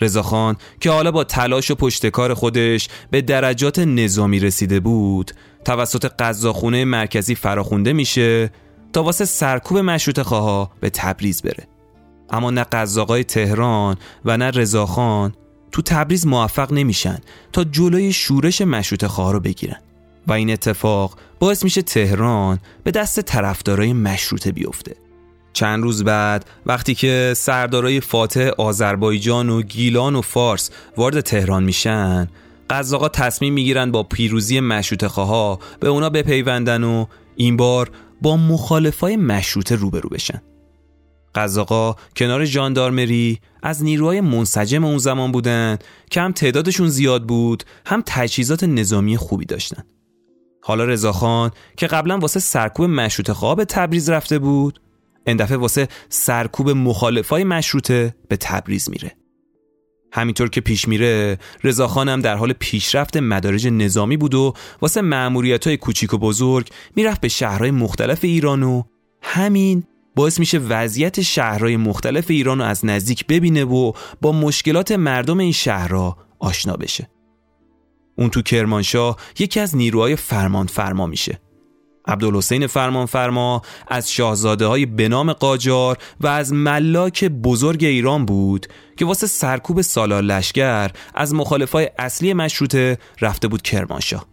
رضاخان 0.01 0.57
که 0.81 0.91
حالا 0.91 1.11
با 1.11 1.25
تلاش 1.25 1.71
و 1.71 1.75
پشتکار 1.75 2.35
خودش 2.35 2.89
به 3.11 3.23
درجات 3.23 3.79
نظامی 3.79 4.41
رسیده 4.41 4.81
بود 4.81 5.33
توسط 5.65 6.13
قزاخونه 6.19 6.85
مرکزی 6.85 7.35
فراخونده 7.35 7.93
میشه 7.93 8.51
تا 8.93 9.03
واسه 9.03 9.25
سرکوب 9.25 9.79
مشروط 9.79 10.21
خواه 10.21 10.71
به 10.81 10.91
تبریز 10.91 11.43
بره. 11.43 11.69
اما 12.31 12.51
نه 12.51 12.65
قزاقای 12.65 13.25
تهران 13.25 13.97
و 14.25 14.37
نه 14.37 14.51
رضاخان 14.51 15.35
تو 15.73 15.83
تبریز 15.83 16.27
موفق 16.27 16.73
نمیشن 16.73 17.19
تا 17.53 17.65
جلوی 17.65 18.13
شورش 18.13 18.61
مشروط 18.61 19.05
خواه 19.05 19.33
رو 19.33 19.41
بگیرن. 19.41 19.81
و 20.27 20.33
این 20.33 20.51
اتفاق 20.51 21.19
باعث 21.43 21.65
میشه 21.65 21.83
تهران 21.83 22.59
به 22.85 22.91
دست 22.91 23.21
طرفدارای 23.21 23.93
مشروطه 23.93 24.53
بیفته. 24.53 24.97
چند 25.53 25.83
روز 25.83 26.05
بعد 26.05 26.45
وقتی 26.67 26.95
که 26.95 27.35
سردارای 27.37 28.01
فاتح 28.01 28.51
آذربایجان 28.59 29.49
و 29.49 29.63
گیلان 29.63 30.17
و 30.17 30.21
فارس 30.21 30.71
وارد 30.97 31.21
تهران 31.21 31.65
میشن 31.65 32.29
قزاقا 32.71 33.09
تصمیم 33.09 33.53
می‌گیرن 33.53 33.91
با 33.91 34.03
پیروزی 34.03 34.61
مشروط 34.61 35.07
خواه 35.07 35.59
به 35.81 35.89
اونا 35.89 36.11
بپیوندن 36.11 36.85
و 36.85 37.07
این 37.37 37.57
بار 37.57 37.91
با 38.21 38.37
مخالفای 38.37 39.17
مشروطه 39.17 39.75
روبرو 39.75 40.09
بشن. 40.09 40.43
قزاقا 41.35 41.97
کنار 42.17 42.47
جاندارمری 42.47 43.41
از 43.63 43.85
نیروهای 43.85 44.21
منسجم 44.21 44.85
اون 44.85 44.99
زمان 44.99 45.33
بودن 45.33 45.79
که 46.11 46.21
هم 46.21 46.33
تعدادشون 46.33 46.89
زیاد 46.89 47.27
بود 47.27 47.65
هم 47.87 48.03
تجهیزات 48.07 48.65
نظامی 48.65 49.17
خوبی 49.17 49.45
داشتن. 49.45 49.85
حالا 50.63 50.85
رضاخان 50.85 51.51
که 51.77 51.87
قبلا 51.87 52.19
واسه 52.19 52.41
سرکوب 52.41 52.87
مشروط 52.91 53.57
به 53.57 53.65
تبریز 53.65 54.11
رفته 54.11 54.39
بود 54.39 54.81
این 55.27 55.37
دفعه 55.37 55.57
واسه 55.57 55.89
سرکوب 56.09 56.71
مخالفای 56.71 57.45
مشروطه 57.45 58.15
به 58.29 58.37
تبریز 58.37 58.91
میره. 58.91 59.17
همینطور 60.13 60.51
که 60.51 60.61
پیش 60.61 60.89
میره 60.89 61.39
رضاخان 61.65 62.09
هم 62.09 62.21
در 62.21 62.37
حال 62.37 62.53
پیشرفت 62.53 63.17
مدارج 63.17 63.67
نظامی 63.67 64.17
بود 64.17 64.35
و 64.35 64.55
واسه 64.81 65.01
معمولیت 65.01 65.67
های 65.67 65.77
کوچیک 65.77 66.15
و 66.15 66.19
بزرگ 66.19 66.69
می‌رفت 66.97 67.21
به 67.21 67.29
شهرهای 67.29 67.71
مختلف 67.71 68.25
ایران 68.25 68.63
و 68.63 68.83
همین 69.23 69.85
باعث 70.17 70.39
میشه 70.39 70.59
وضعیت 70.59 71.21
شهرهای 71.21 71.77
مختلف 71.77 72.31
ایران 72.31 72.59
رو 72.59 72.65
از 72.65 72.85
نزدیک 72.85 73.27
ببینه 73.27 73.65
و 73.65 73.93
با 74.21 74.33
مشکلات 74.33 74.93
مردم 74.93 75.39
این 75.39 75.53
شهرها 75.53 76.17
آشنا 76.39 76.77
بشه. 76.77 77.12
اون 78.17 78.31
تو 78.31 78.43
کرمانشاه 78.43 79.17
یکی 79.39 79.61
از 79.61 79.77
نیروهای 79.77 80.17
فرمان 80.17 80.67
فرما 80.67 81.07
میشه. 81.07 81.41
عبدالحسین 82.07 82.67
فرمان 82.67 83.07
فرما 83.07 83.63
از 83.89 84.13
شاهزاده 84.13 84.67
های 84.67 84.87
بنام 84.87 85.33
قاجار 85.33 85.99
و 86.21 86.27
از 86.27 86.53
ملاک 86.53 87.25
بزرگ 87.25 87.85
ایران 87.85 88.25
بود 88.25 88.67
که 88.97 89.05
واسه 89.05 89.27
سرکوب 89.27 89.81
سالار 89.81 90.23
لشگر 90.23 90.91
از 91.15 91.35
مخالفای 91.35 91.91
اصلی 91.99 92.35
مشروطه 92.35 92.99
رفته 93.21 93.49
بود 93.49 93.63
کرمانشاه. 93.63 94.27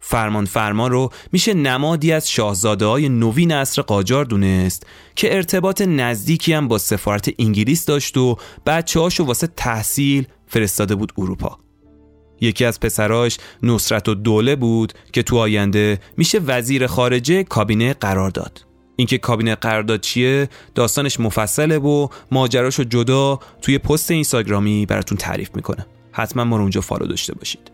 فرمان 0.00 0.44
فرما 0.44 0.88
رو 0.88 1.10
میشه 1.32 1.54
نمادی 1.54 2.12
از 2.12 2.30
شاهزاده 2.30 2.86
های 2.86 3.08
نوین 3.08 3.52
اصر 3.52 3.82
قاجار 3.82 4.24
دونست 4.24 4.86
که 5.16 5.34
ارتباط 5.34 5.82
نزدیکی 5.82 6.52
هم 6.52 6.68
با 6.68 6.78
سفارت 6.78 7.30
انگلیس 7.38 7.84
داشت 7.84 8.16
و 8.16 8.36
بچه 8.66 9.00
هاشو 9.00 9.24
واسه 9.24 9.46
تحصیل 9.46 10.26
فرستاده 10.46 10.94
بود 10.94 11.12
اروپا. 11.18 11.65
یکی 12.40 12.64
از 12.64 12.80
پسراش 12.80 13.38
نصرت 13.62 14.08
و 14.08 14.14
دوله 14.14 14.56
بود 14.56 14.92
که 15.12 15.22
تو 15.22 15.36
آینده 15.36 15.98
میشه 16.16 16.38
وزیر 16.38 16.86
خارجه 16.86 17.42
کابینه 17.42 17.94
قرار 17.94 18.30
داد. 18.30 18.64
اینکه 18.96 19.18
کابینه 19.18 19.54
قرارداد 19.54 20.00
چیه؟ 20.00 20.48
داستانش 20.74 21.20
مفصله 21.20 21.78
و 21.78 22.08
ماجراشو 22.30 22.84
جدا 22.84 23.38
توی 23.62 23.78
پست 23.78 24.10
اینستاگرامی 24.10 24.86
براتون 24.86 25.18
تعریف 25.18 25.50
می‌کنه. 25.54 25.86
حتما 26.12 26.44
ما 26.44 26.56
رو 26.56 26.62
اونجا 26.62 26.80
فالو 26.80 27.06
داشته 27.06 27.34
باشید. 27.34 27.70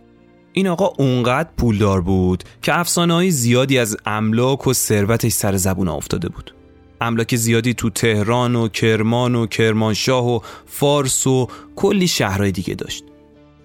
این 0.52 0.68
آقا 0.68 0.86
اونقدر 0.86 1.48
پولدار 1.56 2.00
بود 2.00 2.44
که 2.62 2.78
افسانه 2.78 3.30
زیادی 3.30 3.78
از 3.78 3.96
املاک 4.06 4.66
و 4.66 4.72
ثروتش 4.72 5.32
سر 5.32 5.56
زبون 5.56 5.88
افتاده 5.88 6.28
بود. 6.28 6.54
املاک 7.00 7.36
زیادی 7.36 7.74
تو 7.74 7.90
تهران 7.90 8.56
و 8.56 8.68
کرمان 8.68 9.34
و 9.34 9.46
کرمانشاه 9.46 10.28
و 10.28 10.40
فارس 10.66 11.26
و 11.26 11.48
کلی 11.76 12.08
شهرهای 12.08 12.52
دیگه 12.52 12.74
داشت. 12.74 13.04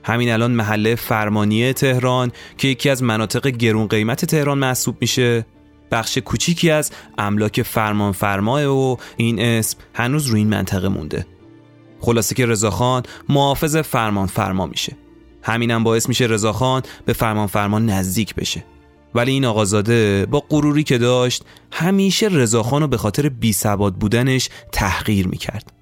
همین 0.04 0.32
الان 0.32 0.52
محله 0.52 0.96
فرمانیه 0.96 1.74
تهران 1.74 2.32
که 2.58 2.68
یکی 2.68 2.90
از 2.90 3.04
مناطق 3.04 3.48
گرون 3.48 3.88
قیمت 3.88 4.26
تهران 4.26 4.58
محسوب 4.58 4.98
میشه. 5.02 5.46
بخش 5.92 6.18
کوچیکی 6.18 6.70
از 6.70 6.92
املاک 7.18 7.62
فرمان 7.62 8.12
فرماه 8.12 8.66
و 8.66 8.96
این 9.18 9.40
اسم 9.40 9.78
هنوز 9.94 10.26
روی 10.26 10.40
این 10.40 10.50
منطقه 10.50 10.88
مونده. 10.88 11.26
خلاصه 12.02 12.36
که 12.36 12.46
رضاخان 12.46 13.04
محافظ 13.30 13.76
فرمان 13.76 14.28
فرما 14.28 14.66
میشه. 14.66 14.96
همینم 15.44 15.84
باعث 15.84 16.10
میشه 16.10 16.26
رضاخان 16.26 16.82
به 17.06 17.14
فرمان 17.14 17.48
فرمان 17.48 17.86
نزدیک 17.86 18.36
بشه. 18.36 18.64
ولی 19.16 19.32
این 19.32 19.46
آقازاده 19.46 20.26
با 20.26 20.44
غروری 20.50 20.84
که 20.84 20.98
داشت 20.98 21.44
همیشه 21.72 22.28
رضاخان 22.28 22.82
رو 22.82 22.88
به 22.88 22.98
خاطر 22.98 23.30
بی 23.30 23.56
بودنش 24.00 24.50
تحقیر 24.72 25.28
می‌کرد. 25.28 25.77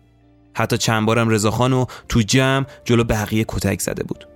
حتی 0.55 0.77
چند 0.77 1.05
بارم 1.05 1.29
رضاخان 1.29 1.85
تو 2.09 2.21
جمع 2.21 2.65
جلو 2.85 3.03
بقیه 3.03 3.45
کتک 3.47 3.81
زده 3.81 4.03
بود. 4.03 4.27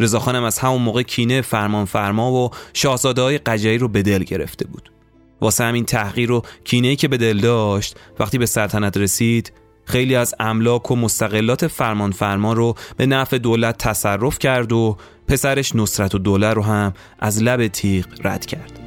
رضاخانم 0.00 0.44
از 0.44 0.58
همون 0.58 0.82
موقع 0.82 1.02
کینه 1.02 1.40
فرمان 1.40 1.84
فرما 1.84 2.32
و 2.32 2.50
شاهزاده 2.72 3.22
های 3.22 3.38
قجری 3.38 3.78
رو 3.78 3.88
به 3.88 4.02
دل 4.02 4.22
گرفته 4.22 4.66
بود. 4.66 4.92
واسه 5.40 5.64
همین 5.64 5.84
تحقیر 5.84 6.32
و 6.32 6.42
کینه 6.64 6.96
که 6.96 7.08
به 7.08 7.16
دل 7.16 7.38
داشت 7.38 7.96
وقتی 8.18 8.38
به 8.38 8.46
سلطنت 8.46 8.96
رسید 8.96 9.52
خیلی 9.84 10.14
از 10.14 10.34
املاک 10.40 10.90
و 10.90 10.96
مستقلات 10.96 11.66
فرمان 11.66 12.12
فرما 12.12 12.52
رو 12.52 12.74
به 12.96 13.06
نفع 13.06 13.38
دولت 13.38 13.78
تصرف 13.78 14.38
کرد 14.38 14.72
و 14.72 14.96
پسرش 15.28 15.76
نصرت 15.76 16.14
و 16.14 16.18
دوله 16.18 16.52
رو 16.52 16.62
هم 16.62 16.92
از 17.18 17.42
لب 17.42 17.66
تیغ 17.66 18.06
رد 18.24 18.46
کرد. 18.46 18.81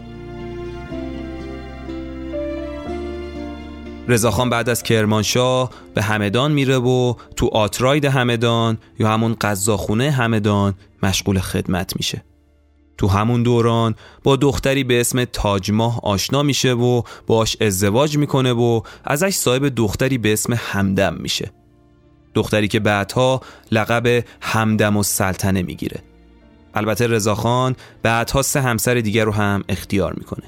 رضاخان 4.08 4.50
بعد 4.50 4.70
از 4.70 4.84
کرمانشاه 4.84 5.70
به 5.94 6.02
همدان 6.02 6.52
میره 6.52 6.78
و 6.78 7.13
تو 7.36 7.48
آتراید 7.48 8.06
همدان 8.06 8.78
یا 9.00 9.10
همون 9.10 9.36
قزاخونه 9.41 10.12
همدان 10.12 10.74
مشغول 11.04 11.39
خدمت 11.39 11.96
میشه. 11.96 12.24
تو 12.98 13.08
همون 13.08 13.44
دوران 13.44 13.96
با 14.24 14.36
دختری 14.36 14.84
به 14.84 15.02
اسم 15.02 15.26
تاجماه 15.26 16.00
آشنا 16.04 16.44
میشه 16.44 16.74
و 16.74 17.02
باش 17.28 17.58
ازدواج 17.62 18.18
می‌کنه 18.18 18.54
و 18.54 18.82
ازش 19.04 19.34
صاحب 19.34 19.76
دختری 19.76 20.18
به 20.18 20.34
اسم 20.34 20.54
همدم 20.54 21.15
میشه. 21.15 21.52
دختری 22.34 22.68
که 22.68 22.80
بعدها 22.80 23.41
لقب 23.72 24.24
همدم 24.41 24.98
و 24.98 25.04
سلطنه 25.04 25.62
می‌گیره. 25.62 26.00
البته 26.74 27.08
رضاخان 27.08 27.76
بعدها 28.04 28.41
سه 28.41 28.62
همسر 28.62 28.94
دیگر 28.94 29.26
رو 29.26 29.32
هم 29.32 29.63
اختیار 29.70 30.13
می‌کنه. 30.13 30.46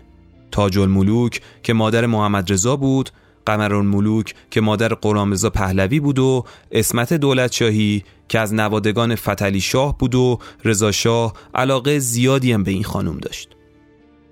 تاج 0.51 0.77
الملوک 0.77 1.41
که 1.63 1.73
مادر 1.73 2.05
محمد 2.05 2.51
رضا 2.51 2.75
بود 2.75 3.09
قمرون 3.47 3.85
ملوک 3.85 4.35
که 4.51 4.61
مادر 4.61 4.87
قرامزا 4.87 5.49
پهلوی 5.49 5.99
بود 5.99 6.19
و 6.19 6.45
اسمت 6.71 7.13
دولت 7.13 7.51
شاهی 7.51 8.03
که 8.29 8.39
از 8.39 8.53
نوادگان 8.53 9.15
فتلی 9.15 9.61
شاه 9.61 9.97
بود 9.97 10.15
و 10.15 10.39
رضا 10.63 10.91
شاه 10.91 11.33
علاقه 11.55 11.99
زیادی 11.99 12.51
هم 12.51 12.63
به 12.63 12.71
این 12.71 12.83
خانم 12.83 13.17
داشت. 13.17 13.49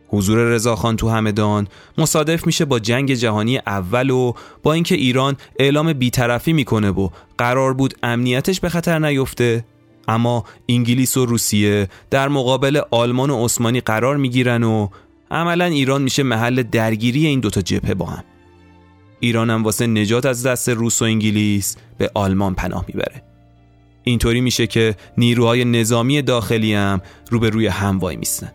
حضور 0.08 0.38
رضاخان 0.38 0.96
تو 0.96 1.10
همدان 1.10 1.68
مصادف 1.98 2.48
میشه 2.48 2.66
با 2.66 2.80
جنگ 2.80 3.14
جهانی 3.14 3.58
اول 3.58 4.10
و 4.10 4.34
با 4.64 4.74
اینکه 4.74 4.96
ایران 4.96 5.38
اعلام 5.60 5.94
بیطرفی 5.94 6.54
می‌کنه 6.54 6.90
و 6.90 7.10
قرار 7.38 7.74
بود 7.74 7.94
امنیتش 8.04 8.60
به 8.60 8.70
خطر 8.70 9.00
نیفته 9.00 9.66
اما 10.08 10.44
انگلیس 10.70 11.18
و 11.18 11.26
روسیه 11.26 11.90
در 12.10 12.28
مقابل 12.28 12.82
آلمان 12.92 13.30
و 13.30 13.46
عثمانی 13.46 13.82
قرار 13.82 14.18
می‌گیرن 14.18 14.64
و 14.64 14.88
عملا 15.32 15.66
ایران 15.66 16.02
میشه 16.02 16.24
محل 16.24 16.64
درگیری 16.64 17.28
این 17.28 17.40
دوتا 17.40 17.62
جبهه 17.62 17.94
با 17.94 18.06
هم. 18.06 18.24
ایران 19.26 19.50
هم 19.50 19.64
واسه 19.64 19.88
نجات 19.88 20.26
از 20.26 20.46
دست 20.46 20.70
روس 20.70 21.02
و 21.02 21.06
انگلیس 21.06 21.78
به 21.98 22.12
آلمان 22.14 22.56
پناه 22.56 22.86
می‌بره. 22.88 23.24
اینطوری 24.04 24.42
میشه 24.42 24.68
که 24.68 24.96
نیروهای 25.18 25.66
نظامی 25.66 26.22
داخلی 26.22 26.74
هم 26.74 27.02
روی 27.32 27.68
هم 27.68 28.00
وای 28.00 28.16
میستن 28.16 28.52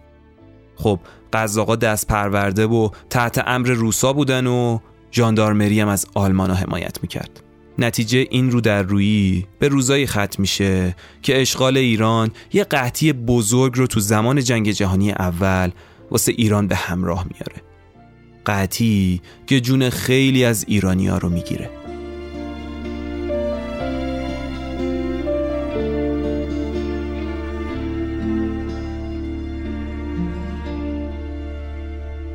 خب 0.76 1.00
قزاقا 1.32 1.76
دست 1.76 2.06
پرورده 2.06 2.66
و 2.66 2.88
تحت 3.10 3.42
امر 3.46 3.68
روسا 3.68 4.12
بودن 4.12 4.46
و 4.46 4.78
ژاندارمری 5.12 5.80
هم 5.80 5.88
از 5.88 6.06
آلمانا 6.14 6.54
حمایت 6.54 6.98
می‌کرد. 7.02 7.42
نتیجه 7.78 8.26
این 8.30 8.50
رو 8.50 8.60
در 8.60 8.82
رویی 8.82 9.46
به 9.58 9.68
روزایی 9.68 10.06
ختم 10.06 10.36
میشه 10.38 10.96
که 11.22 11.40
اشغال 11.40 11.76
ایران 11.76 12.30
یه 12.52 12.64
قحطی 12.64 13.12
بزرگ 13.12 13.76
رو 13.76 13.86
تو 13.86 14.00
زمان 14.00 14.40
جنگ 14.40 14.70
جهانی 14.70 15.10
اول 15.10 15.70
واسه 16.10 16.32
ایران 16.32 16.66
به 16.66 16.76
همراه 16.76 17.26
میاره. 17.30 17.69
قحطی 18.44 19.20
که 19.46 19.60
جون 19.60 19.90
خیلی 19.90 20.44
از 20.44 20.64
ایرانیا 20.68 21.18
رو 21.18 21.28
می‌گیره. 21.28 21.70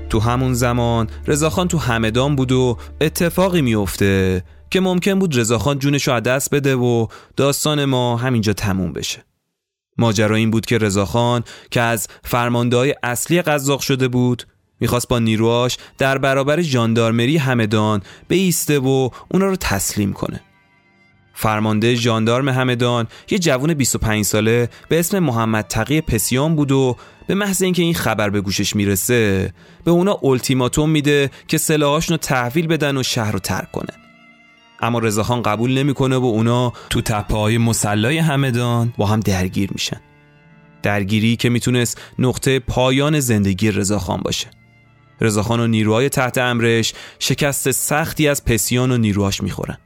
تو 0.09 0.19
همون 0.19 0.53
زمان 0.53 1.09
رضاخان 1.27 1.67
تو 1.67 1.77
همدان 1.77 2.35
بود 2.35 2.51
و 2.51 2.77
اتفاقی 3.01 3.61
میفته 3.61 4.43
که 4.69 4.79
ممکن 4.79 5.19
بود 5.19 5.39
رضاخان 5.39 5.79
جونش 5.79 6.07
رو 6.07 6.13
از 6.13 6.23
دست 6.23 6.55
بده 6.55 6.75
و 6.75 7.07
داستان 7.35 7.85
ما 7.85 8.17
همینجا 8.17 8.53
تموم 8.53 8.93
بشه. 8.93 9.25
ماجرا 9.97 10.35
این 10.35 10.51
بود 10.51 10.65
که 10.65 10.77
رضاخان 10.77 11.43
که 11.71 11.81
از 11.81 12.07
فرمانده 12.23 12.95
اصلی 13.03 13.41
قزاق 13.41 13.79
شده 13.79 14.07
بود 14.07 14.43
می‌خواست 14.79 15.07
با 15.07 15.19
نیروهاش 15.19 15.77
در 15.97 16.17
برابر 16.17 16.61
ژاندارمری 16.61 17.37
همدان 17.37 18.01
بیسته 18.27 18.79
و 18.79 19.09
اونا 19.31 19.45
رو 19.45 19.55
تسلیم 19.55 20.13
کنه. 20.13 20.41
فرمانده 21.33 21.95
ژاندارم 21.95 22.49
همدان 22.49 23.07
یه 23.29 23.39
جوون 23.39 23.73
25 23.73 24.25
ساله 24.25 24.69
به 24.89 24.99
اسم 24.99 25.19
محمد 25.19 25.65
تقی 25.67 26.01
پسیان 26.01 26.55
بود 26.55 26.71
و 26.71 26.95
به 27.27 27.35
محض 27.35 27.61
اینکه 27.61 27.81
این 27.81 27.93
خبر 27.93 28.29
به 28.29 28.41
گوشش 28.41 28.75
می‌رسه 28.75 29.53
به 29.83 29.91
اونا 29.91 30.19
التیماتوم 30.23 30.89
میده 30.89 31.31
که 31.47 31.57
سلاحاشون 31.57 32.13
رو 32.13 32.17
تحویل 32.17 32.67
بدن 32.67 32.97
و 32.97 33.03
شهر 33.03 33.31
رو 33.31 33.39
ترک 33.39 33.71
کنه. 33.71 33.93
اما 34.81 34.99
رضاخان 34.99 35.41
قبول 35.41 35.77
نمی‌کنه 35.77 36.15
و 36.15 36.25
اونا 36.25 36.73
تو 36.89 37.01
تپه 37.01 37.37
های 37.37 37.57
مسلای 37.57 38.17
همدان 38.17 38.93
با 38.97 39.05
هم 39.05 39.19
درگیر 39.19 39.69
میشن. 39.71 40.01
درگیری 40.83 41.35
که 41.35 41.49
می‌تونست 41.49 42.01
نقطه 42.19 42.59
پایان 42.59 43.19
زندگی 43.19 43.71
رضاخان 43.71 44.21
باشه. 44.21 44.47
رضاخان 45.21 45.59
و 45.59 45.67
نیروهای 45.67 46.09
تحت 46.09 46.37
امرش 46.37 46.93
شکست 47.19 47.71
سختی 47.71 48.27
از 48.27 48.45
پسیان 48.45 48.91
و 48.91 48.97
نیروهاش 48.97 49.41
می‌خورن. 49.41 49.77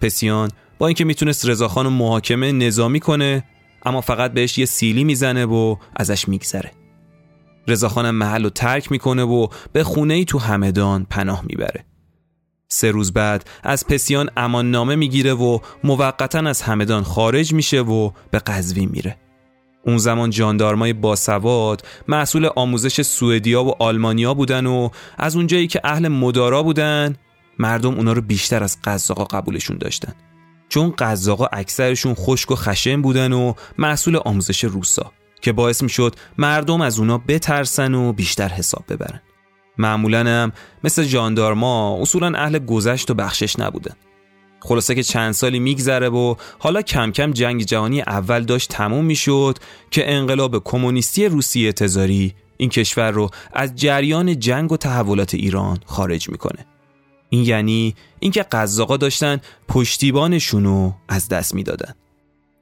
پسیان 0.00 0.50
با 0.78 0.86
اینکه 0.86 1.04
می‌تونست 1.04 1.48
رضاخان 1.48 1.84
رو 1.84 1.90
محاکمه 1.90 2.52
نظامی 2.52 3.00
کنه 3.00 3.44
اما 3.84 4.00
فقط 4.00 4.32
بهش 4.32 4.58
یه 4.58 4.64
سیلی 4.64 5.04
می‌زنه 5.04 5.44
و 5.44 5.76
ازش 5.96 6.28
میگذره. 6.28 6.70
رضاخانم 7.68 8.14
محل 8.14 8.44
رو 8.44 8.50
ترک 8.50 8.92
می‌کنه 8.92 9.22
و 9.22 9.48
به 9.72 9.84
خونه 9.84 10.14
ای 10.14 10.24
تو 10.24 10.38
همدان 10.38 11.06
پناه 11.10 11.42
می‌بره. 11.46 11.84
سه 12.68 12.90
روز 12.90 13.12
بعد 13.12 13.50
از 13.62 13.86
پسیان 13.86 14.30
امان 14.36 14.70
نامه 14.70 14.96
می‌گیره 14.96 15.34
و 15.34 15.58
موقتا 15.84 16.38
از 16.38 16.62
همدان 16.62 17.02
خارج 17.02 17.52
میشه 17.52 17.80
و 17.80 18.10
به 18.30 18.38
قزوین 18.38 18.88
میره. 18.88 19.16
اون 19.86 19.98
زمان 19.98 20.30
جاندارمای 20.30 20.92
باسواد 20.92 21.86
محصول 22.08 22.48
آموزش 22.56 23.02
سوئدیا 23.02 23.64
و 23.64 23.82
آلمانیا 23.82 24.34
بودن 24.34 24.66
و 24.66 24.88
از 25.18 25.36
اونجایی 25.36 25.66
که 25.66 25.80
اهل 25.84 26.08
مدارا 26.08 26.62
بودن 26.62 27.16
مردم 27.58 27.94
اونا 27.94 28.12
رو 28.12 28.20
بیشتر 28.20 28.62
از 28.62 28.78
قزاقا 28.84 29.24
قبولشون 29.24 29.78
داشتن. 29.78 30.12
چون 30.68 30.94
قزاقا 30.98 31.46
اکثرشون 31.52 32.14
خشک 32.14 32.50
و 32.50 32.54
خشن 32.56 33.02
بودن 33.02 33.32
و 33.32 33.52
محصول 33.78 34.16
آموزش 34.16 34.64
روسا 34.64 35.12
که 35.42 35.52
باعث 35.52 35.82
می‌شد 35.82 36.14
مردم 36.38 36.80
از 36.80 36.98
اونا 36.98 37.18
بترسن 37.18 37.94
و 37.94 38.12
بیشتر 38.12 38.48
حساب 38.48 38.84
ببرن. 38.88 39.20
معمولا 39.78 40.20
هم 40.20 40.52
مثل 40.84 41.04
جاندارما 41.04 41.98
اصولا 42.00 42.38
اهل 42.38 42.58
گذشت 42.58 43.10
و 43.10 43.14
بخشش 43.14 43.58
نبودن. 43.58 43.94
خلاصه 44.66 44.94
که 44.94 45.02
چند 45.02 45.32
سالی 45.32 45.58
میگذره 45.58 46.08
و 46.08 46.34
حالا 46.58 46.82
کم 46.82 47.12
کم 47.12 47.32
جنگ 47.32 47.62
جهانی 47.62 48.00
اول 48.00 48.44
داشت 48.44 48.70
تموم 48.70 49.04
می‌شد 49.04 49.58
که 49.90 50.12
انقلاب 50.12 50.64
کمونیستی 50.64 51.26
روسیه 51.26 51.72
تزاری 51.72 52.34
این 52.56 52.68
کشور 52.68 53.10
رو 53.10 53.30
از 53.52 53.76
جریان 53.76 54.38
جنگ 54.38 54.72
و 54.72 54.76
تحولات 54.76 55.34
ایران 55.34 55.78
خارج 55.86 56.28
می‌کنه. 56.28 56.66
این 57.30 57.44
یعنی 57.44 57.94
اینکه 58.18 58.42
قزاقا 58.42 58.96
داشتن 58.96 59.40
پشتیبانشونو 59.68 60.92
از 61.08 61.28
دست 61.28 61.54
می‌دادن. 61.54 61.94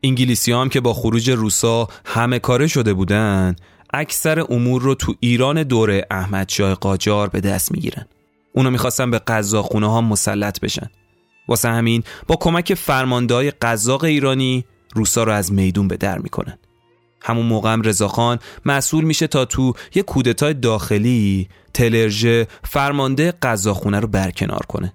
انگلیسی 0.03 0.53
هم 0.53 0.69
که 0.69 0.81
با 0.81 0.95
خروج 0.95 1.31
روسا 1.31 1.89
همه 2.05 2.39
کاره 2.39 2.67
شده 2.67 2.95
بودن 2.95 3.57
اکثر 3.95 4.41
امور 4.41 4.83
رو 4.83 4.95
تو 4.95 5.15
ایران 5.21 5.63
دوره 5.63 6.07
احمد 6.11 6.49
شاه 6.49 6.75
قاجار 6.75 7.29
به 7.29 7.41
دست 7.41 7.73
می‌گیرن. 7.73 8.07
اونا 8.53 8.71
می‌خواستن 8.71 9.11
به 9.11 9.19
قزاقونه 9.19 9.91
ها 9.91 10.01
مسلط 10.01 10.61
بشن. 10.61 10.91
واسه 11.49 11.69
همین 11.69 12.03
با 12.27 12.37
کمک 12.37 12.75
فرماندهای 12.75 13.51
قزاق 13.51 14.05
ایرانی 14.05 14.65
روسا 14.95 15.25
رو 15.25 15.33
از 15.33 15.53
میدون 15.53 15.89
به 15.89 15.97
در 15.97 16.19
می‌کنن. 16.19 16.59
همون 17.23 17.47
موقع 17.47 17.73
هم 17.73 17.83
رضاخان 17.83 18.39
مسئول 18.65 19.05
میشه 19.05 19.27
تا 19.27 19.45
تو 19.45 19.73
یه 19.95 20.03
کودتای 20.03 20.55
داخلی 20.55 21.49
تلرژه 21.75 22.47
فرمانده 22.65 23.35
قزاخونه 23.43 24.01
رو 24.01 24.09
برکنار 24.09 24.63
کنه. 24.69 24.93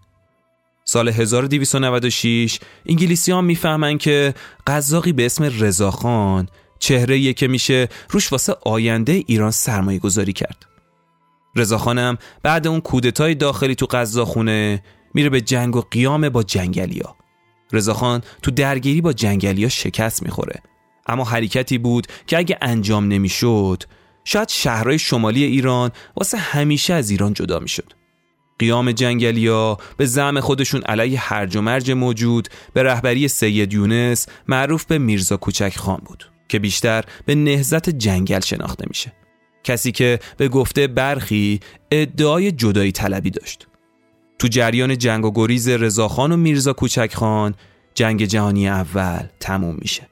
سال 0.85 1.09
1296 1.09 2.59
انگلیسی 2.85 3.31
ها 3.31 3.41
می‌فهمن 3.41 3.97
که 3.97 4.33
قزاقی 4.67 5.13
به 5.13 5.25
اسم 5.25 5.43
رضاخان 5.43 6.47
چهره 6.79 7.33
که 7.33 7.47
میشه 7.47 7.89
روش 8.09 8.31
واسه 8.31 8.55
آینده 8.65 9.23
ایران 9.27 9.51
سرمایه 9.51 9.99
گذاری 9.99 10.33
کرد 10.33 10.65
رضاخانم 11.55 12.17
بعد 12.43 12.67
اون 12.67 12.81
کودتای 12.81 13.35
داخلی 13.35 13.75
تو 13.75 13.85
قزاخونه 13.85 14.83
میره 15.13 15.29
به 15.29 15.41
جنگ 15.41 15.75
و 15.75 15.81
قیام 15.81 16.29
با 16.29 16.43
جنگلیا. 16.43 17.15
رضاخان 17.71 18.21
تو 18.41 18.51
درگیری 18.51 19.01
با 19.01 19.13
جنگلیا 19.13 19.69
شکست 19.69 20.23
می‌خوره. 20.23 20.61
اما 21.07 21.23
حرکتی 21.23 21.77
بود 21.77 22.07
که 22.27 22.37
اگه 22.37 22.57
انجام 22.61 23.07
نمی‌شد 23.07 23.83
شاید 24.23 24.49
شهرهای 24.49 24.99
شمالی 24.99 25.43
ایران 25.43 25.91
واسه 26.15 26.37
همیشه 26.37 26.93
از 26.93 27.09
ایران 27.09 27.33
جدا 27.33 27.59
می‌شد. 27.59 27.93
قیام 28.59 28.91
جنگلیا 28.91 29.77
به 29.97 30.05
زعم 30.05 30.39
خودشون 30.39 30.81
علیه 30.81 31.19
هرج 31.19 31.55
و 31.55 31.61
مرج 31.61 31.91
موجود 31.91 32.47
به 32.73 32.83
رهبری 32.83 33.27
سید 33.27 33.73
یونس 33.73 34.27
معروف 34.47 34.85
به 34.85 34.97
میرزا 34.97 35.37
کوچک 35.37 35.77
خان 35.77 36.01
بود 36.05 36.31
که 36.47 36.59
بیشتر 36.59 37.05
به 37.25 37.35
نهزت 37.35 37.89
جنگل 37.89 38.39
شناخته 38.39 38.85
میشه. 38.87 39.13
کسی 39.63 39.91
که 39.91 40.19
به 40.37 40.47
گفته 40.47 40.87
برخی 40.87 41.59
ادعای 41.91 42.51
جدایی 42.51 42.91
طلبی 42.91 43.29
داشت. 43.29 43.67
تو 44.39 44.47
جریان 44.47 44.97
جنگ 44.97 45.25
و 45.25 45.32
گریز 45.36 45.69
رضاخان 45.69 46.32
و 46.32 46.38
میرزا 46.38 46.73
کوچک 46.73 47.13
خان 47.15 47.56
جنگ 47.93 48.25
جهانی 48.25 48.69
اول 48.69 49.28
تموم 49.39 49.75
میشه. 49.82 50.10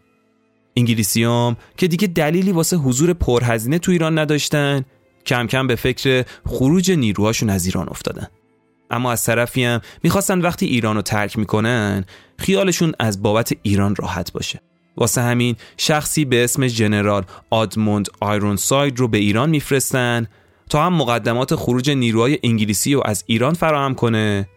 انگلیسیام 0.77 1.57
که 1.77 1.87
دیگه 1.87 2.07
دلیلی 2.07 2.51
واسه 2.51 2.77
حضور 2.77 3.13
پرهزینه 3.13 3.79
تو 3.79 3.91
ایران 3.91 4.19
نداشتن 4.19 4.85
کم 5.25 5.47
کم 5.47 5.67
به 5.67 5.75
فکر 5.75 6.25
خروج 6.45 6.91
نیروهاشون 6.91 7.49
از 7.49 7.65
ایران 7.65 7.89
افتادن. 7.89 8.27
اما 8.91 9.11
از 9.11 9.23
طرفی 9.23 9.63
هم 9.63 9.81
می‌خواستن 10.03 10.41
وقتی 10.41 10.65
ایران 10.65 10.95
رو 10.95 11.01
ترک 11.01 11.39
می‌کنن 11.39 12.05
خیالشون 12.39 12.93
از 12.99 13.21
بابت 13.21 13.53
ایران 13.61 13.95
راحت 13.95 14.33
باشه. 14.33 14.61
واسه 14.97 15.21
همین 15.21 15.55
شخصی 15.77 16.25
به 16.25 16.43
اسم 16.43 16.67
جنرال 16.67 17.23
آدموند 17.49 18.07
ساید 18.55 18.99
رو 18.99 19.07
به 19.07 19.17
ایران 19.17 19.49
میفرستن 19.49 20.27
تا 20.69 20.85
هم 20.85 20.93
مقدمات 20.93 21.55
خروج 21.55 21.89
نیروهای 21.89 22.39
انگلیسی 22.43 22.93
رو 22.93 23.01
از 23.05 23.23
ایران 23.27 23.53
فراهم 23.53 23.95
کنه 23.95 24.47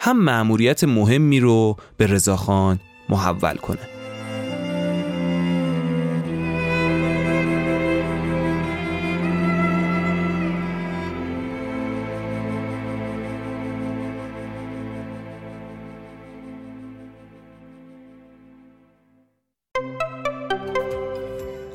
هم 0.00 0.22
مأموریت 0.24 0.84
مهمی 0.84 1.40
رو 1.40 1.76
به 1.96 2.06
رضاخان 2.06 2.80
محول 3.08 3.56
کنه. 3.56 3.78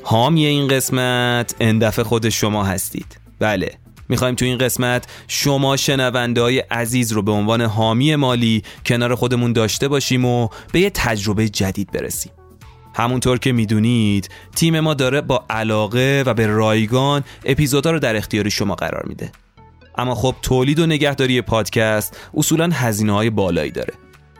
حامی 0.02 0.46
این 0.46 0.68
قسمت 0.68 1.54
اندفع 1.60 2.02
خود 2.02 2.28
شما 2.28 2.64
هستید. 2.64 3.27
بله. 3.40 3.70
می‌خوایم 4.08 4.34
تو 4.34 4.44
این 4.44 4.58
قسمت 4.58 5.06
شما 5.28 5.76
شنونده 5.76 6.40
های 6.40 6.58
عزیز 6.58 7.12
رو 7.12 7.22
به 7.22 7.32
عنوان 7.32 7.62
حامی 7.62 8.16
مالی 8.16 8.62
کنار 8.86 9.14
خودمون 9.14 9.52
داشته 9.52 9.88
باشیم 9.88 10.24
و 10.24 10.48
به 10.72 10.80
یه 10.80 10.90
تجربه 10.90 11.48
جدید 11.48 11.92
برسیم. 11.92 12.32
همونطور 12.94 13.38
که 13.38 13.52
می‌دونید 13.52 14.28
تیم 14.56 14.80
ما 14.80 14.94
داره 14.94 15.20
با 15.20 15.44
علاقه 15.50 16.22
و 16.26 16.34
به 16.34 16.46
رایگان 16.46 17.24
اپیزودا 17.44 17.90
رو 17.90 17.98
در 17.98 18.16
اختیار 18.16 18.48
شما 18.48 18.74
قرار 18.74 19.04
میده. 19.06 19.32
اما 19.98 20.14
خب 20.14 20.34
تولید 20.42 20.78
و 20.78 20.86
نگهداری 20.86 21.42
پادکست 21.42 22.20
اصولا 22.34 22.68
هزینه 22.72 23.12
های 23.12 23.30
بالایی 23.30 23.70
داره. 23.70 23.94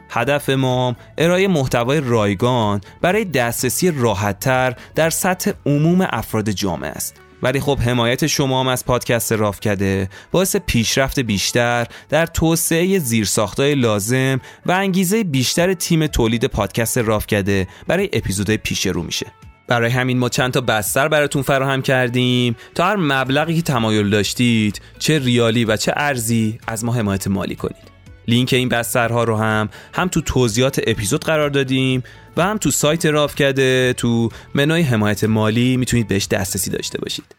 هدف 0.09 0.49
ما 0.49 0.95
ارائه 1.17 1.47
محتوای 1.47 1.99
رایگان 1.99 2.81
برای 3.01 3.25
دسترسی 3.25 3.91
راحتتر 3.91 4.75
در 4.95 5.09
سطح 5.09 5.51
عموم 5.65 6.07
افراد 6.09 6.49
جامعه 6.49 6.89
است. 6.89 7.15
ولی 7.43 7.59
خب 7.59 7.79
حمایت 7.79 8.27
شما 8.27 8.59
هم 8.59 8.67
از 8.67 8.85
پادکست 8.85 9.31
راف 9.31 9.59
کرده 9.59 10.09
باعث 10.31 10.55
پیشرفت 10.55 11.19
بیشتر 11.19 11.87
در 12.09 12.25
توسعه 12.25 12.99
زیرساختهای 12.99 13.75
لازم 13.75 14.41
و 14.65 14.71
انگیزه 14.71 15.23
بیشتر 15.23 15.73
تیم 15.73 16.07
تولید 16.07 16.45
پادکست 16.45 16.97
راف 16.97 17.27
کرده 17.27 17.67
برای 17.87 18.09
اپیزودهای 18.13 18.57
پیش 18.57 18.87
رو 18.87 19.03
میشه. 19.03 19.25
برای 19.67 19.91
همین 19.91 20.17
ما 20.17 20.29
چند 20.29 20.53
تا 20.53 20.61
بستر 20.61 21.07
براتون 21.07 21.41
فراهم 21.41 21.81
کردیم. 21.81 22.55
تا 22.75 22.85
هر 22.85 22.95
مبلغی 22.95 23.55
که 23.55 23.61
تمایل 23.61 24.09
داشتید 24.09 24.81
چه 24.99 25.19
ریالی 25.19 25.65
و 25.65 25.77
چه 25.77 25.93
ارزی 25.95 26.59
از 26.67 26.85
ما 26.85 26.93
حمایت 26.93 27.27
مالی 27.27 27.55
کنید. 27.55 27.88
لینک 28.29 28.53
این 28.53 28.69
بسترها 28.69 29.23
رو 29.23 29.37
هم 29.37 29.69
هم 29.93 30.07
تو 30.07 30.21
توضیحات 30.21 30.81
اپیزود 30.87 31.23
قرار 31.23 31.49
دادیم 31.49 32.03
و 32.37 32.43
هم 32.43 32.57
تو 32.57 32.71
سایت 32.71 33.05
راف 33.05 33.35
کرده 33.35 33.93
تو 33.93 34.29
منوی 34.53 34.81
حمایت 34.81 35.23
مالی 35.23 35.77
می‌تونید 35.77 36.07
بهش 36.07 36.27
دسترسی 36.27 36.71
داشته 36.71 36.97
باشید. 37.01 37.35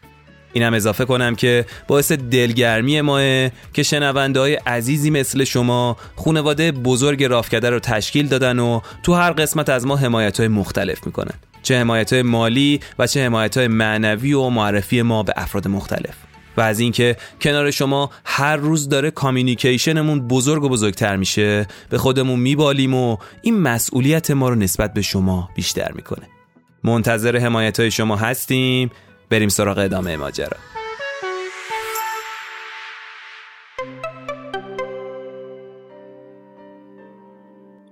اینم 0.53 0.75
اضافه 0.75 1.05
کنم 1.05 1.35
که 1.35 1.67
باعث 1.89 2.13
دلگرمی 2.13 3.01
ماه 3.01 3.49
که 3.73 3.83
شنونده 3.83 4.41
های 4.41 4.55
عزیزی 4.55 5.11
مثل 5.11 5.45
شما 5.45 5.97
خونواده 6.17 6.73
بزرگ 6.73 7.25
رافکده 7.25 7.71
رو 7.71 7.79
تشکیل 7.79 8.29
دادن 8.29 8.59
و 8.59 8.81
تو 9.03 9.15
هر 9.15 9.33
قسمت 9.33 9.69
از 9.69 9.87
ما 9.87 9.97
حمایت 9.97 10.39
های 10.39 10.49
مختلف 10.49 11.07
می‌کنن. 11.07 11.35
چه 11.63 11.79
حمایت 11.79 12.13
های 12.13 12.23
مالی 12.23 12.81
و 12.99 13.07
چه 13.07 13.25
حمایت 13.25 13.57
های 13.57 13.69
معنوی 13.69 14.33
و 14.33 14.49
معرفی 14.49 15.03
ما 15.03 15.23
به 15.23 15.33
افراد 15.37 15.69
مختلف. 15.69 16.30
و 16.57 16.61
از 16.61 16.81
اینکه 16.81 17.17
کنار 17.41 17.71
شما 17.71 18.11
هر 18.25 18.57
روز 18.57 18.89
داره 18.89 19.11
کامیونیکیشنمون 19.11 20.29
بزرگ 20.29 20.65
و 20.65 20.69
بزرگتر 20.69 21.17
میشه 21.17 21.67
به 21.91 21.99
خودمون 21.99 22.41
میبالیم 22.41 22.95
و 22.95 23.17
این 23.43 23.61
مسئولیت 23.61 24.31
ما 24.31 24.49
رو 24.49 24.55
نسبت 24.55 24.95
به 24.95 25.03
شما 25.03 25.51
بیشتر 25.55 25.93
می‌کنه. 25.93 26.29
منتظر 26.85 27.37
حمایت 27.37 27.81
های 27.81 27.91
شما 27.91 28.17
هستیم. 28.17 28.91
بریم 29.31 29.49
سراغ 29.49 29.79
ادامه 29.79 30.17
ماجرا. 30.17 30.57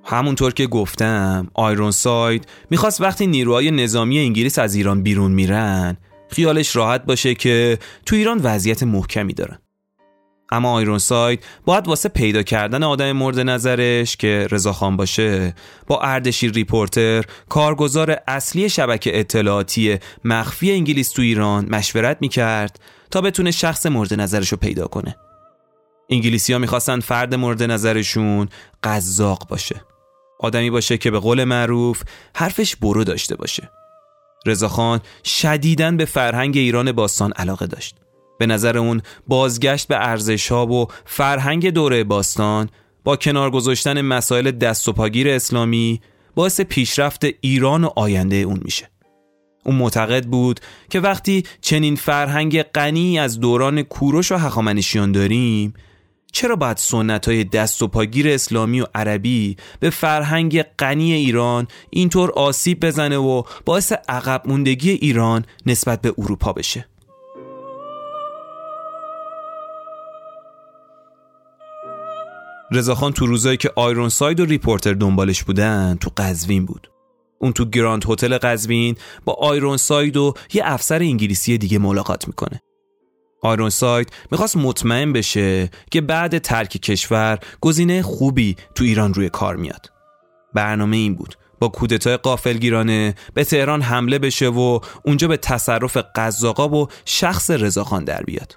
همونطور 0.04 0.54
که 0.54 0.66
گفتم 0.66 1.48
آیرون 1.54 1.90
ساید 1.90 2.46
می‌خواست 2.70 3.00
وقتی 3.00 3.26
نیروهای 3.26 3.70
نظامی 3.70 4.18
انگلیس 4.18 4.58
از 4.58 4.74
ایران 4.74 5.02
بیرون 5.02 5.32
میرن 5.32 5.96
خیالش 6.30 6.76
راحت 6.76 7.04
باشه 7.04 7.34
که 7.34 7.78
تو 8.06 8.16
ایران 8.16 8.40
وضعیت 8.42 8.82
محکمی 8.82 9.32
دارن 9.32 9.58
اما 10.50 10.72
آیرون 10.72 10.98
ساید 10.98 11.44
باید 11.64 11.88
واسه 11.88 12.08
پیدا 12.08 12.42
کردن 12.42 12.82
آدم 12.82 13.12
مورد 13.12 13.40
نظرش 13.40 14.16
که 14.16 14.46
رضاخان 14.50 14.96
باشه 14.96 15.54
با 15.86 16.00
اردشیر 16.00 16.52
ریپورتر 16.52 17.24
کارگزار 17.48 18.20
اصلی 18.26 18.68
شبکه 18.68 19.20
اطلاعاتی 19.20 19.98
مخفی 20.24 20.72
انگلیس 20.72 21.12
تو 21.12 21.22
ایران 21.22 21.66
مشورت 21.70 22.16
می‌کرد 22.20 22.80
تا 23.10 23.20
بتونه 23.20 23.50
شخص 23.50 23.86
مورد 23.86 24.14
نظرش 24.14 24.48
رو 24.48 24.58
پیدا 24.58 24.86
کنه. 24.86 25.16
انگلیسی 26.10 26.52
ها 26.52 26.58
می‌خواستن 26.58 27.00
فرد 27.00 27.34
مورد 27.34 27.62
نظرشون 27.62 28.48
قزاق 28.82 29.48
باشه. 29.48 29.82
آدمی 30.40 30.70
باشه 30.70 30.98
که 30.98 31.10
به 31.10 31.18
قول 31.18 31.44
معروف 31.44 32.02
حرفش 32.36 32.76
برو 32.76 33.04
داشته 33.04 33.36
باشه. 33.36 33.70
رضاخان 34.46 35.00
شدیداً 35.24 35.90
به 35.90 36.04
فرهنگ 36.04 36.56
ایران 36.56 36.92
باستان 36.92 37.32
علاقه 37.32 37.66
داشت. 37.66 37.96
به 38.38 38.46
نظر 38.46 38.78
اون 38.78 39.02
بازگشت 39.28 39.88
به 39.88 39.96
ارزش 39.96 40.48
ها 40.48 40.66
و 40.66 40.86
فرهنگ 41.04 41.70
دوره 41.70 42.04
باستان 42.04 42.68
با 43.04 43.16
کنار 43.16 43.50
گذاشتن 43.50 44.00
مسائل 44.00 44.50
دست 44.50 44.88
و 44.88 44.92
پاگیر 44.92 45.28
اسلامی 45.28 46.00
باعث 46.34 46.60
پیشرفت 46.60 47.24
ایران 47.40 47.84
و 47.84 47.90
آینده 47.96 48.36
اون 48.36 48.60
میشه. 48.64 48.90
اون 49.64 49.76
معتقد 49.76 50.24
بود 50.24 50.60
که 50.90 51.00
وقتی 51.00 51.42
چنین 51.60 51.96
فرهنگ 51.96 52.62
غنی 52.62 53.18
از 53.18 53.40
دوران 53.40 53.82
کوروش 53.82 54.32
و 54.32 54.36
هخامنشیان 54.36 55.12
داریم 55.12 55.74
چرا 56.32 56.56
باید 56.56 56.76
سنت 56.76 57.28
های 57.28 57.44
دست 57.44 57.82
و 57.82 57.88
پاگیر 57.88 58.28
اسلامی 58.28 58.80
و 58.80 58.86
عربی 58.94 59.56
به 59.80 59.90
فرهنگ 59.90 60.62
غنی 60.62 61.12
ایران 61.12 61.68
اینطور 61.90 62.30
آسیب 62.30 62.86
بزنه 62.86 63.16
و 63.16 63.42
باعث 63.64 63.92
عقب 64.08 64.42
موندگی 64.46 64.90
ایران 64.90 65.44
نسبت 65.66 66.00
به 66.00 66.14
اروپا 66.18 66.52
بشه؟ 66.52 66.88
رضاخان 72.70 73.12
تو 73.12 73.26
روزایی 73.26 73.56
که 73.56 73.72
آیرون 73.76 74.08
ساید 74.08 74.40
و 74.40 74.44
ریپورتر 74.44 74.94
دنبالش 74.94 75.44
بودن 75.44 75.96
تو 76.00 76.10
قزوین 76.16 76.66
بود. 76.66 76.90
اون 77.38 77.52
تو 77.52 77.64
گراند 77.64 78.04
هتل 78.08 78.38
قزوین 78.38 78.96
با 79.24 79.32
آیرون 79.32 79.76
ساید 79.76 80.16
و 80.16 80.34
یه 80.52 80.62
افسر 80.64 80.98
انگلیسی 80.98 81.58
دیگه 81.58 81.78
ملاقات 81.78 82.28
می‌کنه. 82.28 82.60
آیرون 83.42 83.70
ساید 83.70 84.12
می‌خواست 84.30 84.56
مطمئن 84.56 85.12
بشه 85.12 85.70
که 85.90 86.00
بعد 86.00 86.38
ترک 86.38 86.68
کشور 86.68 87.38
گزینه 87.60 88.02
خوبی 88.02 88.56
تو 88.74 88.84
ایران 88.84 89.14
روی 89.14 89.28
کار 89.28 89.56
میاد 89.56 89.92
برنامه 90.54 90.96
این 90.96 91.14
بود 91.14 91.38
با 91.60 91.68
کودتای 91.68 92.16
قافلگیرانه 92.16 93.14
به 93.34 93.44
تهران 93.44 93.82
حمله 93.82 94.18
بشه 94.18 94.48
و 94.48 94.80
اونجا 95.04 95.28
به 95.28 95.36
تصرف 95.36 95.96
قزاقا 96.14 96.68
و 96.68 96.88
شخص 97.04 97.50
رضاخان 97.50 98.04
در 98.04 98.22
بیاد 98.22 98.56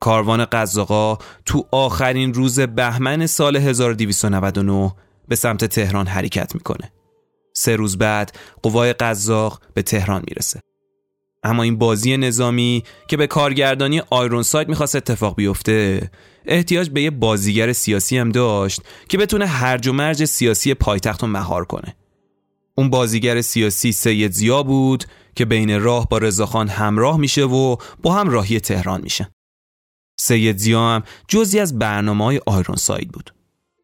کاروان 0.00 0.44
قزاقا 0.44 1.18
تو 1.44 1.66
آخرین 1.70 2.34
روز 2.34 2.60
بهمن 2.60 3.26
سال 3.26 3.56
1299 3.56 4.92
به 5.28 5.36
سمت 5.36 5.64
تهران 5.64 6.06
حرکت 6.06 6.54
می‌کنه. 6.54 6.92
سه 7.54 7.76
روز 7.76 7.98
بعد 7.98 8.38
قوای 8.62 8.92
قزاق 8.92 9.62
به 9.74 9.82
تهران 9.82 10.24
می‌رسه. 10.28 10.60
اما 11.44 11.62
این 11.62 11.78
بازی 11.78 12.16
نظامی 12.16 12.84
که 13.08 13.16
به 13.16 13.26
کارگردانی 13.26 14.02
آیرون 14.10 14.42
سایت 14.42 14.68
می‌خواست 14.68 14.96
اتفاق 14.96 15.36
بیفته 15.36 16.10
احتیاج 16.46 16.90
به 16.90 17.02
یه 17.02 17.10
بازیگر 17.10 17.72
سیاسی 17.72 18.18
هم 18.18 18.32
داشت 18.32 18.80
که 19.08 19.18
بتونه 19.18 19.46
هرج 19.46 19.88
و 19.88 19.92
مرج 19.92 20.24
سیاسی 20.24 20.74
پایتخت 20.74 21.22
رو 21.22 21.28
مهار 21.28 21.64
کنه. 21.64 21.96
اون 22.74 22.90
بازیگر 22.90 23.40
سیاسی 23.40 23.92
سید 23.92 24.32
زیا 24.32 24.62
بود 24.62 25.04
که 25.36 25.44
بین 25.44 25.80
راه 25.80 26.08
با 26.08 26.18
رضاخان 26.18 26.68
همراه 26.68 27.16
میشه 27.16 27.44
و 27.44 27.76
با 28.02 28.14
هم 28.14 28.30
راهی 28.30 28.60
تهران 28.60 29.00
میشن. 29.00 29.28
سید 30.18 30.56
زیا 30.56 30.88
هم 30.88 31.02
جزی 31.28 31.60
از 31.60 31.78
برنامه 31.78 32.24
های 32.24 32.40
آیرون 32.46 32.76
ساید 32.76 33.08
بود. 33.08 33.34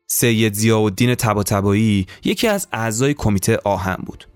سید 0.06 0.54
زیا 0.54 0.80
و 0.80 0.90
دین 0.90 1.14
تبا 1.14 1.76
یکی 2.24 2.48
از 2.48 2.68
اعضای 2.72 3.14
کمیته 3.14 3.58
آهن 3.64 3.98
بود. 4.06 4.30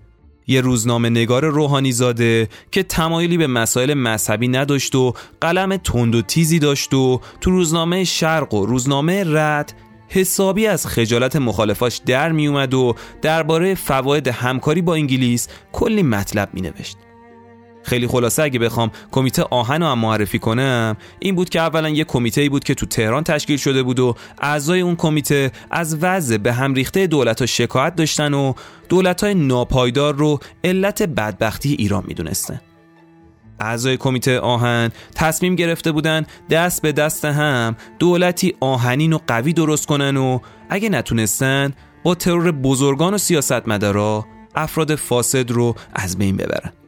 یه 0.47 0.61
روزنامه 0.61 1.09
نگار 1.09 1.45
روحانی 1.45 1.91
زاده 1.91 2.49
که 2.71 2.83
تمایلی 2.83 3.37
به 3.37 3.47
مسائل 3.47 3.93
مذهبی 3.93 4.47
نداشت 4.47 4.95
و 4.95 5.13
قلم 5.41 5.77
تند 5.77 6.15
و 6.15 6.21
تیزی 6.21 6.59
داشت 6.59 6.93
و 6.93 7.21
تو 7.41 7.51
روزنامه 7.51 8.03
شرق 8.03 8.53
و 8.53 8.65
روزنامه 8.65 9.23
رد 9.27 9.73
حسابی 10.09 10.67
از 10.67 10.87
خجالت 10.87 11.35
مخالفاش 11.35 12.01
در 12.05 12.31
می 12.31 12.47
اومد 12.47 12.73
و 12.73 12.95
درباره 13.21 13.75
فواید 13.75 14.27
همکاری 14.27 14.81
با 14.81 14.95
انگلیس 14.95 15.47
کلی 15.71 16.03
مطلب 16.03 16.49
می 16.53 16.61
نوشت. 16.61 16.97
خیلی 17.85 18.07
خلاصه 18.07 18.43
اگه 18.43 18.59
بخوام 18.59 18.91
کمیته 19.11 19.43
آهن 19.43 19.81
رو 19.81 19.87
هم 19.87 19.99
معرفی 19.99 20.39
کنم 20.39 20.97
این 21.19 21.35
بود 21.35 21.49
که 21.49 21.59
اولا 21.59 21.89
یه 21.89 22.03
کمیته 22.03 22.49
بود 22.49 22.63
که 22.63 22.73
تو 22.73 22.85
تهران 22.85 23.23
تشکیل 23.23 23.57
شده 23.57 23.83
بود 23.83 23.99
و 23.99 24.15
اعضای 24.41 24.81
اون 24.81 24.95
کمیته 24.95 25.51
از 25.71 25.97
وضع 26.01 26.37
به 26.37 26.53
هم 26.53 26.73
ریخته 26.73 27.07
دولت 27.07 27.39
ها 27.39 27.45
شکایت 27.45 27.95
داشتن 27.95 28.33
و 28.33 28.53
دولت 28.89 29.23
های 29.23 29.33
ناپایدار 29.33 30.15
رو 30.15 30.39
علت 30.63 31.03
بدبختی 31.03 31.73
ایران 31.73 32.03
می‌دونستن. 32.07 32.61
اعضای 33.59 33.97
کمیته 33.97 34.39
آهن 34.39 34.91
تصمیم 35.15 35.55
گرفته 35.55 35.91
بودن 35.91 36.25
دست 36.49 36.81
به 36.81 36.91
دست 36.91 37.25
هم 37.25 37.75
دولتی 37.99 38.55
آهنین 38.59 39.13
و 39.13 39.19
قوی 39.27 39.53
درست 39.53 39.85
کنن 39.85 40.17
و 40.17 40.39
اگه 40.69 40.89
نتونستن 40.89 41.73
با 42.03 42.15
ترور 42.15 42.51
بزرگان 42.51 43.13
و 43.13 43.17
سیاستمدارا 43.17 44.25
افراد 44.55 44.95
فاسد 44.95 45.51
رو 45.51 45.75
از 45.93 46.17
بین 46.17 46.37
ببرن. 46.37 46.84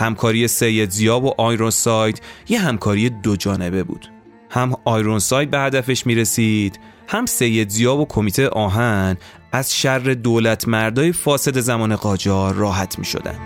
همکاری 0.00 0.48
سید 0.48 0.90
زیاب 0.90 1.24
و 1.24 1.34
آیرون 1.38 1.70
ساید 1.70 2.22
یه 2.48 2.60
همکاری 2.60 3.10
دو 3.10 3.36
جانبه 3.36 3.82
بود. 3.82 4.06
هم 4.50 4.74
آیرون 4.84 5.18
ساید 5.18 5.50
به 5.50 5.58
هدفش 5.58 6.06
می‌رسید 6.06 6.80
هم 7.08 7.26
سید 7.26 7.68
زیاب 7.68 8.00
و 8.00 8.06
کمیته 8.06 8.48
آهن 8.48 9.16
از 9.52 9.76
شر 9.76 9.98
دولت 9.98 10.68
مردای 10.68 11.12
فاسد 11.12 11.58
زمان 11.58 11.96
قاجار 11.96 12.54
راحت 12.54 12.98
می 12.98 13.04
شدن. 13.04 13.38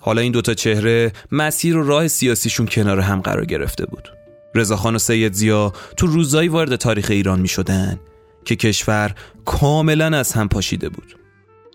حالا 0.00 0.20
این 0.20 0.32
دوتا 0.32 0.54
چهره 0.54 1.12
مسیر 1.32 1.76
و 1.76 1.82
راه 1.82 2.08
سیاسیشون 2.08 2.66
کنار 2.66 3.00
هم 3.00 3.20
قرار 3.20 3.44
گرفته 3.44 3.86
بود. 3.86 4.08
رضاخان 4.54 4.94
و 4.94 4.98
سید 4.98 5.32
زیا 5.32 5.72
تو 5.96 6.06
روزایی 6.06 6.48
وارد 6.48 6.76
تاریخ 6.76 7.06
ایران 7.10 7.40
می 7.40 7.48
شدن 7.48 8.00
که 8.44 8.56
کشور 8.56 9.14
کاملا 9.44 10.18
از 10.18 10.32
هم 10.32 10.48
پاشیده 10.48 10.88
بود. 10.88 11.16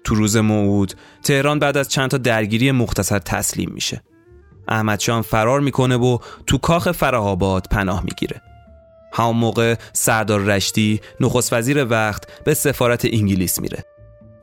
تو 0.04 0.16
روز 0.16 0.38
موعود 0.38 0.94
تهران 1.24 1.60
بعد 1.60 1.78
از 1.78 1.90
چند 1.90 2.10
تا 2.10 2.18
درگیری 2.18 2.72
مختصر 2.72 3.20
تسلیم 3.20 3.72
میشه. 3.74 4.02
احمد 4.68 5.00
شام 5.00 5.22
فرار 5.22 5.60
می‌کنه 5.60 5.98
و 5.98 6.18
تو 6.48 6.58
کاخ 6.58 6.92
فرهاباد 6.92 7.68
پناه 7.72 8.04
می‌گیره. 8.04 8.42
همون 9.14 9.36
موقع 9.36 9.76
سردار 9.94 10.40
رشتی 10.40 11.02
نخست 11.20 11.54
وزیر 11.54 11.86
وقت 11.86 12.44
به 12.44 12.54
سفارت 12.54 13.06
انگلیس 13.06 13.60
میره. 13.60 13.84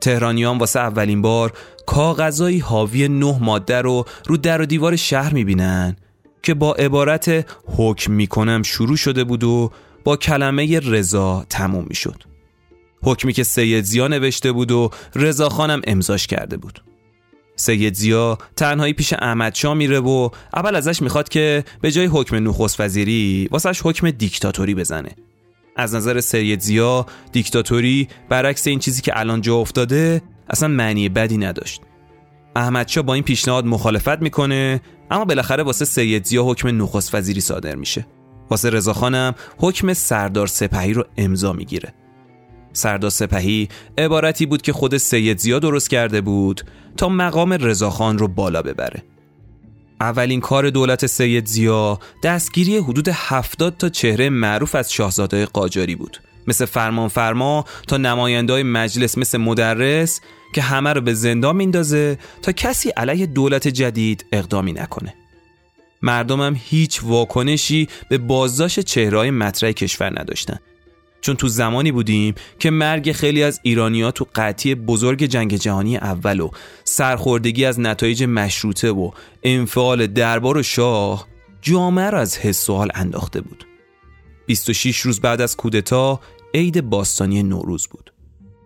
تهرانیان 0.01 0.57
واسه 0.57 0.79
اولین 0.79 1.21
بار 1.21 1.53
کاغذایی 1.85 2.59
حاوی 2.59 3.07
نه 3.07 3.39
ماده 3.39 3.81
رو 3.81 4.05
رو 4.25 4.37
در 4.37 4.61
و 4.61 4.65
دیوار 4.65 4.95
شهر 4.95 5.33
می‌بینن 5.33 5.95
که 6.43 6.53
با 6.53 6.73
عبارت 6.73 7.45
حکم 7.77 8.13
می‌کنم 8.13 8.63
شروع 8.63 8.97
شده 8.97 9.23
بود 9.23 9.43
و 9.43 9.71
با 10.07 10.17
کلمه 10.17 10.79
رضا 10.79 11.45
تموم 11.49 11.85
می‌شد. 11.89 12.23
حکمی 13.03 13.33
که 13.33 13.43
سید 13.43 13.83
زیا 13.83 14.07
نوشته 14.07 14.51
بود 14.51 14.71
و 14.71 14.89
رضا 15.15 15.49
خانم 15.49 15.81
امضاش 15.87 16.27
کرده 16.27 16.57
بود. 16.57 16.83
سید 17.55 17.93
زیا 17.93 18.37
تنهایی 18.55 18.93
پیش 18.93 19.13
احمد 19.13 19.55
شاه 19.55 19.73
میره 19.73 19.99
و 19.99 20.29
اول 20.53 20.75
ازش 20.75 21.01
می‌خواد 21.01 21.29
که 21.29 21.63
به 21.81 21.91
جای 21.91 22.05
حکم 22.05 22.47
نخست 22.47 22.79
وزیری 22.79 23.47
واسش 23.51 23.81
حکم 23.83 24.11
دیکتاتوری 24.11 24.75
بزنه. 24.75 25.09
از 25.75 25.95
نظر 25.95 26.19
سید 26.19 26.59
زیا 26.59 27.05
دیکتاتوری 27.31 28.07
برعکس 28.29 28.67
این 28.67 28.79
چیزی 28.79 29.01
که 29.01 29.19
الان 29.19 29.41
جا 29.41 29.55
افتاده 29.55 30.21
اصلا 30.49 30.67
معنی 30.67 31.09
بدی 31.09 31.37
نداشت. 31.37 31.81
احمدشاه 32.55 33.03
با 33.03 33.13
این 33.13 33.23
پیشنهاد 33.23 33.65
مخالفت 33.65 34.21
می‌کنه 34.21 34.81
اما 35.11 35.25
بالاخره 35.25 35.63
واسه 35.63 35.85
سید 35.85 36.25
زیا 36.25 36.43
حکم 36.43 36.81
نخست 36.81 37.15
وزیری 37.15 37.41
صادر 37.41 37.75
میشه. 37.75 38.05
واسه 38.49 38.69
رضاخانم 38.69 39.35
حکم 39.57 39.93
سردار 39.93 40.47
سپهی 40.47 40.93
رو 40.93 41.05
امضا 41.17 41.53
می‌گیره. 41.53 41.93
سردار 42.73 43.09
سپهی 43.09 43.69
عبارتی 43.97 44.45
بود 44.45 44.61
که 44.61 44.73
خود 44.73 44.97
سید 44.97 45.37
زیا 45.37 45.59
درست 45.59 45.89
کرده 45.89 46.21
بود 46.21 46.61
تا 46.97 47.09
مقام 47.09 47.53
رضاخان 47.53 48.17
رو 48.17 48.27
بالا 48.27 48.61
ببره. 48.61 49.03
اولین 50.01 50.39
کار 50.39 50.69
دولت 50.69 51.05
سید 51.05 51.45
زیا 51.45 51.99
دستگیری 52.23 52.77
حدود 52.77 53.09
70 53.11 53.77
تا 53.77 53.89
چهره 53.89 54.29
معروف 54.29 54.75
از 54.75 54.93
شاهزاده 54.93 55.45
قاجاری 55.45 55.95
بود. 55.95 56.17
مثل 56.47 56.65
فرمان 56.65 57.07
فرما 57.07 57.65
تا 57.87 57.97
نماینده 57.97 58.63
مجلس 58.63 59.17
مثل 59.17 59.37
مدرس 59.37 60.21
که 60.55 60.61
همه 60.61 60.93
رو 60.93 61.01
به 61.01 61.13
زندان 61.13 61.55
میندازه 61.55 62.17
تا 62.41 62.51
کسی 62.51 62.89
علیه 62.89 63.25
دولت 63.25 63.67
جدید 63.67 64.25
اقدامی 64.31 64.73
نکنه. 64.73 65.13
مردمم 66.01 66.55
هیچ 66.63 67.03
واکنشی 67.03 67.87
به 68.09 68.17
بازداشت 68.17 68.79
چهرهای 68.79 69.31
مطرح 69.31 69.71
کشور 69.71 70.19
نداشتن. 70.19 70.59
چون 71.21 71.35
تو 71.35 71.47
زمانی 71.47 71.91
بودیم 71.91 72.35
که 72.59 72.69
مرگ 72.69 73.11
خیلی 73.11 73.43
از 73.43 73.59
ایرانیا 73.63 74.11
تو 74.11 74.27
قطعی 74.35 74.75
بزرگ 74.75 75.23
جنگ 75.23 75.55
جهانی 75.55 75.97
اول 75.97 76.39
و 76.39 76.49
سرخوردگی 76.83 77.65
از 77.65 77.79
نتایج 77.79 78.23
مشروطه 78.23 78.91
و 78.91 79.11
انفعال 79.43 80.07
دربار 80.07 80.57
و 80.57 80.63
شاه 80.63 81.27
جامعه 81.61 82.09
را 82.09 82.19
از 82.19 82.37
حس 82.37 82.69
و 82.69 82.75
حال 82.75 82.91
انداخته 82.93 83.41
بود. 83.41 83.67
26 84.45 84.99
روز 84.99 85.19
بعد 85.19 85.41
از 85.41 85.57
کودتا 85.57 86.19
عید 86.53 86.89
باستانی 86.89 87.43
نوروز 87.43 87.87
بود. 87.87 88.13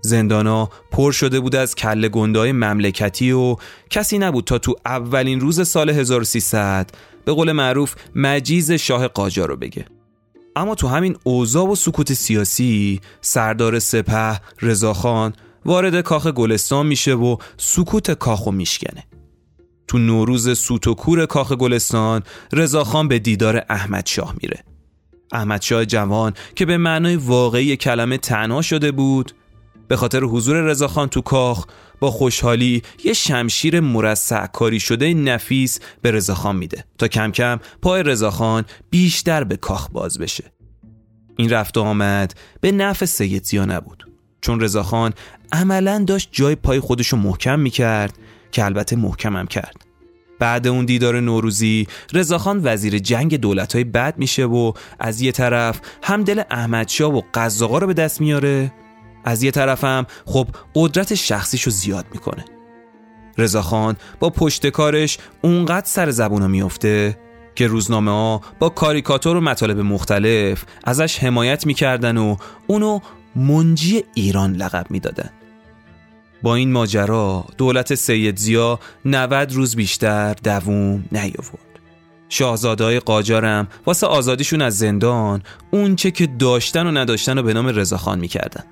زندانا 0.02 0.70
پر 0.92 1.12
شده 1.12 1.40
بود 1.40 1.56
از 1.56 1.76
کله 1.76 2.10
گندای 2.10 2.52
مملکتی 2.52 3.32
و 3.32 3.56
کسی 3.90 4.18
نبود 4.18 4.44
تا 4.44 4.58
تو 4.58 4.76
اولین 4.86 5.40
روز 5.40 5.68
سال 5.68 5.90
1300 5.90 6.90
به 7.26 7.34
قول 7.34 7.52
معروف 7.52 7.96
مجیز 8.16 8.72
شاه 8.72 9.08
قاجار 9.08 9.48
رو 9.48 9.58
بگه. 9.58 9.86
اما 10.56 10.76
تو 10.76 10.88
همین 10.88 11.18
اوضاع 11.24 11.68
و 11.68 11.76
سکوت 11.76 12.14
سیاسی 12.14 13.02
سردار 13.22 13.80
سپه 13.80 14.40
رضاخان 14.62 15.34
وارد 15.66 16.02
کاخ 16.02 16.28
گلستان 16.28 16.88
میشه 16.88 17.14
و 17.14 17.38
سکوت 17.58 18.12
کاخو 18.12 18.52
میشکنه. 18.52 19.04
تو 19.88 19.98
نوروز 19.98 20.60
سوت 20.60 20.88
و 20.88 20.94
کور 20.94 21.26
کاخ 21.26 21.52
گلستان 21.52 22.24
رضاخان 22.54 23.08
به 23.08 23.20
دیدار 23.20 23.66
احمد 23.70 24.06
شاه 24.06 24.36
میره. 24.42 24.64
احمد 25.32 25.62
شاه 25.62 25.86
جوان 25.86 26.34
که 26.56 26.66
به 26.66 26.78
معنای 26.78 27.16
واقعی 27.16 27.78
کلمه 27.78 28.18
تنها 28.18 28.62
شده 28.62 28.92
بود 28.92 29.32
به 29.92 29.98
خاطر 29.98 30.24
حضور 30.24 30.62
رضاخان 30.62 31.10
تو 31.10 31.22
کاخ 31.22 31.66
با 32.00 32.12
خوشحالی 32.12 32.82
یه 33.04 33.14
شمشیر 33.14 33.80
مرصع 33.80 34.48
کاری 34.48 34.80
شده 34.80 35.14
نفیس 35.14 35.80
به 36.02 36.12
رضاخان 36.12 36.56
میده 36.56 36.86
تا 36.98 37.08
کم 37.08 37.32
کم 37.32 37.60
پای 37.82 38.04
رضاخان 38.04 38.66
بیشتر 38.90 39.44
به 39.44 39.58
کاخ 39.58 39.90
باز 39.92 40.20
بشه. 40.20 40.44
این 41.38 41.50
رفت 41.50 41.78
و 41.78 41.82
آمد 41.82 42.34
به 42.62 42.72
نفع 42.72 43.06
سید 43.06 43.44
زیا 43.44 43.66
نبود. 43.66 44.08
چون 44.42 44.62
رضاخان 44.62 45.14
عملا 45.52 46.04
داشت 46.08 46.30
جای 46.32 46.56
پای 46.56 46.80
خودشو 46.80 47.18
محکم 47.18 47.60
می‌کرد 47.60 48.18
که 48.52 48.66
البته 48.66 48.96
محکمم 48.96 49.48
کرد. 49.48 49.86
بعد 50.40 50.68
اون 50.68 50.86
دیدار 50.86 51.20
نوروزی 51.20 51.88
رضاخان 52.14 52.62
وزیر 52.64 53.00
جنگ 53.00 53.38
دولتهای 53.38 53.84
بد 53.84 54.18
میشه 54.18 54.46
و 54.46 54.74
از 55.00 55.22
یه 55.22 55.32
طرف 55.32 55.82
هم 56.04 56.24
دل 56.24 56.42
احمدشاه 56.50 57.16
و 57.16 57.22
قزاقا 57.34 57.78
رو 57.78 57.88
به 57.88 57.94
دست 57.94 58.22
میاره 58.22 58.72
از 59.24 59.44
یه 59.44 59.52
طرفم 59.52 60.06
خب 60.26 60.48
قدرت 60.76 61.16
شخصیشو 61.16 61.72
زیاد 61.72 62.06
می‌کنه. 62.14 62.46
رضاخان 63.38 63.98
با 64.20 64.30
پشت 64.30 64.68
کارش 64.68 65.18
اونقدر 65.42 65.86
سر 65.86 66.12
زبونو 66.12 66.48
میفته 66.48 67.18
که 67.56 67.68
روزنامه 67.68 68.12
ها 68.12 68.42
با 68.60 68.70
کاریکاتور 68.70 69.38
و 69.38 69.42
مطالب 69.42 69.80
مختلف 69.80 70.66
ازش 70.84 71.20
حمایت 71.20 71.66
می‌کردن 71.66 72.18
و 72.18 72.38
اونو 72.68 73.00
منجی 73.36 74.04
ایران 74.14 74.56
لقب 74.56 74.86
می‌دادن. 74.90 75.30
با 76.42 76.56
این 76.56 76.72
ماجرا 76.72 77.46
دولت 77.58 77.96
سید 77.96 78.38
زیا 78.38 78.80
90 79.06 79.54
روز 79.54 79.76
بیشتر 79.76 80.34
دووم 80.34 81.06
نیاورد. 81.12 81.72
شاهزادهای 82.30 83.00
قاجارم 83.00 83.68
واسه 83.86 84.08
آزادیشون 84.08 84.62
از 84.62 84.78
زندان 84.78 85.44
اونچه 85.72 86.12
که 86.12 86.28
داشتن 86.28 86.88
و 86.88 86.92
نداشتن 86.92 87.38
رو 87.38 87.44
به 87.44 87.54
نام 87.54 87.68
رضاخان 87.68 88.20
می‌کردن. 88.20 88.64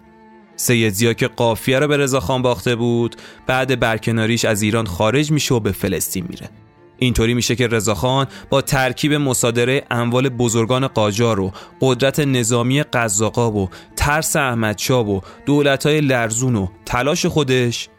سید 0.59 0.93
زیا 0.93 1.13
که 1.13 1.27
قافیه 1.27 1.79
رو 1.79 1.87
به 1.87 1.97
رضاخان 1.97 2.41
باخته 2.41 2.75
بود 2.75 3.15
بعد 3.47 3.79
برکناریش 3.79 4.45
از 4.45 4.61
ایران 4.61 4.85
خارج 4.85 5.31
میشه 5.31 5.55
و 5.55 5.59
به 5.59 5.71
فلسطین 5.71 6.25
میره. 6.29 6.49
اینطوری 6.97 7.33
میشه 7.33 7.55
که 7.55 7.67
رضاخان 7.67 8.27
با 8.49 8.61
ترکیب 8.61 9.13
مصادره 9.13 9.83
اموال 9.91 10.29
بزرگان 10.29 10.87
قاجار 10.87 11.39
و 11.39 11.51
قدرت 11.81 12.19
نظامی 12.19 12.83
قزاقا 12.83 13.51
و 13.51 13.69
ترس 13.95 14.35
احمدشاه 14.35 15.09
و 15.09 15.21
دولتهای 15.45 16.01
لرزون 16.01 16.55
و 16.55 16.67
تلاش 16.85 17.25
خودش 17.25 17.89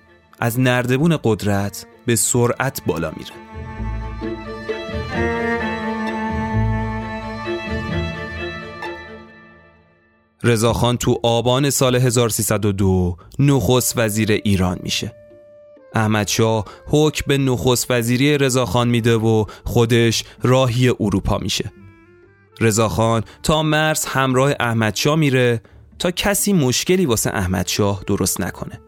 از 0.41 0.61
نردبون 0.61 1.19
قدرت 1.25 1.87
به 2.07 2.17
سرعت 2.17 2.83
بالا 2.87 3.13
میره. 3.17 3.50
رضاخان 10.43 10.97
تو 10.97 11.21
آبان 11.23 11.71
سال 11.71 11.97
1302 11.97 13.17
نخست 13.39 13.99
وزیر 13.99 14.33
ایران 14.33 14.79
میشه. 14.83 15.15
احمدشاه 15.95 16.65
حکم 16.87 17.25
به 17.27 17.39
نخست 17.39 17.91
وزیری 17.91 18.39
رضاخان 18.39 18.89
میده 18.89 19.17
و 19.17 19.45
خودش 19.65 20.25
راهی 20.43 20.89
اروپا 20.89 21.39
میشه. 21.39 21.73
رضاخان 22.61 23.23
تا 23.43 23.63
مرز 23.63 24.05
همراه 24.05 24.53
احمدشاه 24.61 25.17
میره 25.17 25.63
تا 25.99 26.11
کسی 26.11 26.53
مشکلی 26.53 27.07
واسه 27.07 27.31
احمدشاه 27.31 28.03
درست 28.07 28.41
نکنه. 28.41 28.81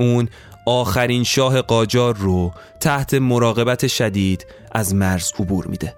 اون 0.00 0.28
آخرین 0.66 1.24
شاه 1.24 1.62
قاجار 1.62 2.16
رو 2.16 2.52
تحت 2.80 3.14
مراقبت 3.14 3.86
شدید 3.86 4.46
از 4.72 4.94
مرز 4.94 5.32
عبور 5.38 5.66
میده. 5.66 5.94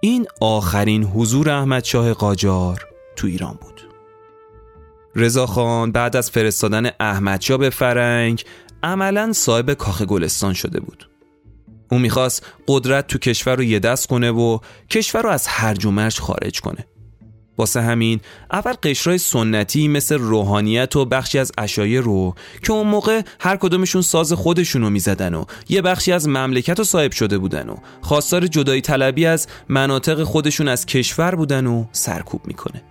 این 0.00 0.26
آخرین 0.40 1.04
حضور 1.04 1.50
احمد 1.50 1.84
شاه 1.84 2.12
قاجار 2.12 2.86
تو 3.16 3.26
ایران 3.26 3.58
بود. 3.60 3.69
رضاخان 5.16 5.92
بعد 5.92 6.16
از 6.16 6.30
فرستادن 6.30 6.90
احمدشاه 7.00 7.58
به 7.58 7.70
فرنگ 7.70 8.44
عملا 8.82 9.32
صاحب 9.32 9.74
کاخ 9.74 10.02
گلستان 10.02 10.54
شده 10.54 10.80
بود. 10.80 11.10
او 11.90 11.98
می‌خواست 11.98 12.46
قدرت 12.68 13.06
تو 13.06 13.18
کشور 13.18 13.56
رو 13.56 13.62
یه 13.62 13.78
دست 13.78 14.06
کنه 14.06 14.30
و 14.30 14.58
کشور 14.90 15.22
رو 15.22 15.28
از 15.28 15.46
هرج 15.46 15.86
و 15.86 15.90
مرج 15.90 16.18
خارج 16.18 16.60
کنه. 16.60 16.86
واسه 17.58 17.80
همین 17.80 18.20
اول 18.52 18.72
قشرای 18.72 19.18
سنتی 19.18 19.88
مثل 19.88 20.18
روحانیت 20.18 20.96
و 20.96 21.04
بخشی 21.04 21.38
از 21.38 21.52
اشایه 21.58 22.00
رو 22.00 22.34
که 22.62 22.72
اون 22.72 22.86
موقع 22.86 23.22
هر 23.40 23.56
کدومشون 23.56 24.02
ساز 24.02 24.32
خودشون 24.32 24.82
رو 24.82 24.90
می‌زدن 24.90 25.34
و 25.34 25.44
یه 25.68 25.82
بخشی 25.82 26.12
از 26.12 26.28
مملکت 26.28 26.78
رو 26.78 26.84
صاحب 26.84 27.12
شده 27.12 27.38
بودن 27.38 27.68
و 27.68 27.76
خواستار 28.00 28.46
جدایی 28.46 28.80
طلبی 28.80 29.26
از 29.26 29.46
مناطق 29.68 30.22
خودشون 30.22 30.68
از 30.68 30.86
کشور 30.86 31.34
بودن 31.34 31.66
و 31.66 31.84
سرکوب 31.92 32.46
می‌کنه. 32.46 32.82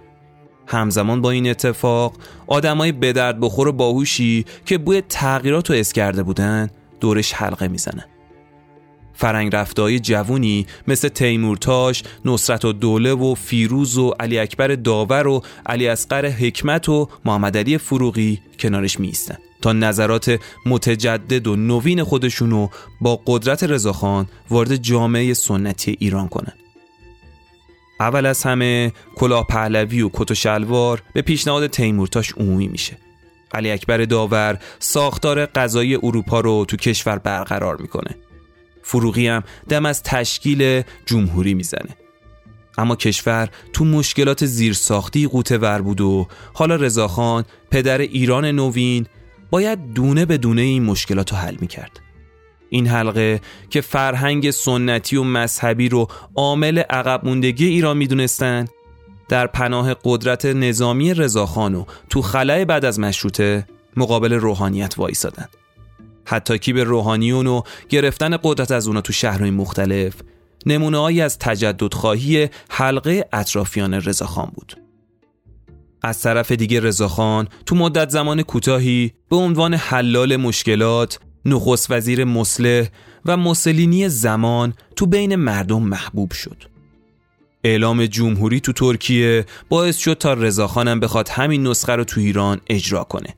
همزمان 0.69 1.21
با 1.21 1.31
این 1.31 1.49
اتفاق 1.49 2.13
آدمای 2.47 2.91
به 2.91 3.13
بخور 3.13 3.67
و 3.67 3.71
باهوشی 3.71 4.45
که 4.65 4.77
بوی 4.77 5.01
تغییرات 5.01 5.69
رو 5.69 5.75
اس 5.75 5.93
کرده 5.93 6.23
بودن 6.23 6.69
دورش 6.99 7.33
حلقه 7.33 7.67
می‌زنن 7.67 8.05
فرنگ 9.13 9.55
رفتای 9.55 9.99
جوونی 9.99 10.65
مثل 10.87 11.07
تیمورتاش، 11.07 12.03
نصرت 12.25 12.65
و 12.65 12.73
دوله 12.73 13.13
و 13.13 13.35
فیروز 13.35 13.97
و 13.97 14.13
علی 14.19 14.39
اکبر 14.39 14.67
داور 14.67 15.27
و 15.27 15.41
علی 15.65 15.87
اسقر 15.87 16.25
حکمت 16.25 16.89
و 16.89 17.09
محمد 17.25 17.57
علی 17.57 17.77
فروغی 17.77 18.39
کنارش 18.59 18.99
میستن 18.99 19.37
تا 19.61 19.73
نظرات 19.73 20.39
متجدد 20.65 21.47
و 21.47 21.55
نوین 21.55 22.03
خودشونو 22.03 22.67
با 23.01 23.21
قدرت 23.25 23.63
رضاخان 23.63 24.27
وارد 24.49 24.75
جامعه 24.75 25.33
سنتی 25.33 25.97
ایران 25.99 26.27
کنن. 26.27 26.53
اول 27.99 28.25
از 28.25 28.43
همه 28.43 28.93
کلاه 29.15 29.47
پهلوی 29.47 30.01
و 30.01 30.09
کت 30.13 30.31
و 30.31 30.35
شلوار 30.35 31.03
به 31.13 31.21
پیشنهاد 31.21 31.67
تیمورتاش 31.67 32.31
عمومی 32.31 32.67
میشه. 32.67 32.97
علی 33.53 33.71
اکبر 33.71 33.97
داور 33.97 34.59
ساختار 34.79 35.45
غذایی 35.45 35.95
اروپا 35.95 36.39
رو 36.39 36.65
تو 36.65 36.77
کشور 36.77 37.17
برقرار 37.17 37.77
می‌کنه. 37.77 38.15
فروغی 38.83 39.27
هم 39.27 39.43
دم 39.69 39.85
از 39.85 40.03
تشکیل 40.03 40.81
جمهوری 41.05 41.53
می‌زنه. 41.53 41.95
اما 42.77 42.95
کشور 42.95 43.49
تو 43.73 43.85
مشکلات 43.85 44.45
زیرساختی 44.45 45.27
قوطه 45.27 45.57
ور 45.57 45.81
بود 45.81 46.01
و 46.01 46.27
حالا 46.53 46.75
رضاخان 46.75 47.45
پدر 47.71 47.97
ایران 47.97 48.45
نوین 48.45 49.05
باید 49.51 49.93
دونه 49.93 50.25
به 50.25 50.37
دونه 50.37 50.61
این 50.61 50.83
مشکلات 50.83 51.31
رو 51.31 51.37
حل 51.37 51.55
می‌کرد. 51.61 51.99
این 52.69 52.87
حلقه 52.87 53.41
که 53.69 53.81
فرهنگ 53.81 54.51
سنتی 54.51 55.15
و 55.15 55.23
مذهبی 55.23 55.89
رو 55.89 56.07
عامل 56.35 56.79
عقب 56.79 57.25
موندگی 57.25 57.67
ایران 57.67 57.97
می‌دونستن 57.97 58.65
در 59.29 59.47
پناه 59.47 59.95
قدرت 60.03 60.45
نظامی 60.45 61.13
رضاخان 61.13 61.75
و 61.75 61.85
تو 62.09 62.21
خلای 62.21 62.65
بعد 62.65 62.85
از 62.85 62.99
مشروطه 62.99 63.67
مقابل 63.97 64.33
روحانیت 64.33 64.93
وایسادن. 64.97 65.45
حتی 66.25 66.57
کی 66.57 66.73
به 66.73 66.83
روحانیون 66.83 67.47
و 67.47 67.61
گرفتن 67.89 68.37
قدرت 68.43 68.71
از 68.71 68.87
اونا 68.87 69.01
تو 69.01 69.13
شهرهای 69.13 69.51
مختلف 69.51 70.13
نمونه 70.65 71.23
از 71.23 71.39
تجدد 71.39 71.93
خواهی 71.93 72.49
حلقه 72.69 73.25
اطرافیان 73.33 73.93
رضاخان 73.93 74.51
بود. 74.55 74.77
از 76.01 76.21
طرف 76.21 76.51
دیگه 76.51 76.79
رضاخان 76.79 77.47
تو 77.65 77.75
مدت 77.75 78.09
زمان 78.09 78.41
کوتاهی 78.41 79.13
به 79.29 79.35
عنوان 79.35 79.73
حلال 79.73 80.35
مشکلات 80.37 81.19
نخست 81.45 81.91
وزیر 81.91 82.23
مسلح 82.23 82.87
و 83.25 83.37
مسلینی 83.37 84.09
زمان 84.09 84.73
تو 84.95 85.05
بین 85.05 85.35
مردم 85.35 85.83
محبوب 85.83 86.31
شد. 86.31 86.63
اعلام 87.63 88.05
جمهوری 88.05 88.59
تو 88.59 88.73
ترکیه 88.73 89.45
باعث 89.69 89.97
شد 89.97 90.13
تا 90.13 90.33
رضاخانم 90.33 90.99
بخواد 90.99 91.29
همین 91.29 91.67
نسخه 91.67 91.95
رو 91.95 92.03
تو 92.03 92.21
ایران 92.21 92.61
اجرا 92.67 93.03
کنه. 93.03 93.35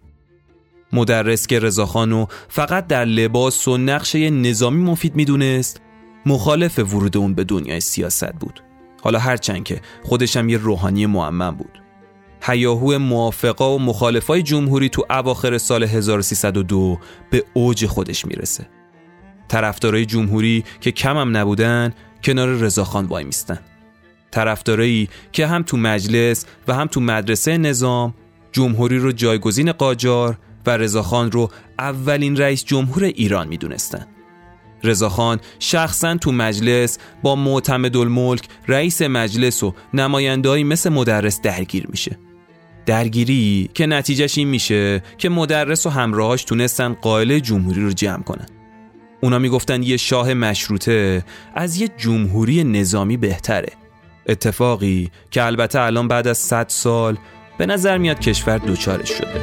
مدرس 0.94 1.48
که 1.48 1.60
رضاخانو 1.60 2.26
فقط 2.50 2.88
در 2.88 3.06
لباس 3.06 3.68
و 3.68 3.78
نقشه 3.78 4.30
نظامی 4.30 4.84
مفید 4.84 5.16
می‌دونست 5.16 5.82
مخالف 6.26 6.80
ورود 6.80 7.18
اون 7.18 7.34
به 7.34 7.44
دنیای 7.44 7.80
سیاست 7.80 8.34
بود. 8.34 8.64
حالا 9.04 9.20
هرچند 9.20 9.64
که 9.64 9.82
خودشم 10.04 10.50
یه 10.50 10.58
روحانی 10.58 11.06
معمم 11.06 11.52
بود. 11.52 11.81
هیاهو 12.42 13.00
موافقا 13.00 13.76
و 13.76 13.80
مخالفای 13.80 14.44
جمهوری 14.44 14.90
تو 14.90 15.06
اواخر 15.10 15.58
سال 15.58 15.84
1302 15.84 17.00
به 17.30 17.44
اوج 17.54 17.86
خودش 17.86 18.26
می‌رسه. 18.26 18.68
طرفدارای 19.48 20.06
جمهوری 20.06 20.64
که 20.82 20.92
کمم 20.92 21.38
نبودن 21.38 21.94
کنار 22.24 22.50
رضاخان 22.50 23.06
وای 23.06 23.24
میستن. 23.24 23.60
طرفدارایی 24.32 25.10
که 25.32 25.48
هم 25.48 25.64
تو 25.64 25.78
مجلس 25.78 26.46
و 26.68 26.74
هم 26.74 26.88
تو 26.88 27.02
مدرسه 27.02 27.58
نظام 27.58 28.14
جمهوری 28.52 28.98
رو 28.98 29.12
جایگزین 29.12 29.72
قاجار 29.72 30.38
و 30.66 30.78
رضاخان 30.78 31.32
رو 31.32 31.52
اولین 31.80 32.38
رئیس 32.38 32.66
جمهور 32.66 33.04
ایران 33.04 33.48
می‌دونستن. 33.48 34.08
رضاخان 34.84 35.40
شخصا 35.60 36.18
تو 36.18 36.32
مجلس 36.32 36.98
با 37.24 37.36
معتمد 37.36 37.98
الملک 37.98 38.44
رئیس 38.68 39.02
مجلس 39.02 39.64
و 39.64 39.74
نمایندهایی 39.94 40.64
مثل 40.64 40.90
مدرس 40.90 41.42
درگیر 41.42 41.88
میشه. 41.90 42.20
درگیری 42.92 43.70
که 43.74 43.86
نتیجهش 43.86 44.38
این 44.38 44.48
میشه 44.48 45.04
که 45.18 45.30
مدرس 45.30 45.86
و 45.86 45.90
همراهاش 45.90 46.44
تونستن 46.44 46.94
قائل 46.94 47.40
جمهوری 47.40 47.82
رو 47.82 47.92
جمع 47.92 48.24
کنن. 48.24 48.46
اونا 49.22 49.40
می‌گفتن 49.40 49.84
یه 49.84 49.98
شاه 49.98 50.34
مشروطه 50.34 51.24
از 51.56 51.82
یه 51.82 51.88
جمهوری 51.98 52.64
نظامی 52.64 53.18
بهتره. 53.18 53.70
اتفاقی 54.28 55.12
که 55.32 55.44
البته 55.44 55.80
الان 55.80 56.08
بعد 56.08 56.28
از 56.28 56.38
100 56.38 56.66
سال 56.68 57.18
به 57.58 57.66
نظر 57.66 57.98
میاد 57.98 58.20
کشور 58.20 58.58
دوچارش 58.58 59.10
شده. 59.10 59.42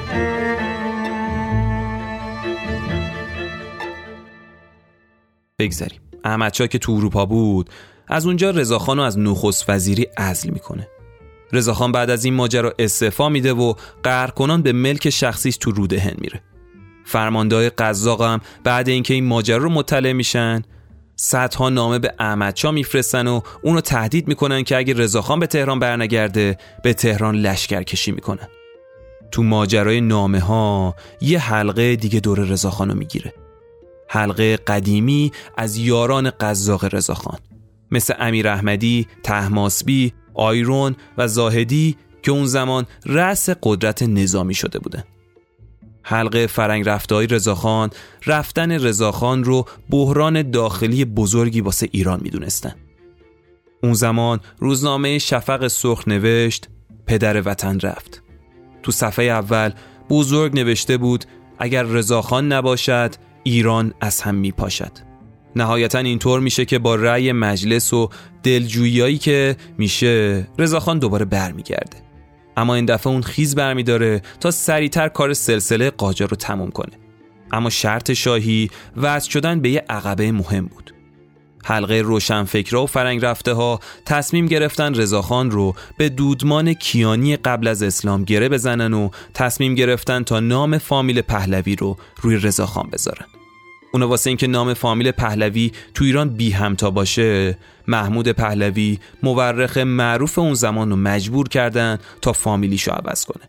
بگذاریم 5.59 6.01
احمد 6.25 6.53
که 6.53 6.79
تو 6.79 6.93
اروپا 6.93 7.27
بود 7.27 7.71
از 8.09 8.27
اونجا 8.27 8.51
رضاخان 8.51 8.97
رو 8.97 9.03
از 9.03 9.19
نخست 9.19 9.71
وزیری 9.71 10.07
عزل 10.17 10.51
می‌کنه. 10.51 10.89
رضاخان 11.53 11.93
بعد 11.93 12.11
از 12.11 12.25
این 12.25 12.35
ماجرا 12.35 12.75
استعفا 12.79 13.29
میده 13.29 13.53
و 13.53 13.75
قهرکنان 14.03 14.63
به 14.63 14.73
ملک 14.73 15.11
شخصیش 15.11 15.57
تو 15.57 15.71
رودهن 15.71 16.15
میره. 16.19 16.43
فرماندهای 17.05 17.71
قزاق 17.71 18.23
هم 18.23 18.41
بعد 18.65 18.89
اینکه 18.89 19.15
این 19.15 19.25
ماجرا 19.25 19.57
رو 19.57 19.71
مطلع 19.71 20.13
میشن 20.13 20.63
صدها 21.17 21.71
نامه 21.71 21.99
به 21.99 22.15
احمدشاه 22.19 22.71
میفرستن 22.71 23.27
و 23.27 23.41
اونو 23.63 23.81
تهدید 23.81 24.29
می‌کنن 24.29 24.63
که 24.65 24.77
اگه 24.77 24.95
رضاخان 24.95 25.41
به 25.41 25.47
تهران 25.47 25.79
برنگرده 25.79 26.59
به 26.83 26.95
تهران 26.95 27.35
لشکر 27.37 27.83
کشی 27.83 28.13
می‌کنن. 28.13 28.49
تو 29.31 29.43
ماجرای 29.43 30.01
نامه 30.01 30.41
ها 30.41 30.95
یه 31.21 31.39
حلقه 31.39 31.97
دیگه 31.97 32.21
دور 32.21 32.39
رضاخانو 32.39 32.95
می‌گیره. 32.95 33.35
حلقه 34.09 34.57
قدیمی 34.57 35.33
از 35.57 35.77
یاران 35.77 36.31
قزاق 36.31 36.95
رضاخان 36.95 37.39
مثل 37.91 38.15
امیر 38.19 38.49
احمدی، 38.49 39.07
تهماسبی، 39.23 40.13
آیرون 40.35 40.97
و 41.19 41.29
زاهدی 41.29 41.97
که 42.23 42.31
اون 42.31 42.47
زمان 42.47 42.87
رأس 43.07 43.51
قدرت 43.63 44.03
نظامی 44.03 44.55
شده 44.55 44.79
بودن 44.79 45.05
حلقه 46.03 46.47
فرنگ 46.47 46.89
رفتهای 46.89 47.27
رضاخان 47.27 47.91
رفتن 48.27 48.73
رضاخان 48.73 49.45
رو 49.45 49.67
بحران 49.91 50.51
داخلی 50.51 51.05
بزرگی 51.05 51.61
واسه 51.61 51.89
ایران 51.93 52.21
می‌دونستن. 52.23 52.75
اون 53.83 53.95
زمان 53.95 54.41
روزنامه 54.59 55.19
شفق 55.19 55.67
سرخ 55.67 56.09
نوشت 56.09 56.69
پدر 57.07 57.49
وطن 57.49 57.81
رفت. 57.81 58.23
تو 58.83 58.93
صفحه 58.93 59.25
اول 59.25 59.71
بزرگ 60.11 60.55
نوشته 60.55 60.97
بود 60.97 61.25
اگر 61.59 61.83
رضاخان 61.83 62.53
نباشد 62.53 63.15
ایران 63.43 63.95
از 64.01 64.21
هم 64.21 64.35
می 64.35 64.53
پاشد. 64.53 65.08
نهایتا 65.57 65.99
اینطور 65.99 66.41
میشه 66.41 66.65
که 66.65 66.79
با 66.79 66.95
رأی 66.95 67.33
مجلس 67.33 67.93
و 67.93 68.09
دلجویی 68.43 69.19
که 69.19 69.57
میشه 69.79 70.47
رضاخان 70.59 70.99
دوباره 70.99 71.25
برمیگرده. 71.25 71.97
اما 72.57 72.75
این 72.75 72.85
دفعه 72.85 73.13
اون 73.13 73.23
خیز 73.23 73.55
برمیداره 73.55 74.23
تا 74.41 74.51
سریعتر 74.51 75.09
کار 75.09 75.35
سلسله 75.35 75.91
قاجار 75.91 76.29
رو 76.29 76.37
تموم 76.37 76.71
کنه. 76.71 76.93
اما 77.53 77.71
شرط 77.71 78.13
شاهی 78.13 78.71
وضع 78.97 79.31
شدن 79.31 79.61
به 79.61 79.71
یه 79.71 79.85
عقبه 79.89 80.33
مهم 80.33 80.67
بود. 80.67 80.95
حلقه 81.65 81.95
روشنفکرا 81.95 82.83
و 82.83 82.87
فرنگ 82.87 83.25
رفته 83.25 83.53
ها 83.53 83.81
تصمیم 84.07 84.47
گرفتن 84.47 84.95
رضاخان 84.95 85.51
رو 85.51 85.75
به 85.99 86.09
دودمان 86.09 86.73
کیانی 86.73 87.37
قبل 87.37 87.67
از 87.67 87.83
اسلام 87.83 88.25
گره 88.25 88.49
بزنن 88.49 88.95
و 88.95 89.09
تصمیم 89.35 89.75
گرفتن 89.75 90.23
تا 90.23 90.41
نام 90.41 90.79
فامیل 90.79 91.21
پهلوی 91.21 91.77
رو 91.77 91.97
روی 92.23 92.37
رضاخان 92.37 92.89
بذارن. 92.93 93.38
اونا 93.93 94.09
واسه 94.09 94.31
اینکه 94.31 94.47
نام 94.47 94.75
فامیل 94.75 95.11
پهلوی 95.11 95.73
تو 95.95 96.05
ایران 96.05 96.29
بی 96.29 96.51
همتا 96.51 96.91
باشه 96.91 97.59
محمود 97.87 98.29
پهلوی 98.29 98.99
مورخ 99.23 99.77
معروف 99.79 100.39
اون 100.39 100.55
زمان 100.55 100.91
رو 100.91 100.97
مجبور 100.97 101.49
کردن 101.49 101.99
تا 102.23 102.33
فامیلیشو 102.33 102.91
عوض 102.91 103.25
کنه. 103.25 103.49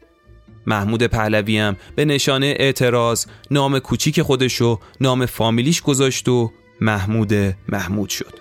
محمود 0.68 1.04
پهلوی 1.04 1.58
هم 1.58 1.76
به 1.96 2.06
نشانه 2.06 2.54
اعتراض 2.60 3.26
نام 3.52 3.80
کوچیک 3.80 4.22
خودشو 4.22 4.80
نام 5.02 5.26
فامیلیش 5.26 5.82
گذاشت 5.82 6.30
و 6.30 6.52
محمود 6.82 7.34
محمود 7.68 8.10
شد. 8.10 8.40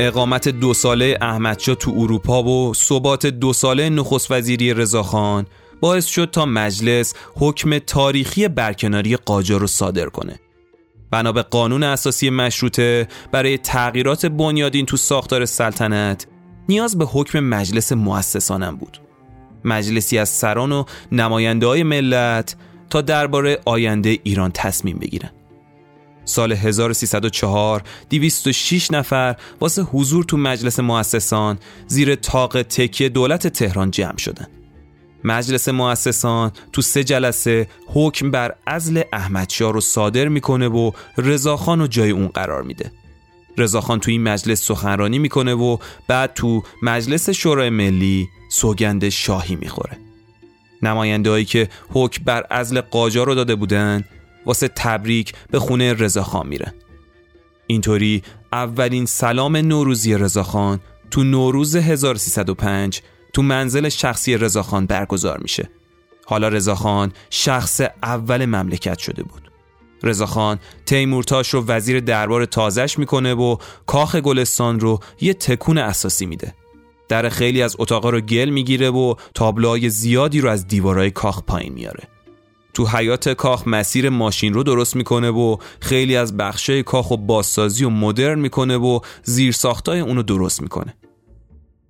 اقامت 0.00 0.48
دو 0.48 0.74
ساله 0.74 1.18
احمدشاه 1.20 1.74
تو 1.74 1.94
اروپا 1.96 2.42
و 2.42 2.74
ثبات 2.74 3.26
دو 3.26 3.52
ساله 3.52 3.90
نخست 3.90 4.30
وزیری 4.30 4.74
رضاخان 4.74 5.46
باعث 5.80 6.06
شد 6.06 6.30
تا 6.32 6.46
مجلس 6.46 7.14
حکم 7.34 7.78
تاریخی 7.78 8.48
برکناری 8.48 9.16
قاجار 9.16 9.60
رو 9.60 9.66
صادر 9.66 10.08
کنه. 10.08 10.40
بنا 11.10 11.32
به 11.32 11.42
قانون 11.42 11.82
اساسی 11.82 12.30
مشروطه 12.30 13.08
برای 13.32 13.58
تغییرات 13.58 14.26
بنیادین 14.26 14.86
تو 14.86 14.96
ساختار 14.96 15.44
سلطنت 15.44 16.26
نیاز 16.68 16.98
به 16.98 17.04
حکم 17.04 17.40
مجلس 17.40 17.92
مؤسسانم 17.92 18.76
بود. 18.76 18.98
مجلسی 19.64 20.18
از 20.18 20.28
سران 20.28 20.72
و 20.72 20.84
نماینده 21.12 21.66
های 21.66 21.82
ملت 21.82 22.56
تا 22.90 23.00
درباره 23.00 23.58
آینده 23.64 24.18
ایران 24.22 24.50
تصمیم 24.54 24.98
بگیرن. 24.98 25.30
سال 26.24 26.52
1304 26.52 27.82
206 28.10 28.90
نفر 28.90 29.36
واسه 29.60 29.82
حضور 29.82 30.24
تو 30.24 30.36
مجلس 30.36 30.80
مؤسسان 30.80 31.58
زیر 31.86 32.14
تاق 32.14 32.62
تکیه 32.62 33.08
دولت 33.08 33.46
تهران 33.46 33.90
جمع 33.90 34.16
شدن. 34.16 34.46
مجلس 35.26 35.68
مؤسسان 35.68 36.52
تو 36.72 36.82
سه 36.82 37.04
جلسه 37.04 37.68
حکم 37.86 38.30
بر 38.30 38.54
ازل 38.66 39.02
احمدشاه 39.12 39.72
رو 39.72 39.80
صادر 39.80 40.28
می‌کنه 40.28 40.68
و 40.68 40.90
رضاخان 41.18 41.78
رو 41.78 41.86
جای 41.86 42.10
اون 42.10 42.28
قرار 42.28 42.62
میده. 42.62 42.92
رضاخان 43.58 44.00
تو 44.00 44.10
این 44.10 44.22
مجلس 44.22 44.62
سخنرانی 44.62 45.18
می‌کنه 45.18 45.54
و 45.54 45.78
بعد 46.08 46.34
تو 46.34 46.62
مجلس 46.82 47.30
شورای 47.30 47.70
ملی 47.70 48.28
سوگند 48.50 49.08
شاهی 49.08 49.56
می‌خوره. 49.56 49.98
نماینده 50.82 51.44
که 51.44 51.68
حکم 51.90 52.24
بر 52.24 52.46
ازل 52.50 52.80
قاجار 52.80 53.26
رو 53.26 53.34
داده 53.34 53.54
بودن 53.54 54.04
واسه 54.46 54.68
تبریک 54.68 55.32
به 55.50 55.58
خونه 55.58 55.92
رضاخان 55.92 56.46
میرن. 56.46 56.74
اینطوری 57.66 58.22
اولین 58.52 59.06
سلام 59.06 59.56
نوروزی 59.56 60.14
رضاخان 60.14 60.80
تو 61.10 61.24
نوروز 61.24 61.76
1305 61.76 63.02
تو 63.36 63.42
منزل 63.42 63.88
شخصی 63.88 64.36
رضاخان 64.36 64.86
برگزار 64.86 65.38
میشه. 65.38 65.70
حالا 66.26 66.48
رضاخان 66.48 67.12
شخص 67.30 67.80
اول 68.02 68.46
مملکت 68.46 68.98
شده 68.98 69.22
بود. 69.22 69.50
رضاخان 70.02 70.58
تیمورتاش 70.86 71.54
رو 71.54 71.64
وزیر 71.66 72.00
دربار 72.00 72.44
تازش 72.44 72.98
می‌کنه 72.98 73.34
و 73.34 73.56
کاخ 73.86 74.16
گلستان 74.16 74.80
رو 74.80 75.00
یه 75.20 75.34
تکون 75.34 75.78
اساسی 75.78 76.26
میده. 76.26 76.54
در 77.08 77.28
خیلی 77.28 77.62
از 77.62 77.76
اتاقا 77.78 78.10
رو 78.10 78.20
گل 78.20 78.48
می‌گیره 78.48 78.90
و 78.90 79.14
تابلوهای 79.34 79.90
زیادی 79.90 80.40
رو 80.40 80.48
از 80.48 80.66
دیوارهای 80.66 81.10
کاخ 81.10 81.42
پایین 81.42 81.72
میاره 81.72 82.04
تو 82.74 82.86
حیات 82.86 83.28
کاخ 83.28 83.68
مسیر 83.68 84.08
ماشین 84.08 84.54
رو 84.54 84.62
درست 84.62 84.96
می‌کنه 84.96 85.30
و 85.30 85.56
خیلی 85.80 86.16
از 86.16 86.36
بخشای 86.36 86.82
کاخ 86.82 87.10
و 87.10 87.16
بازسازی 87.16 87.84
و 87.84 87.90
مدرن 87.90 88.38
می‌کنه 88.38 88.76
و 88.76 89.00
زیر 89.22 89.52
ساختای 89.52 90.00
اونو 90.00 90.22
درست 90.22 90.62
می‌کنه. 90.62 90.94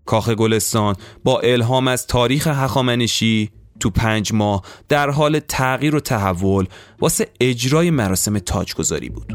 کاخ 0.07 0.28
گلستان 0.28 0.96
با 1.24 1.40
الهام 1.40 1.88
از 1.88 2.07
تاریخ 2.07 2.46
هخامنشی 2.46 3.50
تو 3.80 3.90
پنج 3.90 4.32
ماه 4.32 4.62
در 4.88 5.11
حال 5.11 5.38
تغییر 5.38 5.96
و 5.96 6.00
تحول 6.00 6.66
واسه 7.00 7.28
اجرای 7.40 7.90
مراسم 7.90 8.38
تاجگذاری 8.38 9.09
بود. 9.09 9.32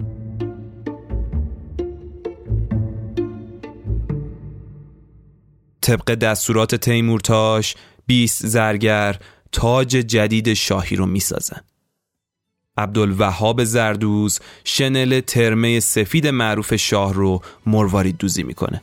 طبق 5.82 6.14
دستورات 6.16 6.76
تیمورتاش 6.76 7.76
20 8.06 8.48
زرگر 8.48 9.20
تاج 9.52 9.90
جدید 9.90 10.54
شاهی 10.54 10.96
رو 10.96 11.06
می‌سازن. 11.06 11.62
عبدالوهاب 12.78 13.64
زردوز 13.64 14.40
شنل 14.64 15.20
ترمه 15.20 15.80
سفید 15.80 16.28
معروف 16.28 16.76
شاه 16.76 17.14
رو 17.14 17.42
مروارید 17.66 18.18
دوزی 18.18 18.44
می‌کنه. 18.44 18.82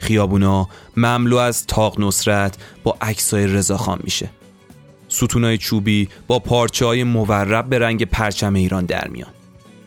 خیابونا 0.00 0.68
مملو 0.96 1.36
از 1.36 1.66
تاق 1.66 2.00
نصرت 2.00 2.56
با 2.84 2.96
عکسای 3.00 3.46
رضاخان 3.46 3.98
میشه. 4.04 4.30
ستونای 5.08 5.58
چوبی 5.58 6.08
با 6.26 6.38
پارچه 6.38 6.86
های 6.86 7.04
مورب 7.04 7.68
به 7.68 7.78
رنگ 7.78 8.04
پرچم 8.04 8.54
ایران 8.54 8.86
در 8.86 9.08
میان. 9.08 9.30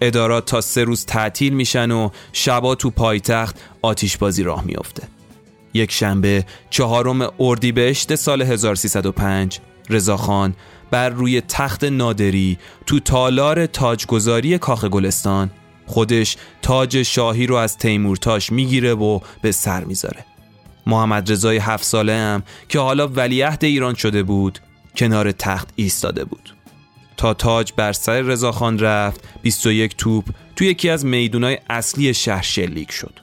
ادارات 0.01 0.45
تا 0.45 0.61
سه 0.61 0.83
روز 0.83 1.05
تعطیل 1.05 1.53
میشن 1.53 1.91
و 1.91 2.09
شبا 2.33 2.75
تو 2.75 2.89
پایتخت 2.89 3.61
آتیش 3.81 4.17
بازی 4.17 4.43
راه 4.43 4.63
میافته. 4.65 5.03
یک 5.73 5.91
شنبه 5.91 6.45
چهارم 6.69 7.31
اردیبهشت 7.39 8.15
سال 8.15 8.41
1305 8.41 9.59
رضاخان 9.89 10.55
بر 10.91 11.09
روی 11.09 11.41
تخت 11.41 11.83
نادری 11.83 12.57
تو 12.85 12.99
تالار 12.99 13.65
تاجگذاری 13.65 14.57
کاخ 14.57 14.85
گلستان 14.85 15.49
خودش 15.85 16.37
تاج 16.61 17.03
شاهی 17.03 17.47
رو 17.47 17.55
از 17.55 17.77
تیمورتاش 17.77 18.51
می‌گیره 18.51 18.93
و 18.93 19.19
به 19.41 19.51
سر 19.51 19.83
می‌ذاره. 19.83 20.25
محمد 20.87 21.31
رضای 21.31 21.57
هفت 21.57 21.83
ساله 21.83 22.13
هم 22.13 22.43
که 22.69 22.79
حالا 22.79 23.07
ولیعهد 23.07 23.63
ایران 23.63 23.93
شده 23.93 24.23
بود 24.23 24.59
کنار 24.95 25.31
تخت 25.31 25.69
ایستاده 25.75 26.25
بود. 26.25 26.55
تا 27.17 27.33
تاج 27.33 27.73
بر 27.75 27.93
سر 27.93 28.21
رضاخان 28.21 28.79
رفت 28.79 29.21
21 29.41 29.95
توپ 29.97 30.25
تو 30.55 30.63
یکی 30.63 30.89
از 30.89 31.05
میدونای 31.05 31.59
اصلی 31.69 32.13
شهر 32.13 32.41
شلیک 32.41 32.91
شد. 32.91 33.19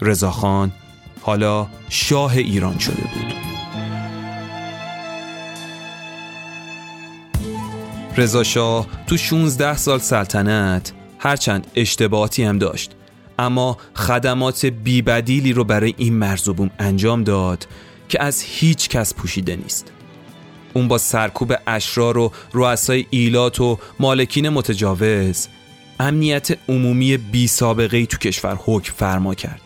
رضاخان 0.00 0.72
حالا 1.20 1.68
شاه 1.88 2.36
ایران 2.36 2.78
شده 2.78 3.02
بود. 3.02 3.34
رضا 8.16 8.42
شاه 8.42 8.86
تو 9.06 9.16
16 9.16 9.76
سال 9.76 9.98
سلطنت 9.98 10.92
هرچند 11.22 11.66
اشتباهاتی 11.74 12.42
هم 12.42 12.58
داشت. 12.58 12.90
اما 13.38 13.76
خدمات 13.94 14.66
بیبدیلی 14.66 15.52
رو 15.52 15.64
برای 15.64 15.94
این 15.96 16.14
مرزوبوم 16.14 16.70
انجام 16.78 17.24
داد 17.24 17.66
که 18.08 18.22
از 18.22 18.42
هیچ 18.42 18.88
کس 18.88 19.14
پوشیده 19.14 19.56
نیست. 19.56 19.92
اون 20.74 20.88
با 20.88 20.98
سرکوب 20.98 21.54
اشرار 21.66 22.18
و 22.18 22.32
رؤسای 22.52 23.06
ایلات 23.10 23.60
و 23.60 23.78
مالکین 24.00 24.48
متجاوز 24.48 25.48
امنیت 26.00 26.58
عمومی 26.68 27.16
بی 27.16 27.46
سابقه 27.46 28.06
تو 28.06 28.18
کشور 28.18 28.58
حکم 28.64 28.92
فرما 28.92 29.34
کرد. 29.34 29.60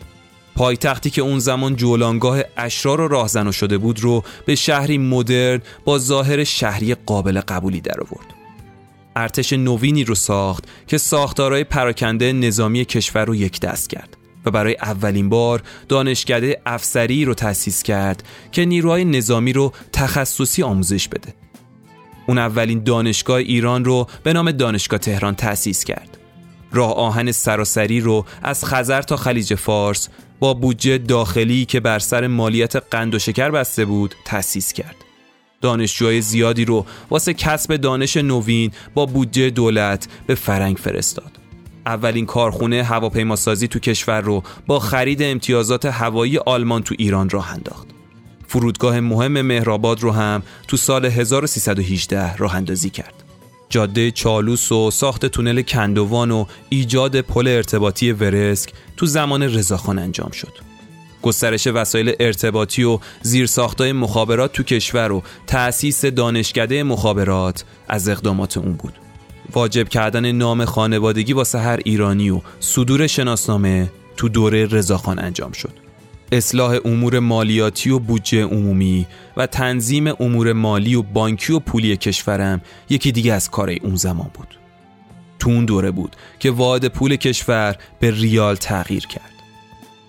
پایتختی 0.55 1.09
که 1.09 1.21
اون 1.21 1.39
زمان 1.39 1.75
جولانگاه 1.75 2.39
اشرار 2.57 3.01
و 3.01 3.07
راهزن 3.07 3.51
شده 3.51 3.77
بود 3.77 3.99
رو 3.99 4.23
به 4.45 4.55
شهری 4.55 4.97
مدرن 4.97 5.61
با 5.85 5.97
ظاهر 5.97 6.43
شهری 6.43 6.95
قابل 6.95 7.41
قبولی 7.41 7.81
در 7.81 7.99
آورد. 8.01 8.36
ارتش 9.17 9.53
نوینی 9.53 10.03
رو 10.03 10.15
ساخت 10.15 10.63
که 10.87 10.97
ساختارهای 10.97 11.63
پراکنده 11.63 12.33
نظامی 12.33 12.85
کشور 12.85 13.25
رو 13.25 13.35
یک 13.35 13.59
دست 13.59 13.89
کرد 13.89 14.17
و 14.45 14.51
برای 14.51 14.75
اولین 14.81 15.29
بار 15.29 15.63
دانشکده 15.89 16.61
افسری 16.65 17.25
رو 17.25 17.33
تأسیس 17.33 17.83
کرد 17.83 18.23
که 18.51 18.65
نیروهای 18.65 19.05
نظامی 19.05 19.53
رو 19.53 19.73
تخصصی 19.93 20.63
آموزش 20.63 21.07
بده. 21.07 21.33
اون 22.27 22.37
اولین 22.37 22.83
دانشگاه 22.83 23.37
ایران 23.37 23.85
رو 23.85 24.07
به 24.23 24.33
نام 24.33 24.51
دانشگاه 24.51 24.99
تهران 24.99 25.35
تأسیس 25.35 25.83
کرد. 25.83 26.17
راه 26.71 26.93
آهن 26.93 27.31
سراسری 27.31 27.99
رو 27.99 28.25
از 28.43 28.65
خزر 28.65 29.01
تا 29.01 29.17
خلیج 29.17 29.55
فارس 29.55 30.09
با 30.39 30.53
بودجه 30.53 30.97
داخلی 30.97 31.65
که 31.65 31.79
بر 31.79 31.99
سر 31.99 32.27
مالیت 32.27 32.75
قند 32.75 33.15
و 33.15 33.19
شکر 33.19 33.51
بسته 33.51 33.85
بود 33.85 34.15
تأسیس 34.25 34.73
کرد. 34.73 35.06
دانشجوهای 35.61 36.21
زیادی 36.21 36.65
رو 36.65 36.85
واسه 37.09 37.33
کسب 37.33 37.75
دانش 37.75 38.17
نوین 38.17 38.71
با 38.93 39.05
بودجه 39.05 39.49
دولت 39.49 40.07
به 40.27 40.35
فرنگ 40.35 40.77
فرستاد. 40.77 41.31
اولین 41.85 42.25
کارخونه 42.25 42.83
هواپیماسازی 42.83 43.67
تو 43.67 43.79
کشور 43.79 44.21
رو 44.21 44.43
با 44.67 44.79
خرید 44.79 45.23
امتیازات 45.23 45.85
هوایی 45.85 46.37
آلمان 46.37 46.83
تو 46.83 46.95
ایران 46.97 47.29
راه 47.29 47.53
انداخت. 47.53 47.87
فرودگاه 48.47 48.99
مهم 48.99 49.41
مهرآباد 49.41 49.99
رو 49.99 50.11
هم 50.11 50.43
تو 50.67 50.77
سال 50.77 51.05
1318 51.05 52.35
راه 52.35 52.55
اندازی 52.55 52.89
کرد. 52.89 53.23
جاده 53.69 54.11
چالوس 54.11 54.71
و 54.71 54.91
ساخت 54.91 55.25
تونل 55.25 55.61
کندوان 55.61 56.31
و 56.31 56.45
ایجاد 56.69 57.21
پل 57.21 57.47
ارتباطی 57.47 58.11
ورسک 58.11 58.73
تو 58.97 59.05
زمان 59.05 59.43
رضاخان 59.43 59.99
انجام 59.99 60.31
شد. 60.31 60.66
گسترش 61.21 61.67
وسایل 61.67 62.13
ارتباطی 62.19 62.83
و 62.83 62.99
زیرساختای 63.21 63.91
مخابرات 63.91 64.53
تو 64.53 64.63
کشور 64.63 65.11
و 65.11 65.23
تأسیس 65.47 66.05
دانشکده 66.05 66.83
مخابرات 66.83 67.65
از 67.87 68.09
اقدامات 68.09 68.57
اون 68.57 68.73
بود. 68.73 68.93
واجب 69.53 69.89
کردن 69.89 70.31
نام 70.31 70.65
خانوادگی 70.65 71.33
واسه 71.33 71.59
هر 71.59 71.79
ایرانی 71.85 72.29
و 72.29 72.41
صدور 72.59 73.07
شناسنامه 73.07 73.91
تو 74.17 74.29
دوره 74.29 74.65
رضاخان 74.65 75.19
انجام 75.19 75.51
شد. 75.51 75.73
اصلاح 76.31 76.77
امور 76.85 77.19
مالیاتی 77.19 77.89
و 77.89 77.99
بودجه 77.99 78.43
عمومی 78.43 79.07
و 79.37 79.47
تنظیم 79.47 80.07
امور 80.19 80.53
مالی 80.53 80.95
و 80.95 81.01
بانکی 81.01 81.53
و 81.53 81.59
پولی 81.59 81.97
کشورم 81.97 82.61
یکی 82.89 83.11
دیگه 83.11 83.33
از 83.33 83.49
کار 83.49 83.75
اون 83.81 83.95
زمان 83.95 84.31
بود. 84.33 84.47
تو 85.39 85.49
اون 85.49 85.65
دوره 85.65 85.91
بود 85.91 86.15
که 86.39 86.51
واحد 86.51 86.85
پول 86.87 87.15
کشور 87.15 87.75
به 87.99 88.11
ریال 88.11 88.55
تغییر 88.55 89.07
کرد. 89.07 89.36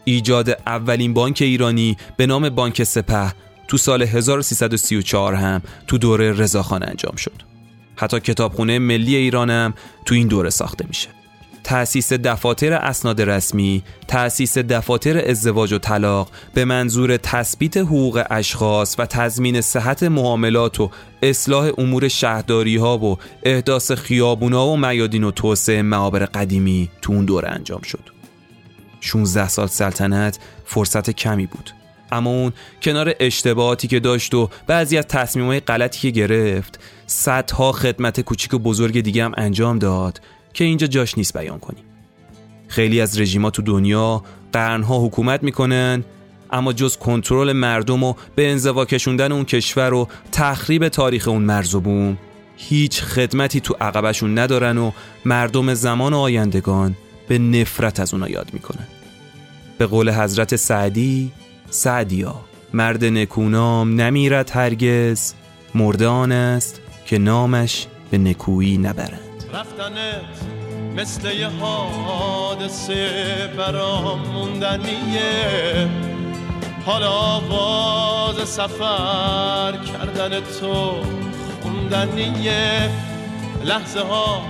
ایجاد 0.09 0.51
اولین 0.67 1.15
بانک 1.15 1.39
ایرانی 1.43 1.97
به 2.17 2.27
نام 2.27 2.49
بانک 2.49 2.85
سپه 2.85 3.33
تو 3.69 3.77
سال 3.77 4.03
1334 4.03 5.35
هم 5.35 5.63
تو 5.87 5.99
دوره 5.99 6.33
رضاخان 6.33 6.83
انجام 6.83 7.17
شد. 7.17 7.43
حتی 7.97 8.21
کتابخونه 8.21 8.79
ملی 8.79 9.17
ایرانم 9.17 9.75
تو 10.05 10.15
این 10.15 10.29
دوره 10.29 10.51
ساخته 10.51 10.85
میشه. 10.89 11.09
تأسیس 11.65 12.13
دفاتر 12.13 12.73
اسناد 12.73 13.23
رسمی، 13.23 13.83
تأسیس 14.09 14.59
دفاتر 14.59 15.31
ازدواج 15.31 15.73
و 15.73 15.79
طلاق 15.79 16.29
به 16.55 16.65
منظور 16.65 17.17
تثبیت 17.17 17.77
حقوق 17.77 18.25
اشخاص 18.31 18.97
و 18.99 19.07
تضمین 19.07 19.61
صحت 19.61 20.03
معاملات 20.03 20.81
و 20.81 20.91
اصلاح 21.23 21.71
امور 21.79 22.09
شهرداری 22.09 22.77
ها 22.77 22.99
و 22.99 23.19
احداث 23.43 23.93
خیابونا 23.93 24.67
و 24.67 24.77
میادین 24.77 25.25
و 25.25 25.31
توسعه 25.31 25.83
معابر 25.83 26.25
قدیمی 26.25 26.91
تو 27.03 27.13
اون 27.13 27.25
دوره 27.25 27.49
انجام 27.49 27.83
شد. 27.83 28.18
16 29.01 29.49
سال 29.49 29.66
سلطنت 29.66 30.38
فرصت 30.64 31.11
کمی 31.11 31.46
بود. 31.46 31.70
اما 32.12 32.30
اون 32.30 32.53
کنار 32.82 33.14
اشتباهاتی 33.20 33.88
که 33.88 34.01
داشت 34.01 34.34
و 34.34 34.49
بعضی 34.66 34.99
از 34.99 35.07
تصمیمهای 35.07 35.61
غلطی 35.61 36.01
که 36.01 36.11
گرفت 36.11 36.78
صدها 37.07 37.72
خدمت 37.72 38.20
کوچیک 38.20 38.55
و 38.55 38.59
بزرگ 38.59 39.01
دیگه 39.01 39.24
هم 39.24 39.32
انجام 39.36 39.78
داد 39.78 40.20
که 40.53 40.64
اینجا 40.64 40.86
جاش 40.86 41.18
نیست 41.18 41.38
بیان 41.38 41.59
کنیم. 41.59 41.84
خیلی 42.68 43.01
از 43.01 43.20
رژیما 43.20 43.51
تو 43.51 43.62
دنیا 43.62 44.22
قرنها 44.53 45.07
حکومت 45.07 45.42
می‌کنن 45.42 46.05
اما 46.51 46.72
جز 46.72 46.96
کنترل 46.96 47.53
مردم 47.53 48.03
و 48.03 48.14
به 48.34 48.51
انزوا 48.51 48.84
کشوندن 48.84 49.32
اون 49.32 49.44
کشور 49.44 49.94
و 49.94 50.09
تخریب 50.32 50.88
تاریخ 50.88 51.28
اون 51.28 51.42
مرز 51.42 51.74
و 51.74 51.80
بوم 51.80 52.18
هیچ 52.57 53.03
خدمتی 53.03 53.61
تو 53.61 53.76
عقبشون 53.80 54.38
ندارن 54.38 54.78
و 54.78 54.90
مردم 55.24 55.74
زمان 55.74 56.14
آیندگان 56.14 56.96
به 57.29 57.39
نفرت 57.39 58.01
از 58.01 58.14
اونا 58.14 58.29
یاد 58.29 58.51
می‌کنن 58.53 58.87
به 59.79 59.87
قول 59.87 60.11
حضرت 60.11 60.57
سعدی 60.57 61.33
سعدیا 61.70 62.35
مرد 62.74 63.05
نکونام 63.05 64.01
نمیرد 64.01 64.51
هرگز 64.51 65.35
مرده 65.74 66.07
آن 66.07 66.33
است 66.33 66.81
که 67.07 67.18
نامش 67.18 67.87
به 68.11 68.18
نکویی 68.18 68.79
نبرند. 68.79 69.45
رفتنت 69.55 70.59
مثل 70.97 71.33
یه 71.35 71.49
حادثه 71.49 73.11
برام 73.59 74.20
موندنیه. 74.20 75.89
حالا 76.87 77.11
آواز 77.11 78.49
سفر 78.49 79.72
کردن 79.72 80.41
تو 80.41 80.95
خوندنیه. 81.62 82.91
لحظه 83.64 84.01
ها 84.01 84.43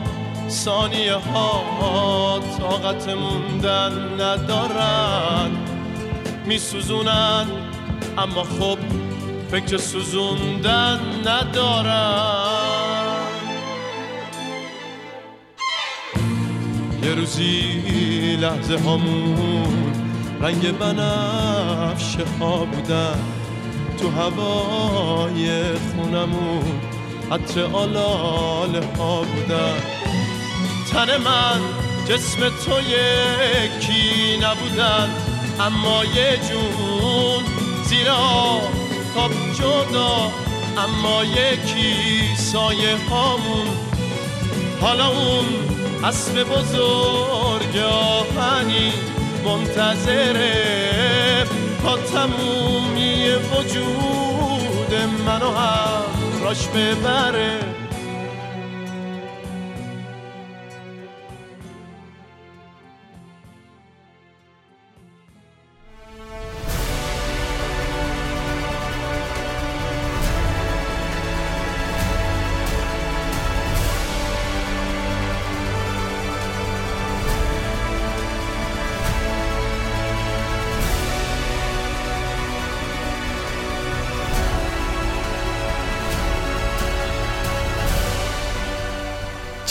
ثانیه 0.48 1.14
ها 1.14 2.40
طاقت 2.58 3.08
موندن 3.08 3.92
ندارن. 4.20 5.50
میسوزونن 6.46 7.46
اما 8.18 8.42
خب 8.42 8.78
فکر 9.50 9.76
سوزوندن 9.76 11.00
ندارن. 11.26 12.48
یه 17.02 17.14
روزی 17.14 18.36
لحظه 18.40 18.78
هامون 18.78 19.92
رنگ 20.40 20.78
بنفشه 20.78 22.24
ها 22.40 22.64
بودن. 22.64 23.18
تو 23.98 24.10
هوای 24.10 25.74
خونمون 25.74 26.80
عطر 27.32 27.64
آلاله 27.64 28.86
ها 28.98 29.22
بودن. 29.22 29.97
تن 30.92 31.16
من 31.16 31.60
جسم 32.08 32.40
تو 32.40 32.80
یکی 32.80 34.36
نبودن 34.36 35.10
اما 35.60 36.04
یه 36.04 36.38
جون 36.48 37.44
زیرا 37.84 38.60
تاب 39.14 39.30
جدا 39.58 40.32
اما 40.78 41.24
یکی 41.24 42.36
سایه 42.36 42.96
هامون. 43.10 43.66
حالا 44.80 45.06
اون 45.06 45.44
اسب 46.04 46.42
بزرگ 46.42 47.76
آهنی 47.76 48.92
منتظره 49.44 50.54
تا 51.82 51.96
تمومی 51.96 53.30
وجود 53.30 54.94
منو 55.26 55.50
هم 55.50 56.02
راش 56.42 56.66
ببره. 56.66 57.77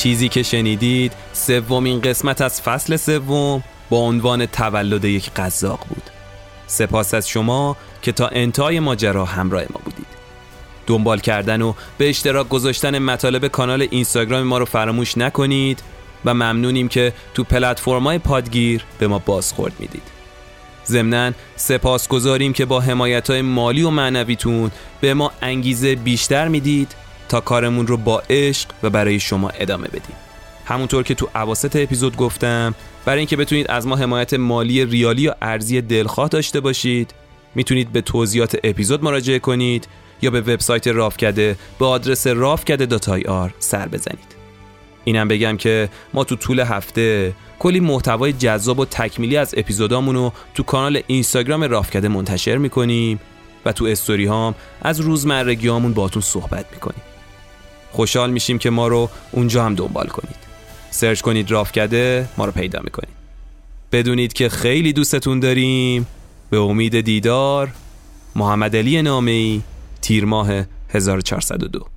چیزی 0.08 0.30
که 0.30 0.44
شنیدید 0.44 1.14
سومین 1.34 2.02
قسمت 2.02 2.42
از 2.42 2.62
فصل 2.62 2.96
سوم 2.96 3.64
با 3.90 3.98
عنوان 3.98 4.46
تولد 4.46 5.06
یک 5.06 5.32
قزاق 5.36 5.86
بود. 5.90 6.04
سپاس 6.68 7.14
از 7.14 7.30
شما 7.30 7.78
که 8.02 8.12
تا 8.12 8.28
انتهای 8.28 8.80
ماجرا 8.80 9.26
همراه 9.26 9.62
ما 9.62 9.82
بودید. 9.84 10.08
دنبال 10.88 11.20
کردن 11.20 11.62
و 11.62 11.74
به 11.98 12.10
اشتراک 12.10 12.50
گذاشتن 12.50 13.00
مطالب 13.00 13.48
کانال 13.48 13.88
اینستاگرام 13.92 14.44
ما 14.44 14.58
رو 14.58 14.66
فراموش 14.66 15.18
نکنید 15.18 15.80
و 16.26 16.34
ممنونیم 16.34 16.88
که 16.88 17.14
تو 17.34 17.44
پلتفرم‌های 17.44 18.20
پادگیر 18.20 18.84
به 19.00 19.08
ما 19.08 19.20
بازخورد 19.20 19.74
می‌دید. 19.80 20.04
ضمناً 20.86 21.32
سپاس 21.56 22.08
گذاریم 22.08 22.54
که 22.54 22.66
با 22.66 22.80
حمایت 22.80 23.30
های 23.30 23.42
مالی 23.42 23.84
و 23.84 23.90
معنویتون 23.90 24.72
به 25.02 25.14
ما 25.14 25.32
انگیزه 25.42 25.96
بیشتر 25.96 26.48
می‌دید 26.48 26.96
تا 27.30 27.40
کارمون 27.40 27.88
رو 27.88 27.98
با 27.98 28.24
عشق 28.30 28.70
و 28.84 28.90
برای 28.90 29.20
شما 29.20 29.50
ادامه 29.50 29.88
بدیم. 29.88 30.16
همونطور 30.66 31.04
که 31.04 31.16
تو 31.16 31.30
عواسط 31.36 31.76
اپیزود 31.76 32.18
گفتم 32.18 32.76
برای 33.06 33.20
اینکه 33.20 33.36
بتونید 33.36 33.72
از 33.72 33.88
ما 33.88 33.96
حمایت 33.96 34.34
مالی 34.34 34.86
ریالی 34.86 35.22
یا 35.22 35.36
ارزی 35.42 35.82
دلخواه 35.82 36.28
داشته 36.28 36.60
باشید 36.60 37.14
می‌تونید 37.56 37.92
به 37.92 38.02
توضیحات 38.02 38.58
اپیزود 38.64 39.04
مراجعه 39.04 39.40
کنید 39.40 39.88
یا 40.22 40.32
به 40.32 40.42
وبسایت 40.42 40.88
رافکده 40.88 41.56
به 41.80 41.86
آدرس 41.86 42.28
آر 43.28 43.54
سر 43.60 43.88
بزنید. 43.88 44.36
اینم 45.04 45.28
بگم 45.28 45.58
که 45.58 45.90
ما 46.14 46.24
تو 46.24 46.36
طول 46.36 46.60
هفته 46.60 47.34
کلی 47.60 47.80
محتوای 47.80 48.34
جذاب 48.34 48.80
و 48.80 48.86
تکمیلی 48.86 49.38
از 49.38 49.54
اپیزودامون 49.58 50.32
تو 50.54 50.64
کانال 50.64 51.02
اینستاگرام 51.08 51.64
رافکده 51.64 52.08
منتشر 52.08 52.58
می‌کنیم 52.58 53.20
و 53.66 53.72
تو 53.72 53.86
استوری 53.86 54.26
هام 54.26 54.56
از 54.82 55.00
روزمرگیامون 55.00 55.94
باتون 55.94 56.22
صحبت 56.22 56.66
می‌کنیم. 56.72 57.02
خوشحال 57.92 58.32
میشیم 58.32 58.58
که 58.58 58.70
ما 58.70 58.88
رو 58.88 59.10
اونجا 59.32 59.66
هم 59.66 59.76
دنبال 59.76 60.08
کنید. 60.08 60.36
سرچ 60.90 61.22
کنید 61.22 61.52
رافکده 61.52 62.30
ما 62.38 62.46
رو 62.46 62.52
پیدا 62.52 62.82
می‌کنید. 62.84 63.18
بدونید 63.92 64.34
که 64.34 64.50
خیلی 64.50 64.94
دوستتون 64.94 65.40
داریم. 65.40 66.08
به 66.50 66.58
امید 66.58 67.02
دیدار 67.02 67.70
محمد 68.36 68.76
علی 68.76 69.02
نامی 69.02 69.64
تیر 70.02 70.26
ماه 70.26 70.50
1402 70.90 71.97